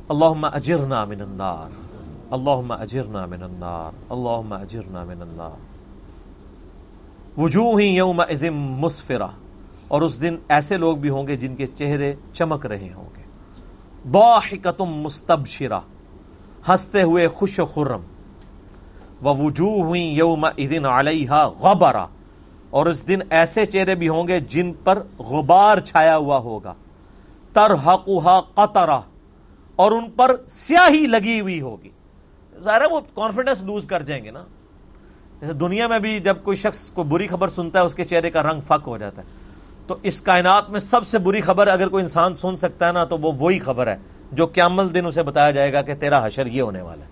اللہم 0.09 0.45
اجرنا 0.45 1.05
من 1.05 1.21
النار، 1.21 1.69
اللہم 2.31 2.73
اجرنا 2.73 3.27
من 3.27 3.43
النار، 3.43 4.13
اللہم 4.13 4.53
اجرنا 4.53 5.05
من 5.05 5.23
النار۔ 5.23 5.74
وجوہ 7.37 7.83
یوم 7.83 8.21
اذم 8.21 8.55
مسفرہ۔ 8.55 9.27
اور 9.89 10.03
اس 10.03 10.21
دن 10.21 10.37
ایسے 10.49 10.77
لوگ 10.77 10.97
بھی 10.97 11.09
ہوں 11.09 11.27
گے 11.27 11.37
جن 11.37 11.57
کے 11.57 11.67
چہرے 11.67 12.15
چمک 12.33 12.67
رہے 12.67 12.93
ہوں 12.97 13.09
گے۔ 13.17 13.23
ضاحکتم 14.13 14.85
مستبشرہ، 14.85 15.81
ہنستے 16.69 17.03
ہوئے 17.03 17.29
خوش 17.29 17.59
و 17.59 17.67
خرم۔ 17.67 18.01
وجوہ 19.23 19.99
یوم 19.99 20.45
اذن 20.45 20.85
علیہا 20.85 21.49
غبرہ۔ 21.49 22.07
اور 22.71 22.87
اس 22.87 23.09
دن 23.09 23.19
ایسے 23.31 23.65
چہرے 23.65 23.95
بھی 23.95 24.09
ہوں 24.09 24.29
گے 24.29 24.41
جن 24.41 24.73
پر 24.85 25.03
غبار 25.19 25.79
چھایا 25.79 26.17
ہوا 26.17 26.39
ہوگا۔ 26.39 26.75
ترحقها 27.53 28.41
قطرہ۔ 28.55 29.01
اور 29.77 29.93
ان 29.93 30.11
پر 30.11 30.37
سیاہی 30.49 31.07
لگی 31.07 31.41
ہوئی 31.41 31.61
ہوگی۔ 31.61 31.91
ظاہر 32.61 32.81
ہے 32.81 32.87
وہ 32.87 33.01
کانفیڈنس 33.15 33.63
لوز 33.63 33.87
کر 33.87 34.03
جائیں 34.03 34.25
گے 34.25 34.31
نا۔ 34.31 34.45
جیسے 35.45 35.59
دنیا 35.59 35.87
میں 35.87 35.99
بھی 35.99 36.21
جب 36.21 36.37
کوئی 36.43 36.57
شخص 36.57 36.91
کو 36.91 37.03
بری 37.03 37.27
خبر 37.27 37.49
سنتا 37.49 37.81
ہے، 37.81 37.85
اس 37.85 37.95
کے 37.95 38.05
چہرے 38.05 38.31
کا 38.31 38.43
رنگ 38.43 38.61
فک 38.61 38.83
ہو 38.87 38.99
جاتا 38.99 39.23
ہے۔ 39.23 39.27
تو 39.87 39.97
اس 40.03 40.21
کائنات 40.21 40.71
میں 40.71 40.81
سب 40.81 41.07
سے 41.07 41.19
بری 41.19 41.41
خبر 41.41 41.69
اگر 41.69 41.89
کوئی 41.89 42.03
انسان 42.03 42.35
سن 42.35 42.57
سکتا 42.57 42.87
ہے 42.87 42.93
نا، 42.93 43.05
تو 43.05 43.19
وہ 43.19 43.33
وہی 43.39 43.59
خبر 43.59 43.87
ہے 43.87 43.97
جو 44.33 44.47
قیامل 44.47 44.95
دن 44.95 45.07
اسے 45.07 45.23
بتایا 45.23 45.51
جائے 45.51 45.73
گا 45.73 45.83
کہ 45.83 45.95
تیرا 45.95 46.27
حشر 46.27 46.47
یہ 46.47 46.63
ہونے 46.63 46.81
والا 46.81 47.05
ہے۔ 47.05 47.11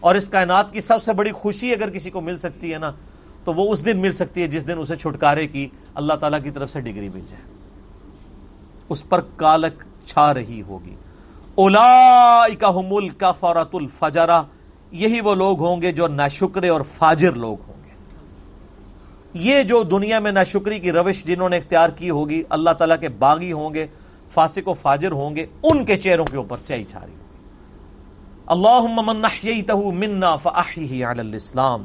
اور 0.00 0.14
اس 0.14 0.28
کائنات 0.28 0.72
کی 0.72 0.80
سب 0.80 1.02
سے 1.02 1.12
بڑی 1.12 1.32
خوشی 1.32 1.72
اگر 1.72 1.90
کسی 1.90 2.10
کو 2.10 2.20
مل 2.20 2.36
سکتی 2.36 2.72
ہے 2.72 2.78
نا، 2.78 2.92
تو 3.44 3.54
وہ 3.54 3.72
اس 3.72 3.84
دن 3.84 4.00
مل 4.00 4.12
سکتی 4.12 4.42
ہے 4.42 4.46
جس 4.46 4.66
دن 4.66 4.78
اسے 4.78 4.96
چھٹکارے 4.96 5.46
کی 5.46 5.68
اللہ 5.94 6.14
تعالیٰ 6.14 6.42
کی 6.42 6.50
طرف 6.50 6.70
سے 6.70 6.80
ڈگری 6.80 7.08
مل 7.08 7.20
جائے۔ 7.30 7.42
اس 8.88 9.08
پر 9.08 9.20
کالک 9.36 9.84
چھا 10.06 10.34
رہی 10.34 10.62
ہوگی۔ 10.62 10.94
اولا 11.54 12.46
کا 13.18 13.32
فورت 13.32 13.74
الفجرا 13.74 14.42
یہی 14.92 15.20
وہ 15.20 15.34
لوگ 15.34 15.60
ہوں 15.60 15.82
گے 15.82 15.92
جو 15.92 16.08
ناشکرے 16.08 16.68
اور 16.68 16.80
فاجر 16.80 17.32
لوگ 17.32 17.56
ہوں 17.68 17.74
گے۔ 17.84 17.92
یہ 19.34 19.62
جو 19.62 19.82
دنیا 19.82 20.18
میں 20.18 20.32
ناشکری 20.32 20.78
کی 20.78 20.92
روش 20.92 21.24
جنہوں 21.24 21.48
نے 21.48 21.56
اختیار 21.56 21.88
کی 21.88 22.10
ہوگی، 22.10 22.42
اللہ 22.50 22.70
تعالیٰ 22.70 22.96
کے 23.00 23.08
باغی 23.08 23.52
ہوں 23.52 23.74
گے، 23.74 23.86
فاسق 24.30 24.68
و 24.68 24.74
فاجر 24.74 25.12
ہوں 25.12 25.36
گے، 25.36 25.46
ان 25.62 25.84
کے 25.84 25.96
چہروں 25.96 26.24
کے 26.24 26.36
اوپر 26.36 26.56
سیائی 26.56 26.84
چھاری 26.84 27.12
ہوگی۔ 27.12 27.22
اللہ 28.46 29.02
من 29.02 29.16
نحیتہ 29.16 29.72
منا 29.72 30.36
فاحیہ 30.36 31.06
علی 31.06 31.20
الاسلام، 31.20 31.84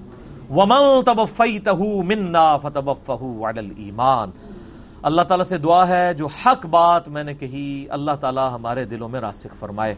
ومن 0.49 1.03
توفیتہ 1.05 1.69
منا 2.05 2.57
فتوفہ 2.57 3.45
علی 3.49 3.59
الایمان۔ 3.59 4.31
اللہ 5.01 5.21
تعالیٰ 5.21 5.45
سے 5.45 5.57
دعا 5.57 5.87
ہے، 5.87 6.13
جو 6.13 6.27
حق 6.27 6.65
بات 6.65 7.09
میں 7.09 7.23
نے 7.23 7.33
کہی، 7.33 7.85
اللہ 7.89 8.11
تعالیٰ 8.19 8.51
ہمارے 8.53 8.85
دلوں 8.85 9.09
میں 9.09 9.19
راسخ 9.19 9.55
فرمائے۔ 9.55 9.95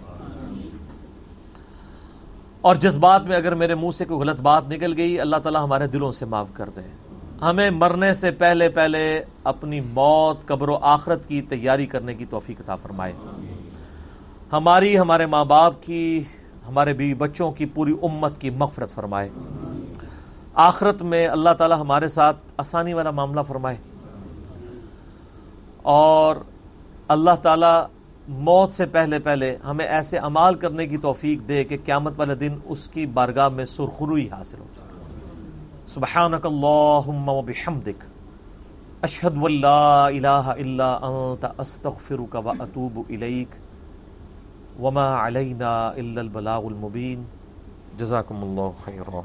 اور 2.61 2.75
جس 2.75 2.97
بات 2.97 3.21
میں 3.21 3.35
اگر 3.35 3.55
میرے 3.55 3.75
منہ 3.75 3.89
سے 3.89 4.05
کوئی 4.05 4.19
غلط 4.19 4.39
بات 4.39 4.63
نکل 4.69 4.97
گئی، 4.97 5.19
اللہ 5.19 5.35
تعالیٰ 5.35 5.63
ہمارے 5.63 5.87
دلوں 5.87 6.11
سے 6.11 6.25
معاف 6.25 6.47
کر 6.53 6.69
دے۔ 6.69 6.81
ہمیں 7.41 7.69
مرنے 7.69 8.13
سے 8.13 8.31
پہلے 8.31 8.69
پہلے 8.69 9.23
اپنی 9.43 9.81
موت، 9.81 10.47
قبر 10.47 10.69
و 10.69 10.77
آخرت 10.81 11.27
کی 11.27 11.41
تیاری 11.41 11.85
کرنے 11.85 12.13
کی 12.13 12.25
توفیق 12.25 12.61
عطا 12.61 12.75
فرمائے۔ 12.75 13.13
ہماری، 14.51 14.99
ہمارے 14.99 15.25
ماں 15.25 15.45
باپ 15.45 15.73
کی، 15.83 16.23
ہمارے 16.67 16.93
بیوی 16.93 17.13
بچوں 17.13 17.51
کی 17.51 17.65
پوری 17.65 17.93
امت 18.01 18.41
کی 18.41 18.49
مغفرت 18.49 18.91
فرمائے۔ 18.91 19.29
آخرت 20.53 21.01
میں 21.01 21.27
اللہ 21.27 21.49
تعالیٰ 21.57 21.79
ہمارے 21.79 22.07
ساتھ 22.07 22.37
آسانی 22.57 22.93
والا 22.93 23.11
معاملہ 23.11 23.41
فرمائے۔ 23.41 23.77
اور 25.81 26.35
اللہ 27.07 27.35
تعالی 27.41 27.98
موت 28.29 28.73
سے 28.73 28.85
پہلے 28.85 29.19
پہلے 29.19 29.57
ہمیں 29.65 29.85
ایسے 29.85 30.17
عمال 30.17 30.55
کرنے 30.55 30.87
کی 30.87 30.97
توفیق 30.97 31.47
دے 31.47 31.63
کہ 31.63 31.77
قیامت 31.85 32.13
والے 32.17 32.35
دن 32.35 32.55
اس 32.63 32.87
کی 32.87 33.05
بارگاہ 33.05 33.49
میں 33.49 33.65
سرخروئی 33.65 34.29
حاصل 34.29 34.59
ہو 34.59 34.65
جائے۔ 34.75 34.89
سبحانک 35.87 36.45
اللہم 36.45 37.29
و 37.29 37.41
بحمدک، 37.41 38.03
اشہد 39.01 39.37
واللہ 39.37 40.07
الہ 40.07 40.53
الا 40.55 40.93
انت، 41.01 41.45
استغفرک 41.57 42.35
و 42.45 42.49
اتوب 42.49 42.99
الیک 43.09 43.55
وما 44.81 45.27
علینا 45.27 45.87
الا 45.87 46.21
البلاغ 46.21 46.65
المبین۔ 46.65 47.23
جزاکم 47.97 48.43
اللہ 48.43 48.85
خیرہ 48.85 49.21